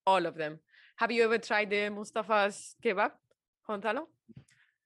all 0.06 0.26
of 0.26 0.34
them 0.36 0.58
have 0.96 1.10
you 1.10 1.24
ever 1.24 1.38
tried 1.38 1.70
the 1.70 1.88
mustafa's 1.90 2.76
kebab 2.84 3.12
gonzalo 3.66 4.08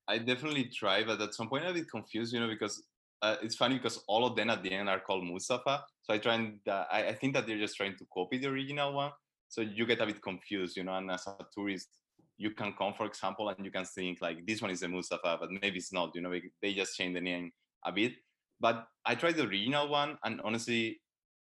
I 0.09 0.17
definitely 0.17 0.65
try, 0.65 1.05
but 1.05 1.21
at 1.21 1.35
some 1.35 1.49
point 1.49 1.65
I'm 1.65 1.71
a 1.71 1.75
bit 1.75 1.91
confused, 1.91 2.33
you 2.33 2.41
know, 2.41 2.49
because 2.49 2.83
uh, 3.21 3.37
it's 3.43 3.57
funny 3.57 3.75
because 3.77 4.03
all 4.09 4.25
of 4.25 4.37
them 4.37 4.49
at 4.49 4.63
the 4.63 4.73
end 4.73 4.89
are 4.89 5.01
called 5.01 5.25
Mustafa. 5.25 5.85
So 6.03 6.15
I 6.15 6.19
try 6.19 6.35
and 6.35 6.59
uh, 6.67 6.85
I, 6.91 7.09
I 7.09 7.15
think 7.15 7.35
that 7.35 7.47
they're 7.47 7.59
just 7.59 7.77
trying 7.77 7.97
to 7.99 8.07
copy 8.13 8.39
the 8.39 8.49
original 8.49 8.95
one. 8.95 9.11
So 9.49 9.61
you 9.61 9.85
get 9.87 10.01
a 10.01 10.07
bit 10.07 10.23
confused, 10.23 10.77
you 10.79 10.85
know. 10.85 10.95
And 10.95 11.11
as 11.11 11.27
a 11.27 11.37
tourist, 11.55 11.89
you 12.39 12.53
can 12.53 12.73
come, 12.79 12.95
for 12.95 13.07
example, 13.07 13.49
and 13.49 13.65
you 13.65 13.71
can 13.71 13.85
think 13.85 14.21
like 14.21 14.47
this 14.47 14.63
one 14.63 14.71
is 14.71 14.81
the 14.81 14.89
Mustafa, 14.89 15.37
but 15.41 15.51
maybe 15.51 15.79
it's 15.79 15.93
not. 15.93 16.13
You 16.15 16.23
know, 16.23 16.33
they 16.63 16.75
just 16.75 16.97
change 16.97 17.15
the 17.15 17.21
name 17.21 17.51
a 17.85 17.93
bit. 17.93 18.13
But 18.61 18.87
I 19.05 19.15
tried 19.15 19.37
the 19.37 19.45
original 19.45 19.89
one, 19.89 20.19
and 20.25 20.41
honestly, 20.43 21.01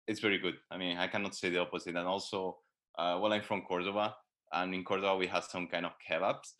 it's 0.06 0.20
very 0.20 0.38
good. 0.38 0.54
I 0.70 0.78
mean, 0.78 0.96
I 0.96 1.08
cannot 1.08 1.34
say 1.34 1.50
the 1.50 1.60
opposite. 1.60 1.96
And 1.96 2.06
also, 2.06 2.58
uh, 2.98 3.18
well, 3.20 3.32
I'm 3.32 3.42
from 3.42 3.62
Cordoba, 3.62 4.14
and 4.52 4.74
in 4.74 4.84
Cordoba 4.84 5.16
we 5.16 5.26
have 5.26 5.44
some 5.44 5.66
kind 5.66 5.84
of 5.84 5.92
kebabs 6.08 6.54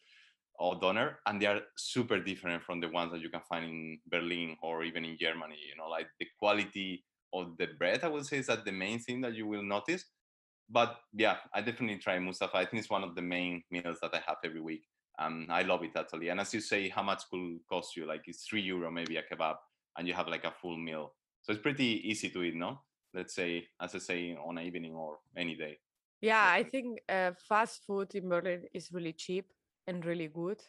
or 0.58 0.78
doner 0.80 1.18
and 1.26 1.40
they 1.40 1.46
are 1.46 1.60
super 1.76 2.20
different 2.20 2.62
from 2.62 2.80
the 2.80 2.88
ones 2.88 3.10
that 3.12 3.20
you 3.20 3.28
can 3.28 3.40
find 3.48 3.64
in 3.64 3.98
berlin 4.08 4.56
or 4.62 4.84
even 4.84 5.04
in 5.04 5.16
germany 5.18 5.56
you 5.68 5.76
know 5.76 5.88
like 5.88 6.06
the 6.20 6.26
quality 6.38 7.04
of 7.32 7.56
the 7.58 7.66
bread 7.78 8.04
i 8.04 8.08
would 8.08 8.24
say 8.24 8.38
is 8.38 8.46
that 8.46 8.64
the 8.64 8.72
main 8.72 8.98
thing 8.98 9.20
that 9.20 9.34
you 9.34 9.46
will 9.46 9.62
notice 9.62 10.04
but 10.70 10.96
yeah 11.12 11.36
i 11.52 11.60
definitely 11.60 11.98
try 11.98 12.18
mustafa. 12.18 12.56
I 12.56 12.64
think 12.64 12.80
it's 12.80 12.90
one 12.90 13.04
of 13.04 13.14
the 13.14 13.22
main 13.22 13.62
meals 13.70 13.98
that 14.00 14.14
i 14.14 14.22
have 14.26 14.38
every 14.44 14.60
week 14.60 14.84
um, 15.18 15.46
i 15.50 15.62
love 15.62 15.82
it 15.84 15.92
actually. 15.96 16.28
And 16.28 16.40
as 16.40 16.52
you 16.54 16.60
say 16.60 16.88
how 16.88 17.02
much 17.02 17.22
could 17.30 17.58
cost 17.68 17.96
you? 17.96 18.06
Like 18.06 18.22
it's 18.26 18.44
three 18.44 18.62
euro 18.62 18.90
maybe 18.90 19.16
a 19.16 19.22
kebab 19.22 19.56
and 19.96 20.08
you 20.08 20.14
have 20.14 20.28
like 20.28 20.44
a 20.44 20.50
full 20.50 20.76
meal. 20.76 21.12
So 21.42 21.52
it's 21.52 21.62
pretty 21.62 22.02
easy 22.08 22.30
to 22.30 22.42
eat 22.42 22.56
no? 22.56 22.80
Let's 23.12 23.34
say 23.34 23.66
as 23.80 23.94
i 23.94 23.98
say 23.98 24.36
on 24.36 24.58
an 24.58 24.64
evening 24.64 24.94
or 24.94 25.18
any 25.36 25.54
day. 25.54 25.78
Yeah 26.20 26.44
i 26.44 26.62
think 26.62 27.00
uh, 27.08 27.32
fast 27.48 27.84
food 27.86 28.14
in 28.14 28.28
berlin 28.28 28.64
is 28.72 28.90
really 28.92 29.12
cheap 29.12 29.46
and 29.86 30.04
really 30.04 30.28
good. 30.28 30.62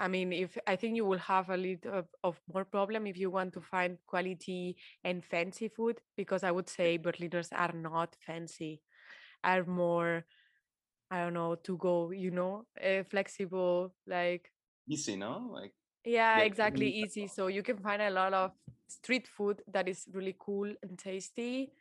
I 0.00 0.06
mean, 0.06 0.32
if 0.32 0.56
I 0.66 0.76
think 0.76 0.94
you 0.94 1.04
will 1.04 1.18
have 1.18 1.50
a 1.50 1.56
little 1.56 1.92
of, 1.92 2.06
of, 2.22 2.40
more 2.54 2.64
problem 2.64 3.06
if 3.06 3.16
you 3.16 3.30
want 3.30 3.52
to 3.54 3.60
find 3.60 3.98
quality 4.06 4.76
and 5.02 5.24
fancy 5.24 5.68
food, 5.68 6.00
because 6.16 6.44
I 6.44 6.52
would 6.52 6.68
say 6.68 6.98
Berliners 6.98 7.48
are 7.50 7.72
not 7.72 8.14
fancy, 8.24 8.80
are 9.44 9.64
more, 9.64 10.24
I 11.10 11.20
don't 11.20 11.34
know, 11.34 11.54
to 11.54 11.76
go, 11.76 12.10
you 12.10 12.30
know, 12.30 12.66
uh, 12.82 13.02
flexible, 13.04 13.94
like 14.06 14.50
easy, 14.88 15.16
no? 15.16 15.50
Like 15.52 15.72
yeah, 16.04 16.40
exactly, 16.40 16.88
easy. 16.88 17.26
So 17.26 17.48
you 17.48 17.62
can 17.62 17.78
find 17.78 18.02
a 18.02 18.10
lot 18.10 18.32
of 18.32 18.52
street 18.88 19.28
food 19.28 19.62
that 19.72 19.88
is 19.88 20.06
really 20.12 20.36
cool 20.38 20.72
and 20.82 20.98
tasty, 20.98 21.72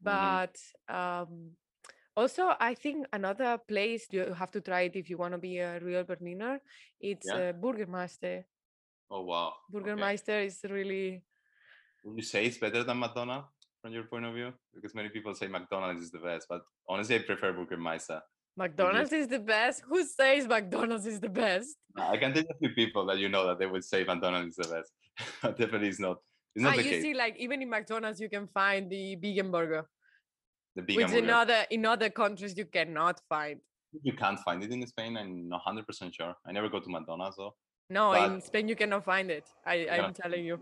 but 0.00 0.56
mm-hmm. 0.90 0.96
um, 0.96 1.50
also, 2.16 2.54
I 2.58 2.74
think 2.74 3.06
another 3.12 3.58
place 3.58 4.08
you 4.10 4.34
have 4.34 4.50
to 4.50 4.60
try 4.60 4.90
it 4.90 4.96
if 4.96 5.08
you 5.08 5.16
want 5.16 5.34
to 5.34 5.38
be 5.38 5.58
a 5.58 5.78
real 5.78 6.02
Berliner. 6.02 6.60
It's 7.00 7.28
yeah. 7.28 7.50
uh, 7.50 7.52
Burgermeister. 7.52 8.44
Oh 9.10 9.22
wow! 9.22 9.54
Burgermeister 9.70 10.32
okay. 10.32 10.46
is 10.46 10.58
really. 10.68 11.22
Would 12.04 12.16
you 12.16 12.24
say 12.24 12.46
it's 12.46 12.58
better 12.58 12.82
than 12.82 12.98
McDonald's 12.98 13.46
from 13.82 13.92
your 13.92 14.04
point 14.04 14.24
of 14.24 14.34
view? 14.34 14.52
Because 14.74 14.94
many 14.94 15.08
people 15.08 15.34
say 15.34 15.46
McDonald's 15.48 16.02
is 16.02 16.10
the 16.10 16.18
best, 16.18 16.46
but 16.48 16.62
honestly, 16.88 17.16
I 17.16 17.18
prefer 17.20 17.52
Burgermeister. 17.52 18.20
McDonald's 18.56 19.12
is 19.12 19.28
the 19.28 19.38
best. 19.38 19.82
Who 19.88 20.04
says 20.04 20.48
McDonald's 20.48 21.06
is 21.06 21.20
the 21.20 21.28
best? 21.28 21.76
I 21.96 22.16
can 22.16 22.32
tell 22.34 22.42
a 22.42 22.58
few 22.58 22.70
people 22.70 23.06
that 23.06 23.18
you 23.18 23.28
know 23.28 23.46
that 23.46 23.58
they 23.58 23.66
would 23.66 23.84
say 23.84 24.04
McDonald's 24.04 24.58
is 24.58 24.66
the 24.66 24.74
best. 24.74 24.92
Definitely, 25.58 25.88
is 25.88 26.00
not. 26.00 26.18
It's 26.56 26.64
not 26.64 26.74
ah, 26.74 26.76
the 26.76 26.82
you 26.82 26.90
case. 26.90 27.02
see, 27.02 27.14
like 27.14 27.36
even 27.38 27.62
in 27.62 27.70
McDonald's, 27.70 28.20
you 28.20 28.28
can 28.28 28.48
find 28.48 28.90
the 28.90 29.14
vegan 29.16 29.50
burger 29.52 29.86
the 30.78 30.82
big 30.82 30.96
which 30.96 31.12
in 31.12 31.30
other 31.30 31.60
in 31.70 31.84
other 31.84 32.10
countries 32.22 32.56
you 32.56 32.66
cannot 32.76 33.20
find 33.28 33.58
you 34.08 34.12
can't 34.12 34.40
find 34.46 34.62
it 34.62 34.70
in 34.70 34.86
spain 34.86 35.16
i'm 35.16 35.48
not 35.48 35.62
100% 35.64 36.14
sure 36.18 36.34
i 36.46 36.52
never 36.52 36.68
go 36.68 36.80
to 36.80 36.90
mcdonald's 36.96 37.36
though 37.36 37.54
no 37.90 38.04
but, 38.12 38.30
in 38.30 38.40
spain 38.40 38.68
you 38.68 38.76
cannot 38.76 39.04
find 39.04 39.30
it 39.38 39.46
i 39.66 39.74
i'm 39.94 40.14
telling 40.14 40.44
you 40.44 40.58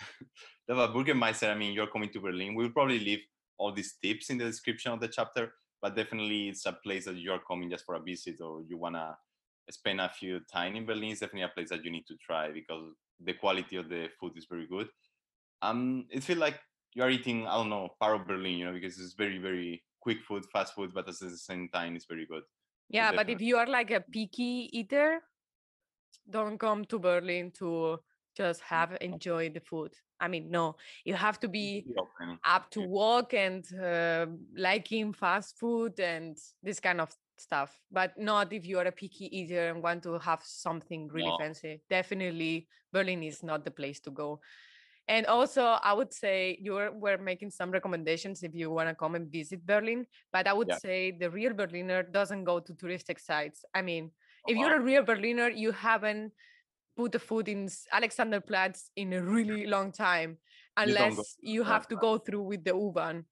but 0.68 0.92
burgermeister 0.92 1.50
i 1.50 1.54
mean 1.54 1.72
you're 1.72 1.86
coming 1.86 2.10
to 2.10 2.20
berlin. 2.20 2.54
We'll 2.54 2.70
probably 2.70 3.00
leave 3.00 3.20
all 3.58 3.72
these 3.72 3.96
tips 4.02 4.30
in 4.30 4.38
the 4.38 4.44
description 4.44 4.92
of 4.92 5.00
the 5.00 5.08
chapter 5.08 5.52
but 5.82 5.96
definitely 5.96 6.48
it's 6.48 6.66
a 6.66 6.72
place 6.72 7.04
that 7.06 7.16
you're 7.16 7.40
coming 7.46 7.70
just 7.70 7.84
for 7.84 7.94
a 7.94 8.00
visit 8.00 8.40
or 8.40 8.62
you 8.68 8.76
want 8.76 8.96
to 8.96 9.16
spend 9.70 10.00
a 10.00 10.08
few 10.08 10.40
time 10.50 10.76
in 10.76 10.86
berlin. 10.86 11.10
It's 11.10 11.20
definitely 11.20 11.42
a 11.42 11.48
place 11.48 11.68
that 11.70 11.84
you 11.84 11.90
need 11.90 12.06
to 12.06 12.16
try 12.16 12.50
because 12.50 12.94
the 13.20 13.34
quality 13.34 13.76
of 13.76 13.88
the 13.88 14.08
food 14.18 14.32
is 14.36 14.46
very 14.48 14.66
good. 14.66 14.88
Um 15.62 16.06
it 16.10 16.24
feels 16.24 16.38
like 16.38 16.58
you're 16.94 17.10
eating, 17.10 17.46
I 17.46 17.54
don't 17.54 17.70
know, 17.70 17.90
part 18.00 18.20
of 18.20 18.26
Berlin, 18.26 18.58
you 18.58 18.64
know, 18.64 18.72
because 18.72 18.98
it's 18.98 19.14
very, 19.14 19.38
very 19.38 19.84
quick 20.00 20.22
food, 20.22 20.44
fast 20.52 20.74
food, 20.74 20.92
but 20.94 21.08
at 21.08 21.18
the 21.18 21.36
same 21.36 21.68
time, 21.68 21.96
it's 21.96 22.06
very 22.06 22.26
good. 22.26 22.42
Yeah, 22.88 23.12
but 23.12 23.28
if 23.28 23.40
you 23.40 23.56
are 23.56 23.66
like 23.66 23.90
a 23.90 24.00
picky 24.00 24.70
eater, 24.72 25.20
don't 26.28 26.58
come 26.58 26.84
to 26.86 26.98
Berlin 26.98 27.52
to 27.58 28.00
just 28.38 28.60
have 28.62 28.96
enjoy 29.00 29.50
the 29.50 29.60
food. 29.60 29.92
I 30.20 30.28
mean, 30.28 30.50
no, 30.50 30.76
you 31.04 31.14
have 31.14 31.38
to 31.40 31.48
be 31.48 31.86
up 32.44 32.70
to 32.70 32.80
walk 33.00 33.34
and 33.34 33.64
uh, 33.74 34.26
liking 34.56 35.12
fast 35.12 35.58
food 35.58 35.98
and 36.00 36.36
this 36.62 36.80
kind 36.80 37.00
of 37.00 37.10
stuff, 37.36 37.70
but 37.90 38.10
not 38.18 38.52
if 38.52 38.66
you 38.66 38.78
are 38.78 38.88
a 38.92 38.92
picky 38.92 39.26
eater 39.38 39.68
and 39.70 39.82
want 39.82 40.02
to 40.04 40.18
have 40.18 40.40
something 40.44 41.08
really 41.08 41.34
no. 41.34 41.38
fancy. 41.38 41.82
Definitely, 41.90 42.68
Berlin 42.92 43.22
is 43.22 43.42
not 43.42 43.64
the 43.64 43.70
place 43.70 44.00
to 44.00 44.10
go. 44.10 44.40
And 45.08 45.24
also, 45.26 45.62
I 45.82 45.94
would 45.94 46.12
say 46.12 46.58
you 46.60 46.72
were 46.74 47.18
making 47.18 47.50
some 47.50 47.70
recommendations 47.70 48.42
if 48.42 48.54
you 48.54 48.70
want 48.70 48.88
to 48.90 48.94
come 48.94 49.14
and 49.14 49.32
visit 49.32 49.64
Berlin. 49.66 50.06
But 50.32 50.46
I 50.46 50.52
would 50.52 50.68
yeah. 50.68 50.78
say 50.78 51.12
the 51.12 51.30
real 51.30 51.54
Berliner 51.54 52.02
doesn't 52.02 52.44
go 52.44 52.60
to 52.60 52.72
touristic 52.74 53.18
sites. 53.18 53.64
I 53.74 53.80
mean, 53.80 54.10
if 54.46 54.56
you're 54.58 54.76
a 54.76 54.80
real 54.80 55.02
Berliner, 55.02 55.48
you 55.48 55.72
haven't 55.72 56.32
put 56.98 57.12
the 57.12 57.18
foot 57.20 57.46
in 57.46 57.68
Alexanderplatz 57.94 58.90
in 58.96 59.12
a 59.12 59.22
really 59.22 59.66
long 59.76 59.92
time, 59.92 60.36
unless 60.76 61.36
you, 61.40 61.54
you 61.54 61.62
have 61.62 61.86
to 61.86 61.96
go 61.96 62.18
through 62.18 62.42
with 62.42 62.64
the 62.64 62.74
U-Bahn. 62.74 63.24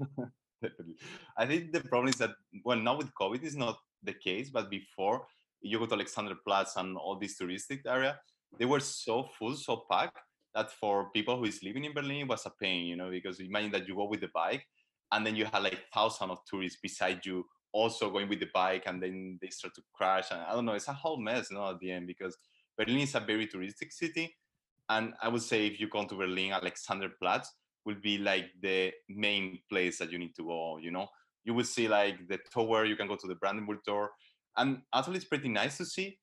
I 1.36 1.44
think 1.46 1.72
the 1.72 1.80
problem 1.80 2.08
is 2.10 2.18
that, 2.22 2.30
well, 2.64 2.78
now 2.78 2.96
with 2.96 3.10
COVID 3.20 3.42
is 3.42 3.56
not 3.56 3.76
the 4.04 4.12
case, 4.12 4.50
but 4.50 4.70
before 4.70 5.26
you 5.60 5.78
go 5.80 5.86
to 5.86 5.96
Alexanderplatz 5.96 6.76
and 6.76 6.96
all 6.96 7.18
this 7.18 7.36
touristic 7.40 7.80
area, 7.86 8.20
they 8.58 8.64
were 8.64 8.80
so 8.80 9.28
full, 9.36 9.56
so 9.56 9.84
packed 9.90 10.18
that 10.54 10.70
for 10.70 11.10
people 11.10 11.36
who 11.36 11.44
is 11.44 11.60
living 11.62 11.84
in 11.84 11.92
Berlin 11.92 12.22
it 12.22 12.28
was 12.28 12.46
a 12.46 12.52
pain, 12.62 12.86
you 12.86 12.96
know, 12.96 13.10
because 13.10 13.40
imagine 13.40 13.72
that 13.72 13.88
you 13.88 13.96
go 13.96 14.06
with 14.06 14.20
the 14.20 14.30
bike 14.32 14.64
and 15.12 15.26
then 15.26 15.34
you 15.34 15.44
have 15.44 15.62
like 15.62 15.80
thousands 15.92 16.30
of 16.30 16.38
tourists 16.48 16.78
beside 16.80 17.24
you 17.26 17.44
also 17.72 18.10
going 18.10 18.28
with 18.28 18.40
the 18.40 18.48
bike 18.54 18.84
and 18.86 19.02
then 19.02 19.38
they 19.42 19.50
start 19.50 19.74
to 19.74 19.82
crash 19.94 20.28
and 20.30 20.40
I 20.40 20.52
don't 20.52 20.64
know, 20.64 20.72
it's 20.72 20.88
a 20.88 20.92
whole 20.92 21.20
mess, 21.20 21.50
you 21.50 21.56
know, 21.56 21.70
at 21.70 21.78
the 21.80 21.92
end 21.92 22.06
because 22.06 22.36
Berlin 22.78 23.00
is 23.00 23.14
a 23.14 23.20
very 23.20 23.46
touristic 23.46 23.92
city. 23.92 24.34
And 24.88 25.12
I 25.20 25.28
would 25.28 25.42
say 25.42 25.66
if 25.66 25.80
you 25.80 25.88
come 25.88 26.06
to 26.06 26.14
Berlin, 26.14 26.52
Alexanderplatz 26.52 27.46
will 27.84 27.96
be 28.00 28.18
like 28.18 28.46
the 28.62 28.92
main 29.08 29.58
place 29.68 29.98
that 29.98 30.10
you 30.10 30.18
need 30.18 30.34
to 30.36 30.44
go, 30.44 30.78
you 30.78 30.90
know. 30.90 31.08
You 31.44 31.54
will 31.54 31.64
see 31.64 31.88
like 31.88 32.28
the 32.28 32.38
tower, 32.52 32.84
you 32.84 32.96
can 32.96 33.08
go 33.08 33.16
to 33.16 33.26
the 33.26 33.34
Brandenburg 33.34 33.78
Tor. 33.86 34.10
And 34.56 34.82
actually 34.94 35.16
it's 35.16 35.24
pretty 35.24 35.48
nice 35.48 35.76
to 35.78 35.84
see. 35.84 36.18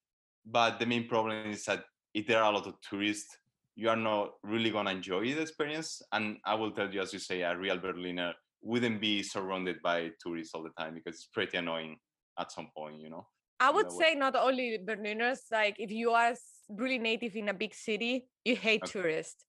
But 0.46 0.80
the 0.80 0.86
main 0.86 1.08
problem 1.08 1.52
is 1.52 1.66
that 1.66 1.84
if 2.14 2.28
there 2.28 2.42
are 2.42 2.52
a 2.52 2.56
lot 2.56 2.68
of 2.68 2.76
tourists, 2.82 3.38
you 3.76 3.90
are 3.90 3.96
not 3.96 4.34
really 4.44 4.70
gonna 4.70 4.92
enjoy 4.92 5.34
the 5.34 5.42
experience. 5.42 6.02
And 6.12 6.38
I 6.46 6.56
will 6.56 6.72
tell 6.72 6.92
you, 6.92 7.02
as 7.02 7.14
you 7.14 7.20
say, 7.20 7.42
a 7.42 7.58
real 7.58 7.78
Berliner 7.78 8.34
wouldn't 8.62 9.02
be 9.02 9.22
surrounded 9.22 9.82
by 9.84 10.12
tourists 10.20 10.54
all 10.56 10.64
the 10.64 10.70
time 10.82 10.96
because 10.96 11.16
it's 11.16 11.30
pretty 11.34 11.58
annoying 11.58 11.98
at 12.40 12.52
some 12.52 12.70
point, 12.76 13.00
you 13.00 13.10
know. 13.10 13.28
I 13.60 13.72
would 13.72 13.92
say 13.92 14.16
not 14.16 14.36
only 14.36 14.78
Berliners, 14.78 15.44
like 15.52 15.76
if 15.80 15.92
you 15.92 16.12
are 16.12 16.34
really 16.70 17.00
native 17.00 17.36
in 17.36 17.50
a 17.50 17.54
big 17.54 17.74
city, 17.74 18.28
you 18.44 18.56
hate 18.56 18.84
okay. 18.84 18.92
tourists. 18.92 19.46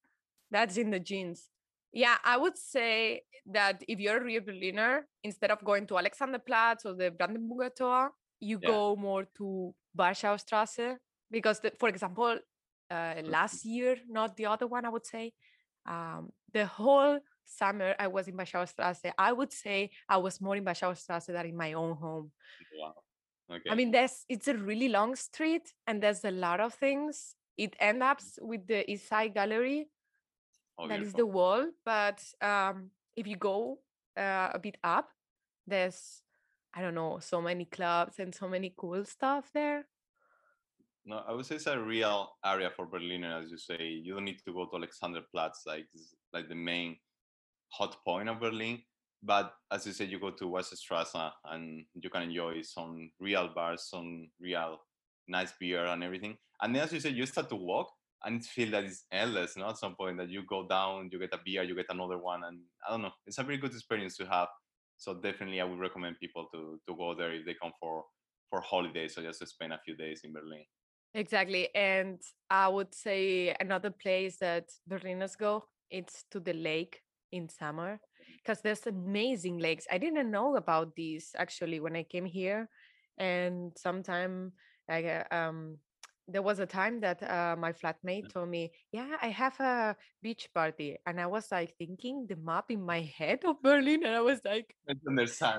That's 0.50 0.76
in 0.76 0.90
the 0.90 1.00
genes. 1.00 1.48
Yeah, 1.92 2.16
I 2.24 2.36
would 2.36 2.56
say 2.56 3.22
that 3.46 3.82
if 3.88 3.98
you're 3.98 4.18
a 4.18 4.24
real 4.24 4.42
Berliner, 4.42 5.06
instead 5.24 5.50
of 5.50 5.64
going 5.64 5.86
to 5.88 5.94
Alexanderplatz 5.94 6.84
or 6.84 6.94
the 6.94 7.10
Brandenburger 7.10 7.74
Tor, 7.74 8.10
you 8.38 8.58
yeah. 8.62 8.68
go 8.68 8.96
more 8.96 9.26
to 9.38 9.74
Warschau 9.96 10.36
Straße 10.36 10.96
because, 11.30 11.60
the, 11.60 11.72
for 11.78 11.88
example, 11.88 12.38
uh, 12.90 13.14
last 13.24 13.64
year, 13.64 13.96
not 14.08 14.36
the 14.36 14.46
other 14.46 14.66
one, 14.66 14.84
I 14.84 14.90
would 14.90 15.06
say, 15.06 15.32
um, 15.86 16.30
the 16.52 16.66
whole 16.66 17.18
summer 17.44 17.94
I 17.98 18.08
was 18.08 18.28
in 18.28 18.36
Warschau 18.36 18.70
Straße. 18.72 19.12
I 19.18 19.32
would 19.32 19.52
say 19.52 19.90
I 20.08 20.18
was 20.18 20.40
more 20.40 20.56
in 20.56 20.64
Warschau 20.64 20.92
Straße 20.92 21.32
than 21.32 21.46
in 21.46 21.56
my 21.56 21.72
own 21.72 21.96
home. 21.96 22.30
Wow. 22.78 22.94
Okay. 23.50 23.70
I 23.70 23.74
mean, 23.74 23.90
there's 23.92 24.24
it's 24.28 24.48
a 24.48 24.54
really 24.54 24.88
long 24.88 25.14
street 25.14 25.72
and 25.86 26.02
there's 26.02 26.24
a 26.24 26.30
lot 26.30 26.60
of 26.60 26.74
things. 26.74 27.36
It 27.56 27.76
ends 27.78 28.02
up 28.02 28.20
with 28.40 28.66
the 28.66 28.90
East 28.90 29.08
Side 29.08 29.34
Gallery. 29.34 29.88
Oh, 30.78 30.88
that 30.88 31.00
is 31.00 31.12
the 31.12 31.24
wall. 31.26 31.70
But 31.84 32.22
um, 32.42 32.90
if 33.16 33.26
you 33.26 33.36
go 33.36 33.78
uh, 34.16 34.50
a 34.52 34.58
bit 34.58 34.76
up, 34.82 35.10
there's 35.66 36.22
I 36.74 36.82
don't 36.82 36.94
know, 36.94 37.18
so 37.20 37.40
many 37.40 37.64
clubs 37.64 38.18
and 38.18 38.34
so 38.34 38.48
many 38.48 38.74
cool 38.76 39.02
stuff 39.06 39.50
there. 39.54 39.86
No, 41.06 41.22
I 41.26 41.32
would 41.32 41.46
say 41.46 41.54
it's 41.54 41.66
a 41.66 41.80
real 41.80 42.32
area 42.44 42.70
for 42.74 42.84
Berliner, 42.84 43.40
as 43.40 43.50
you 43.50 43.56
say. 43.56 43.78
You 43.80 44.14
don't 44.14 44.24
need 44.24 44.40
to 44.44 44.52
go 44.52 44.66
to 44.66 44.76
Alexanderplatz, 44.76 45.64
like 45.66 45.86
like 46.32 46.48
the 46.48 46.54
main 46.54 46.96
hot 47.68 47.96
point 48.04 48.28
of 48.28 48.40
Berlin. 48.40 48.82
But 49.26 49.52
as 49.72 49.84
you 49.86 49.92
said, 49.92 50.08
you 50.10 50.20
go 50.20 50.30
to 50.30 50.44
Wasserstrasse 50.44 51.32
and 51.44 51.84
you 51.94 52.08
can 52.08 52.22
enjoy 52.22 52.62
some 52.62 53.10
real 53.18 53.48
bars, 53.52 53.88
some 53.90 54.30
real 54.40 54.78
nice 55.26 55.52
beer 55.58 55.84
and 55.84 56.04
everything. 56.04 56.36
And 56.62 56.74
then, 56.74 56.84
as 56.84 56.92
you 56.92 57.00
said, 57.00 57.16
you 57.16 57.26
start 57.26 57.48
to 57.48 57.56
walk 57.56 57.92
and 58.24 58.44
feel 58.44 58.70
that 58.70 58.84
it's 58.84 59.04
endless. 59.10 59.56
You 59.56 59.62
know, 59.62 59.70
at 59.70 59.78
some 59.78 59.96
point 59.96 60.18
that 60.18 60.30
you 60.30 60.44
go 60.46 60.66
down, 60.68 61.08
you 61.10 61.18
get 61.18 61.34
a 61.34 61.40
beer, 61.44 61.64
you 61.64 61.74
get 61.74 61.86
another 61.90 62.18
one, 62.18 62.44
and 62.44 62.60
I 62.86 62.92
don't 62.92 63.02
know. 63.02 63.10
It's 63.26 63.38
a 63.38 63.42
very 63.42 63.58
good 63.58 63.72
experience 63.72 64.16
to 64.18 64.26
have. 64.26 64.48
So 64.96 65.14
definitely, 65.14 65.60
I 65.60 65.64
would 65.64 65.80
recommend 65.80 66.20
people 66.20 66.46
to 66.52 66.80
to 66.86 66.96
go 66.96 67.14
there 67.14 67.32
if 67.32 67.44
they 67.44 67.54
come 67.54 67.72
for 67.80 68.04
for 68.48 68.60
holidays 68.60 69.18
or 69.18 69.22
just 69.22 69.40
to 69.40 69.46
spend 69.46 69.72
a 69.72 69.80
few 69.84 69.96
days 69.96 70.20
in 70.22 70.32
Berlin. 70.32 70.64
Exactly, 71.14 71.74
and 71.74 72.20
I 72.48 72.68
would 72.68 72.94
say 72.94 73.54
another 73.60 73.90
place 73.90 74.36
that 74.38 74.70
Berliners 74.86 75.36
go 75.36 75.64
it's 75.90 76.24
to 76.30 76.40
the 76.40 76.52
lake 76.52 77.02
in 77.36 77.48
summer 77.48 78.00
because 78.42 78.60
there's 78.62 78.86
amazing 78.86 79.58
lakes. 79.58 79.86
I 79.90 79.98
didn't 79.98 80.30
know 80.30 80.56
about 80.56 80.94
these 80.96 81.34
actually 81.36 81.80
when 81.80 81.96
I 81.96 82.02
came 82.04 82.24
here, 82.26 82.68
and 83.18 83.72
sometime 83.76 84.52
like 84.88 85.06
uh, 85.06 85.24
um 85.34 85.78
there 86.28 86.42
was 86.42 86.58
a 86.58 86.66
time 86.66 87.00
that 87.00 87.22
uh, 87.22 87.54
my 87.58 87.72
flatmate 87.72 88.28
told 88.32 88.48
me, 88.48 88.72
"Yeah, 88.92 89.16
I 89.22 89.28
have 89.28 89.58
a 89.60 89.96
beach 90.22 90.48
party," 90.54 90.96
and 91.06 91.20
I 91.20 91.26
was 91.26 91.50
like 91.52 91.74
thinking 91.78 92.26
the 92.28 92.36
map 92.36 92.70
in 92.70 92.82
my 92.82 93.00
head 93.18 93.44
of 93.44 93.62
Berlin, 93.62 94.04
and 94.04 94.14
I 94.14 94.20
was 94.20 94.40
like, 94.44 94.74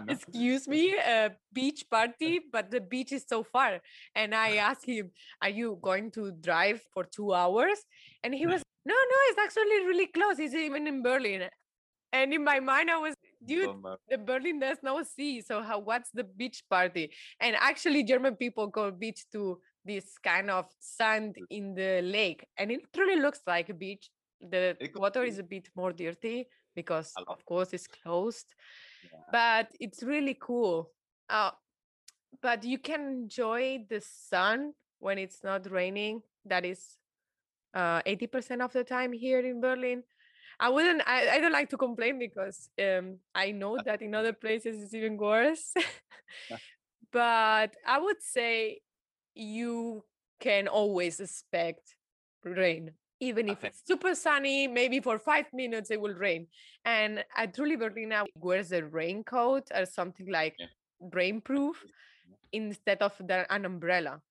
"Excuse 0.10 0.68
me, 0.74 0.96
a 0.98 1.32
beach 1.54 1.86
party, 1.90 2.40
but 2.52 2.72
the 2.72 2.82
beach 2.82 3.12
is 3.12 3.26
so 3.28 3.44
far." 3.44 3.80
And 4.16 4.36
I 4.36 4.56
asked 4.56 4.86
him, 4.86 5.12
"Are 5.42 5.50
you 5.50 5.80
going 5.82 6.12
to 6.12 6.32
drive 6.32 6.82
for 6.94 7.06
two 7.06 7.34
hours?" 7.34 7.80
And 8.24 8.34
he 8.36 8.46
was, 8.48 8.62
"No, 8.86 8.96
no, 8.96 9.18
it's 9.30 9.40
actually 9.40 9.86
really 9.88 10.08
close. 10.08 10.40
It's 10.40 10.56
even 10.56 10.88
in 10.88 11.02
Berlin." 11.02 11.50
And 12.14 12.34
in 12.34 12.44
my 12.44 12.60
mind, 12.60 12.90
I 12.90 12.98
was, 12.98 13.16
dude, 13.46 13.70
the 14.10 14.18
Berlin 14.18 14.60
there's 14.60 14.82
no 14.82 15.04
sea. 15.04 15.42
So 15.42 15.62
how 15.62 15.80
what's 15.80 16.10
the 16.12 16.24
beach 16.24 16.64
party? 16.70 17.12
And 17.40 17.56
actually 17.60 18.04
German 18.04 18.36
people 18.36 18.72
call 18.72 18.92
beach 18.92 19.26
to 19.34 19.60
this 19.86 20.18
kind 20.24 20.50
of 20.50 20.66
sand 20.80 21.36
in 21.50 21.74
the 21.74 22.02
lake. 22.02 22.46
And 22.58 22.72
it 22.72 22.82
really 22.98 23.22
looks 23.22 23.42
like 23.46 23.70
a 23.70 23.74
beach. 23.74 24.10
The 24.42 24.78
water 24.96 25.24
is 25.24 25.40
a 25.40 25.44
bit 25.44 25.70
more 25.76 25.92
dirty 25.92 26.48
because 26.76 27.12
of 27.28 27.44
course 27.46 27.74
it's 27.74 27.88
closed. 27.88 28.54
Yeah. 29.04 29.20
But 29.32 29.68
it's 29.80 30.04
really 30.04 30.38
cool. 30.40 30.92
Uh, 31.30 31.52
but 32.42 32.64
you 32.64 32.78
can 32.78 33.02
enjoy 33.08 33.86
the 33.90 34.02
sun 34.02 34.74
when 35.00 35.18
it's 35.18 35.44
not 35.44 35.70
raining. 35.72 36.22
That 36.46 36.66
is 36.66 36.98
uh, 37.74 38.02
80% 38.04 38.62
of 38.62 38.74
the 38.74 38.84
time 38.84 39.12
here 39.12 39.40
in 39.40 39.60
Berlin. 39.60 40.04
I 40.60 40.70
wouldn't. 40.70 41.02
I, 41.06 41.30
I 41.30 41.40
don't 41.40 41.52
like 41.52 41.70
to 41.70 41.78
complain 41.78 42.18
because 42.18 42.70
um, 42.82 43.18
I 43.36 43.52
know 43.52 43.78
that 43.86 44.02
in 44.02 44.16
other 44.16 44.34
places 44.34 44.82
it's 44.82 44.94
even 44.94 45.18
worse. 45.18 45.74
but 47.12 47.76
I 47.86 48.00
would 48.00 48.22
say 48.22 48.80
you 49.36 50.04
can 50.40 50.68
always 50.68 51.20
expect 51.20 51.96
rain, 52.44 52.92
even 53.20 53.50
if 53.50 53.60
okay. 53.60 53.68
it's 53.68 53.84
super 53.86 54.16
sunny. 54.16 54.68
Maybe 54.68 55.00
for 55.00 55.20
five 55.20 55.46
minutes 55.54 55.92
it 55.92 56.02
will 56.02 56.16
rain. 56.16 56.48
And 56.86 57.24
at 57.36 57.54
Truly 57.54 57.76
Berliner 57.76 58.24
wears 58.36 58.72
a 58.72 58.84
raincoat 58.84 59.68
or 59.76 59.86
something 59.86 60.32
like 60.32 60.56
yeah. 60.58 60.68
rainproof 61.14 61.74
instead 62.52 63.02
of 63.02 63.14
the, 63.20 63.52
an 63.54 63.66
umbrella 63.66 64.22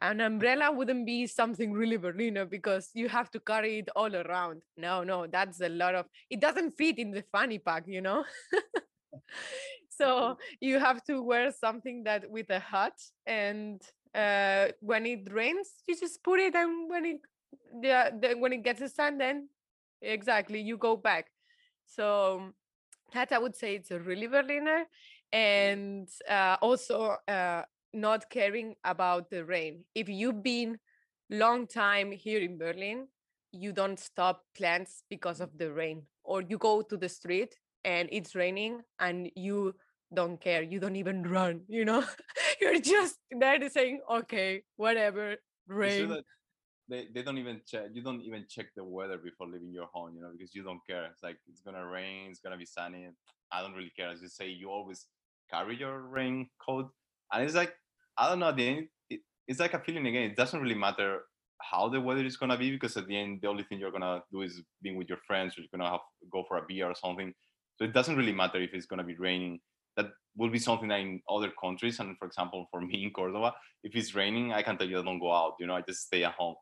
an 0.00 0.20
umbrella 0.20 0.72
wouldn't 0.72 1.06
be 1.06 1.26
something 1.26 1.72
really 1.72 1.96
Berliner 1.96 2.44
because 2.44 2.90
you 2.94 3.08
have 3.08 3.30
to 3.30 3.40
carry 3.40 3.78
it 3.78 3.88
all 3.94 4.14
around. 4.14 4.62
No, 4.76 5.04
no, 5.04 5.26
that's 5.26 5.60
a 5.60 5.68
lot 5.68 5.94
of 5.94 6.06
it 6.30 6.40
doesn't 6.40 6.72
fit 6.72 6.98
in 6.98 7.10
the 7.10 7.24
fanny 7.32 7.58
pack, 7.58 7.84
you 7.86 8.00
know. 8.00 8.24
so 9.88 10.36
you 10.60 10.78
have 10.78 11.02
to 11.04 11.22
wear 11.22 11.52
something 11.52 12.04
that 12.04 12.28
with 12.30 12.50
a 12.50 12.58
hat 12.58 12.94
and 13.26 13.82
uh, 14.14 14.68
when 14.80 15.06
it 15.06 15.32
rains 15.32 15.68
you 15.86 15.98
just 15.98 16.22
put 16.22 16.40
it 16.40 16.54
and 16.54 16.90
when 16.90 17.04
it 17.04 17.20
the, 17.80 18.12
the 18.20 18.34
when 18.38 18.52
it 18.52 18.62
gets 18.62 18.80
the 18.80 18.88
sun 18.88 19.18
then 19.18 19.48
exactly 20.02 20.60
you 20.60 20.76
go 20.76 20.96
back 20.96 21.26
so 21.86 22.42
that 23.12 23.32
i 23.32 23.38
would 23.38 23.54
say 23.54 23.74
it's 23.74 23.90
a 23.90 23.98
really 23.98 24.26
berliner 24.26 24.84
and 25.32 26.08
uh, 26.28 26.56
also 26.60 27.16
uh, 27.26 27.62
not 27.94 28.28
caring 28.30 28.74
about 28.84 29.30
the 29.30 29.44
rain. 29.44 29.84
If 29.94 30.08
you've 30.08 30.42
been 30.42 30.78
long 31.30 31.66
time 31.66 32.12
here 32.12 32.40
in 32.40 32.58
Berlin, 32.58 33.08
you 33.54 33.72
don't 33.72 33.98
stop 33.98 34.42
plants 34.56 35.04
because 35.08 35.40
of 35.40 35.56
the 35.56 35.72
rain 35.72 36.02
or 36.24 36.42
you 36.42 36.58
go 36.58 36.82
to 36.82 36.96
the 36.96 37.08
street 37.08 37.54
and 37.84 38.08
it's 38.10 38.34
raining 38.34 38.80
and 38.98 39.30
you 39.36 39.74
don't 40.12 40.40
care 40.40 40.62
you 40.62 40.78
don't 40.78 40.96
even 40.96 41.22
run 41.22 41.62
you 41.68 41.84
know? 41.84 42.04
You're 42.60 42.80
just 42.80 43.16
there 43.30 43.68
saying 43.70 44.00
okay 44.10 44.62
whatever 44.76 45.36
rain. 45.68 46.22
they, 46.88 47.08
they 47.14 47.22
don't 47.22 47.38
even 47.38 47.60
check 47.66 47.86
you 47.92 48.02
don't 48.02 48.22
even 48.22 48.44
check 48.48 48.66
the 48.76 48.84
weather 48.84 49.18
before 49.18 49.46
leaving 49.46 49.72
your 49.72 49.86
home 49.92 50.14
you 50.14 50.20
know 50.20 50.30
because 50.32 50.54
you 50.54 50.62
don't 50.62 50.80
care. 50.88 51.06
It's 51.06 51.22
like 51.22 51.38
it's 51.48 51.60
gonna 51.60 51.86
rain 51.86 52.30
it's 52.30 52.40
gonna 52.40 52.56
be 52.56 52.66
sunny 52.66 53.08
i 53.52 53.62
don't 53.62 53.74
really 53.74 53.92
care. 53.96 54.08
As 54.08 54.20
you 54.20 54.28
say 54.28 54.48
you 54.48 54.70
always 54.70 55.06
carry 55.50 55.76
your 55.76 56.00
raincoat 56.00 56.90
and 57.32 57.44
it's 57.44 57.54
like 57.54 57.74
I 58.16 58.28
don't 58.28 58.38
know. 58.38 58.48
At 58.48 58.56
the 58.56 58.68
end, 58.68 58.88
it, 59.10 59.20
it's 59.46 59.60
like 59.60 59.74
a 59.74 59.80
feeling 59.80 60.06
again. 60.06 60.30
It 60.30 60.36
doesn't 60.36 60.60
really 60.60 60.74
matter 60.74 61.20
how 61.60 61.88
the 61.88 62.00
weather 62.00 62.24
is 62.24 62.36
gonna 62.36 62.58
be 62.58 62.70
because 62.70 62.96
at 62.96 63.06
the 63.06 63.16
end, 63.16 63.40
the 63.42 63.48
only 63.48 63.64
thing 63.64 63.78
you're 63.78 63.90
gonna 63.90 64.22
do 64.32 64.42
is 64.42 64.62
being 64.82 64.96
with 64.96 65.08
your 65.08 65.18
friends, 65.26 65.56
or 65.56 65.62
you're 65.62 65.68
gonna 65.74 65.90
have 65.90 66.00
go 66.32 66.44
for 66.48 66.58
a 66.58 66.64
beer 66.66 66.86
or 66.86 66.94
something. 66.94 67.32
So 67.76 67.84
it 67.84 67.92
doesn't 67.92 68.16
really 68.16 68.32
matter 68.32 68.60
if 68.60 68.74
it's 68.74 68.86
gonna 68.86 69.04
be 69.04 69.16
raining. 69.16 69.60
That 69.96 70.06
will 70.36 70.50
be 70.50 70.58
something 70.58 70.88
that 70.88 71.00
in 71.00 71.20
other 71.28 71.52
countries, 71.62 72.00
and 72.00 72.16
for 72.18 72.26
example, 72.26 72.66
for 72.70 72.80
me 72.80 73.04
in 73.04 73.10
Cordoba, 73.12 73.54
if 73.82 73.94
it's 73.94 74.14
raining, 74.14 74.52
I 74.52 74.62
can 74.62 74.76
tell 74.76 74.88
you 74.88 74.98
I 74.98 75.02
don't 75.02 75.20
go 75.20 75.32
out. 75.32 75.54
You 75.60 75.66
know, 75.66 75.76
I 75.76 75.82
just 75.82 76.06
stay 76.06 76.24
at 76.24 76.34
home. 76.34 76.56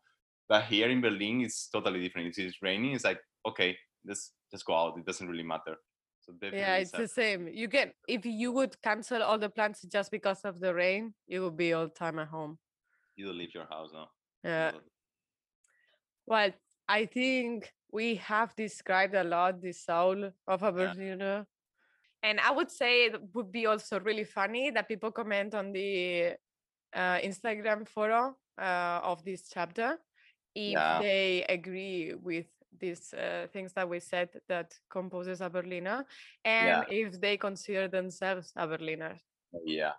But 0.49 0.65
here 0.65 0.89
in 0.91 1.01
Berlin, 1.01 1.41
it's 1.43 1.69
totally 1.69 2.01
different. 2.01 2.29
If 2.29 2.39
it's 2.39 2.63
raining, 2.63 2.93
it's 2.93 3.05
like 3.05 3.21
okay, 3.47 3.77
just 4.07 4.33
just 4.51 4.65
go 4.67 4.75
out. 4.75 4.99
It 4.99 5.07
doesn't 5.07 5.29
really 5.29 5.43
matter. 5.43 5.77
So 6.23 6.33
yeah, 6.53 6.77
it's 6.77 6.93
the 6.93 7.09
same. 7.09 7.49
You 7.49 7.66
get 7.66 7.95
if 8.07 8.25
you 8.25 8.53
would 8.53 8.81
cancel 8.81 9.23
all 9.23 9.39
the 9.39 9.51
plans 9.51 9.83
just 9.83 10.11
because 10.11 10.45
of 10.45 10.61
the 10.61 10.73
rain, 10.73 11.14
you 11.27 11.43
would 11.43 11.57
be 11.57 11.73
all 11.73 11.89
time 11.89 12.18
at 12.20 12.29
home. 12.29 12.59
You 13.16 13.27
don't 13.27 13.39
leave 13.39 13.55
your 13.55 13.66
house 13.66 13.91
now. 13.93 14.09
Yeah. 14.45 14.73
Well, 16.27 16.51
I 16.89 17.07
think 17.07 17.73
we 17.91 18.16
have 18.16 18.55
described 18.55 19.14
a 19.14 19.25
lot 19.25 19.61
the 19.61 19.73
soul 19.73 20.31
of 20.47 20.62
a 20.62 20.70
Berliner. 20.73 21.47
And 22.23 22.39
I 22.39 22.53
would 22.53 22.70
say 22.70 23.07
it 23.07 23.20
would 23.35 23.51
be 23.51 23.66
also 23.66 23.99
really 23.99 24.25
funny 24.25 24.70
that 24.70 24.87
people 24.87 25.11
comment 25.11 25.55
on 25.55 25.73
the 25.73 26.35
uh, 26.95 27.18
Instagram 27.18 27.89
photo 27.89 28.37
uh, 28.61 29.01
of 29.03 29.25
this 29.25 29.49
chapter 29.53 29.99
if 30.55 30.73
Yeah. 30.73 31.01
they 31.01 31.45
agree 31.49 32.14
with 32.14 32.47
these 32.79 33.14
uh, 33.14 33.47
things 33.53 33.73
that 33.75 33.89
we 33.89 34.01
said 34.01 34.29
that 34.49 34.75
composes 34.91 35.41
a 35.41 35.49
Berliner 35.51 36.05
and 36.45 36.66
Yeah. 36.66 36.85
if 36.89 37.20
they 37.20 37.37
consider 37.37 37.89
themselves 37.89 38.53
a 38.57 38.66
Berliner. 38.66 39.20
Yeah. 39.64 39.93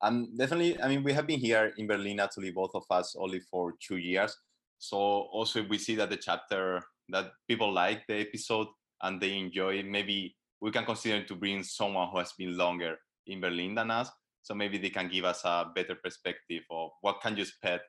Um, 0.00 0.36
definitely. 0.36 0.80
I 0.80 0.88
mean, 0.88 1.02
we 1.02 1.12
have 1.12 1.26
been 1.26 1.40
here 1.40 1.72
in 1.76 1.86
Berlin, 1.86 2.20
actually, 2.20 2.50
both 2.50 2.72
of 2.74 2.84
us 2.90 3.14
only 3.18 3.40
for 3.40 3.74
two 3.80 3.96
years. 3.96 4.36
So 4.78 4.96
also, 4.98 5.60
if 5.60 5.68
we 5.68 5.78
see 5.78 5.94
that 5.96 6.10
the 6.10 6.16
chapter 6.16 6.82
that 7.08 7.32
people 7.48 7.72
like 7.72 8.06
the 8.06 8.16
episode 8.20 8.68
and 9.02 9.20
they 9.20 9.36
enjoy, 9.38 9.78
it, 9.78 9.86
maybe 9.86 10.36
we 10.60 10.70
can 10.70 10.84
consider 10.84 11.24
to 11.24 11.34
bring 11.34 11.62
someone 11.62 12.08
who 12.10 12.18
has 12.18 12.32
been 12.32 12.56
longer 12.56 12.98
in 13.26 13.40
Berlin 13.40 13.74
than 13.74 13.90
us. 13.90 14.10
So 14.42 14.54
maybe 14.54 14.76
they 14.76 14.90
can 14.90 15.08
give 15.08 15.24
us 15.24 15.42
a 15.44 15.70
better 15.74 15.94
perspective 15.94 16.64
of 16.70 16.90
what 17.00 17.20
can 17.22 17.36
you 17.36 17.42
expect 17.42 17.84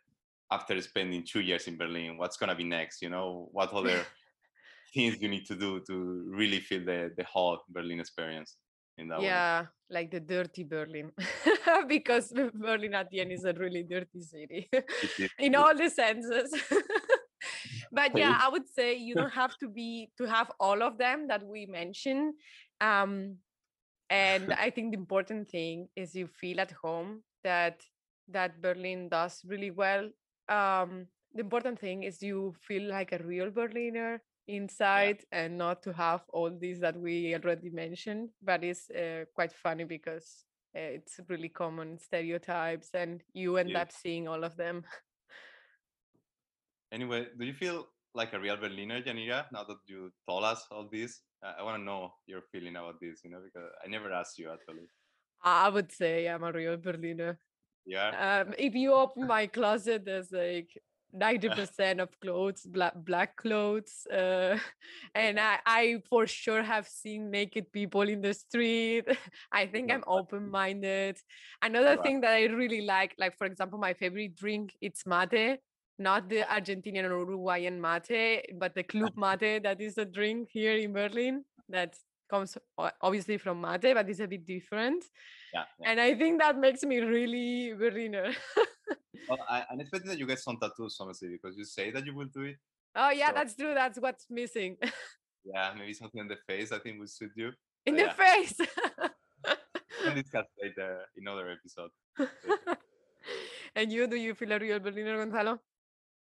after 0.51 0.79
spending 0.81 1.23
two 1.25 1.41
years 1.41 1.67
in 1.67 1.77
Berlin. 1.77 2.17
What's 2.17 2.37
gonna 2.37 2.55
be 2.55 2.63
next? 2.63 3.01
You 3.01 3.09
know, 3.09 3.49
what 3.51 3.73
other 3.73 4.05
things 4.95 5.21
you 5.21 5.27
need 5.27 5.45
to 5.45 5.55
do 5.55 5.81
to 5.87 5.95
really 6.41 6.59
feel 6.59 6.83
the 6.85 7.11
the 7.17 7.25
whole 7.25 7.59
Berlin 7.69 7.99
experience 7.99 8.55
in 8.97 9.09
that 9.09 9.19
way. 9.19 9.25
Yeah, 9.25 9.65
like 9.89 10.09
the 10.11 10.19
dirty 10.19 10.63
Berlin, 10.63 11.11
because 11.87 12.31
Berlin 12.53 12.93
at 12.95 13.09
the 13.11 13.19
end 13.21 13.31
is 13.31 13.43
a 13.43 13.53
really 13.53 13.83
dirty 13.83 14.21
city 14.21 14.69
in 15.39 15.55
all 15.55 15.75
the 15.75 15.89
senses. 15.89 16.49
but 17.91 18.17
yeah, 18.17 18.39
I 18.41 18.49
would 18.49 18.69
say 18.69 18.95
you 18.95 19.15
don't 19.15 19.33
have 19.33 19.57
to 19.57 19.67
be 19.67 20.09
to 20.17 20.25
have 20.25 20.51
all 20.59 20.81
of 20.81 20.97
them 20.97 21.27
that 21.27 21.43
we 21.45 21.65
mentioned. 21.65 22.33
Um, 22.81 23.37
and 24.09 24.53
I 24.53 24.69
think 24.69 24.91
the 24.91 24.99
important 24.99 25.49
thing 25.49 25.87
is 25.95 26.15
you 26.15 26.27
feel 26.27 26.59
at 26.61 26.71
home 26.71 27.23
that 27.43 27.81
that 28.29 28.61
Berlin 28.61 29.09
does 29.09 29.41
really 29.45 29.71
well. 29.71 30.09
Um, 30.47 31.07
the 31.33 31.41
important 31.41 31.79
thing 31.79 32.03
is 32.03 32.21
you 32.21 32.55
feel 32.61 32.89
like 32.89 33.11
a 33.11 33.23
real 33.23 33.51
Berliner 33.51 34.21
inside 34.47 35.23
and 35.31 35.57
not 35.57 35.81
to 35.83 35.91
have 35.93 36.21
all 36.29 36.49
these 36.49 36.79
that 36.79 36.95
we 36.99 37.33
already 37.35 37.69
mentioned 37.69 38.29
but 38.43 38.63
it's 38.63 38.89
uh, 38.91 39.25
quite 39.33 39.51
funny 39.53 39.83
because 39.83 40.45
uh, 40.75 40.79
it's 40.79 41.19
really 41.29 41.49
common 41.49 41.97
stereotypes 41.97 42.89
and 42.93 43.23
you 43.33 43.57
end 43.57 43.71
Yeah. 43.71 43.81
up 43.81 43.91
seeing 43.91 44.27
all 44.27 44.43
of 44.43 44.55
them 44.55 44.83
Anyway, 46.91 47.27
do 47.37 47.45
you 47.45 47.53
feel 47.53 47.87
like 48.13 48.33
a 48.33 48.39
real 48.39 48.57
Berliner, 48.57 49.01
Janira, 49.01 49.45
now 49.51 49.63
that 49.63 49.77
you 49.85 50.11
told 50.27 50.43
us 50.43 50.65
all 50.71 50.87
this? 50.91 51.21
Uh, 51.43 51.53
I 51.59 51.63
want 51.63 51.77
to 51.79 51.83
know 51.83 52.13
your 52.27 52.41
feeling 52.51 52.75
about 52.75 52.99
this, 53.01 53.21
you 53.23 53.29
know, 53.31 53.41
because 53.43 53.69
I 53.83 53.87
never 53.89 54.11
asked 54.13 54.37
you 54.37 54.51
actually. 54.51 54.87
i 55.43 55.69
would 55.69 55.91
say 55.91 56.27
i'm 56.27 56.43
a 56.43 56.51
real 56.51 56.77
berliner 56.77 57.37
Yeah. 57.85 58.09
um, 58.41 58.53
if 58.57 58.73
you 58.75 58.93
open 59.03 59.27
my 59.27 59.45
closet 59.47 60.05
there's 60.05 60.31
like 60.31 60.81
90% 61.15 62.01
of 62.01 62.09
clothes 62.19 62.65
black 62.65 62.93
black 62.95 63.35
clothes 63.37 64.07
uh, 64.11 64.57
and 65.15 65.39
I, 65.39 65.59
I 65.65 66.01
for 66.09 66.27
sure 66.27 66.63
have 66.63 66.87
seen 66.87 67.31
naked 67.31 67.71
people 67.71 68.01
in 68.01 68.21
the 68.21 68.33
street. 68.33 69.05
I 69.51 69.65
think 69.65 69.91
i'm 69.91 70.03
open-minded. 70.07 71.17
Another 71.61 71.97
thing 71.97 72.21
that 72.21 72.31
i 72.31 72.43
really 72.45 72.81
like 72.81 73.15
like 73.17 73.37
for 73.37 73.45
example 73.45 73.79
my 73.79 73.93
favorite 73.93 74.35
drink 74.35 74.75
it's 74.81 75.05
mate 75.05 75.59
not 75.97 76.27
the 76.29 76.41
argentinian 76.41 77.05
or 77.05 77.19
uruguayan 77.19 77.79
mate 77.79 78.45
but 78.59 78.75
the 78.75 78.83
club 78.83 79.13
mate 79.17 79.63
that 79.63 79.79
is 79.79 79.97
a 79.97 80.05
drink 80.05 80.49
here 80.51 80.75
in 80.75 80.91
berlin 80.91 81.43
that 81.69 81.95
comes 82.29 82.57
obviously 83.01 83.37
from 83.37 83.61
mate 83.61 83.93
but 83.93 84.09
it's 84.09 84.19
a 84.19 84.27
bit 84.27 84.45
different. 84.45 85.03
Yeah. 85.53 85.63
yeah. 85.79 85.91
and 85.91 86.01
i 86.01 86.13
think 86.15 86.41
that 86.41 86.57
makes 86.57 86.83
me 86.83 86.99
really 86.99 87.73
berliner 87.73 88.33
Well, 89.29 89.39
I, 89.49 89.63
I'm 89.71 89.79
expecting 89.79 90.09
that 90.09 90.19
you 90.19 90.25
get 90.27 90.39
some 90.39 90.57
tattoos, 90.57 90.97
honestly, 90.99 91.29
because 91.29 91.57
you 91.57 91.65
say 91.65 91.91
that 91.91 92.05
you 92.05 92.13
will 92.15 92.27
do 92.33 92.43
it. 92.43 92.57
Oh 92.95 93.09
yeah, 93.09 93.27
So- 93.29 93.33
that's 93.33 93.55
true. 93.55 93.73
That's 93.73 93.99
what's 93.99 94.25
missing 94.29 94.77
Yeah, 95.45 95.73
maybe 95.77 95.93
something 95.93 96.21
in 96.21 96.27
the 96.27 96.37
face, 96.47 96.71
I 96.71 96.79
think 96.79 96.99
would 96.99 97.09
suit 97.09 97.31
you. 97.35 97.51
in 97.85 97.95
But 97.95 97.97
the 97.97 98.05
yeah. 98.05 98.13
face. 98.13 98.53
We 98.59 100.05
can 100.05 100.15
discuss 100.23 100.45
later 100.61 101.01
in 101.17 101.27
other 101.27 101.51
episode. 101.51 101.91
and 103.75 103.91
you, 103.91 104.07
do 104.07 104.15
you 104.15 104.33
feel 104.33 104.51
a 104.51 104.59
real 104.59 104.79
Berliner, 104.79 105.17
Gonzalo? 105.17 105.59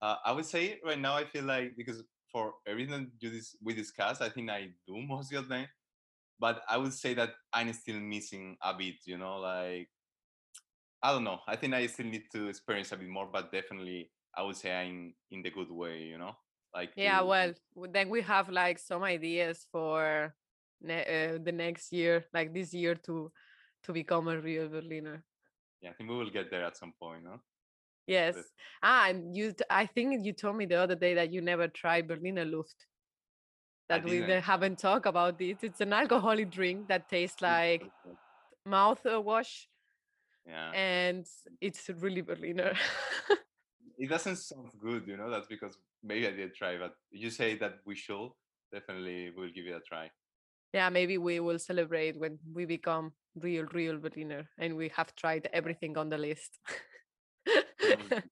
Uh, 0.00 0.16
I 0.24 0.32
would 0.32 0.44
say 0.46 0.78
right 0.84 0.98
now 0.98 1.14
I 1.16 1.24
feel 1.24 1.44
like 1.44 1.74
because 1.76 2.02
for 2.30 2.54
everything 2.66 3.10
you 3.18 3.30
dis- 3.30 3.56
we 3.62 3.74
discussed, 3.74 4.22
I 4.22 4.28
think 4.28 4.50
I 4.50 4.68
do 4.86 4.98
most 5.02 5.32
of 5.34 5.48
them. 5.48 5.66
But 6.38 6.62
I 6.68 6.76
would 6.76 6.92
say 6.92 7.14
that 7.14 7.30
I'm 7.52 7.72
still 7.72 7.98
missing 7.98 8.56
a 8.62 8.72
bit, 8.72 8.96
you 9.04 9.18
know, 9.18 9.38
like 9.38 9.88
I 11.02 11.12
don't 11.12 11.24
know. 11.24 11.38
I 11.46 11.56
think 11.56 11.74
I 11.74 11.86
still 11.86 12.06
need 12.06 12.24
to 12.32 12.48
experience 12.48 12.92
a 12.92 12.96
bit 12.96 13.08
more, 13.08 13.26
but 13.26 13.52
definitely 13.52 14.10
I 14.36 14.42
would 14.42 14.56
say 14.56 14.74
I'm 14.74 15.14
in 15.30 15.42
the 15.42 15.50
good 15.50 15.70
way, 15.70 16.02
you 16.02 16.18
know. 16.18 16.36
Like 16.74 16.92
Yeah, 16.96 17.20
to- 17.20 17.26
well, 17.26 17.54
then 17.92 18.08
we 18.08 18.20
have 18.22 18.48
like 18.48 18.78
some 18.78 19.04
ideas 19.04 19.66
for 19.70 20.34
ne- 20.80 21.34
uh, 21.34 21.38
the 21.42 21.52
next 21.52 21.92
year, 21.92 22.26
like 22.32 22.52
this 22.52 22.74
year, 22.74 22.94
to 23.06 23.32
to 23.84 23.92
become 23.92 24.28
a 24.28 24.38
real 24.40 24.68
Berliner. 24.68 25.24
yeah, 25.80 25.90
I 25.90 25.92
think 25.94 26.10
we 26.10 26.16
will 26.16 26.30
get 26.30 26.50
there 26.50 26.64
at 26.64 26.76
some 26.76 26.92
point, 27.00 27.22
no? 27.24 27.40
Yes. 28.06 28.36
Ah, 28.82 29.08
and 29.08 29.36
you, 29.36 29.52
t- 29.52 29.64
I 29.70 29.86
think 29.86 30.24
you 30.24 30.32
told 30.32 30.56
me 30.56 30.66
the 30.66 30.76
other 30.76 30.96
day 30.96 31.14
that 31.14 31.30
you 31.32 31.40
never 31.40 31.68
tried 31.68 32.08
Berliner 32.08 32.44
Luft. 32.44 32.86
That 33.88 34.04
we 34.04 34.18
haven't 34.20 34.78
talked 34.78 35.06
about 35.06 35.40
it. 35.40 35.62
It's 35.62 35.80
an 35.80 35.92
alcoholic 35.92 36.50
drink 36.50 36.88
that 36.88 37.08
tastes 37.08 37.40
like 37.40 37.84
mouthwash, 38.66 39.66
yeah, 40.48 40.70
and 40.72 41.26
it's 41.60 41.90
really 42.00 42.22
Berliner. 42.22 42.72
it 43.98 44.08
doesn't 44.08 44.36
sound 44.36 44.70
good, 44.80 45.06
you 45.06 45.16
know. 45.16 45.30
That's 45.30 45.46
because 45.46 45.76
maybe 46.02 46.26
I 46.26 46.32
did 46.32 46.54
try, 46.54 46.78
but 46.78 46.94
you 47.10 47.30
say 47.30 47.56
that 47.58 47.78
we 47.84 47.94
should 47.94 48.30
definitely 48.72 49.30
we'll 49.36 49.50
give 49.50 49.66
it 49.66 49.76
a 49.76 49.80
try. 49.80 50.10
yeah, 50.74 50.88
maybe 50.90 51.18
we 51.18 51.40
will 51.40 51.58
celebrate 51.58 52.18
when 52.18 52.38
we 52.52 52.64
become 52.64 53.12
real, 53.36 53.64
real 53.72 53.98
Berliner 53.98 54.48
and 54.58 54.76
we 54.76 54.90
have 54.94 55.14
tried 55.16 55.48
everything 55.52 55.96
on 55.96 56.08
the 56.08 56.18
list. 56.18 56.58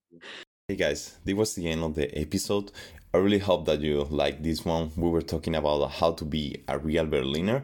Hey 0.68 0.74
guys, 0.74 1.16
this 1.24 1.36
was 1.36 1.54
the 1.54 1.68
end 1.68 1.84
of 1.84 1.94
the 1.94 2.12
episode. 2.18 2.72
I 3.14 3.18
really 3.18 3.38
hope 3.38 3.66
that 3.66 3.80
you 3.80 4.02
like 4.10 4.42
this 4.42 4.64
one. 4.64 4.90
We 4.96 5.08
were 5.08 5.22
talking 5.22 5.54
about 5.54 5.88
how 5.92 6.10
to 6.14 6.24
be 6.24 6.64
a 6.66 6.76
real 6.76 7.06
Berliner. 7.06 7.62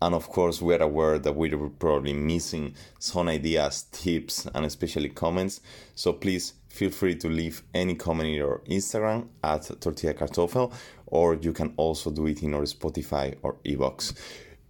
And 0.00 0.14
of 0.14 0.28
course, 0.28 0.62
we're 0.62 0.82
aware 0.82 1.18
that 1.18 1.34
we 1.34 1.54
were 1.54 1.70
probably 1.70 2.12
missing 2.12 2.74
some 2.98 3.28
ideas, 3.28 3.86
tips, 3.90 4.46
and 4.54 4.64
especially 4.64 5.08
comments. 5.08 5.60
So 5.94 6.12
please 6.12 6.54
feel 6.68 6.90
free 6.90 7.16
to 7.16 7.28
leave 7.28 7.62
any 7.74 7.94
comment 7.94 8.28
in 8.28 8.34
your 8.34 8.60
Instagram 8.70 9.26
at 9.42 9.68
Tortilla 9.80 10.14
Kartoffel, 10.14 10.72
or 11.06 11.34
you 11.34 11.52
can 11.52 11.74
also 11.76 12.10
do 12.10 12.26
it 12.26 12.42
in 12.42 12.54
our 12.54 12.62
Spotify 12.62 13.34
or 13.42 13.56
iVoox. 13.64 14.14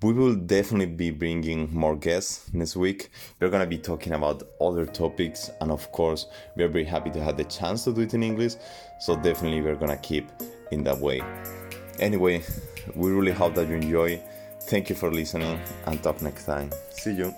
We 0.00 0.12
will 0.12 0.36
definitely 0.36 0.94
be 0.94 1.10
bringing 1.10 1.74
more 1.74 1.96
guests 1.96 2.48
next 2.54 2.76
week. 2.76 3.10
We're 3.40 3.50
gonna 3.50 3.66
be 3.66 3.78
talking 3.78 4.12
about 4.12 4.44
other 4.60 4.86
topics, 4.86 5.50
and 5.60 5.72
of 5.72 5.90
course, 5.90 6.26
we're 6.56 6.68
very 6.68 6.84
happy 6.84 7.10
to 7.10 7.22
have 7.22 7.36
the 7.36 7.44
chance 7.44 7.84
to 7.84 7.92
do 7.92 8.02
it 8.02 8.14
in 8.14 8.22
English. 8.22 8.54
So 9.00 9.16
definitely, 9.16 9.60
we're 9.60 9.74
gonna 9.74 9.96
keep 9.96 10.30
in 10.70 10.84
that 10.84 10.98
way. 10.98 11.20
Anyway, 11.98 12.44
we 12.94 13.10
really 13.10 13.32
hope 13.32 13.56
that 13.56 13.68
you 13.68 13.74
enjoy. 13.74 14.22
Thank 14.68 14.90
you 14.90 14.94
for 14.94 15.10
listening, 15.10 15.58
and 15.86 16.02
talk 16.02 16.20
next 16.20 16.44
time. 16.44 16.70
See 16.90 17.12
you. 17.12 17.34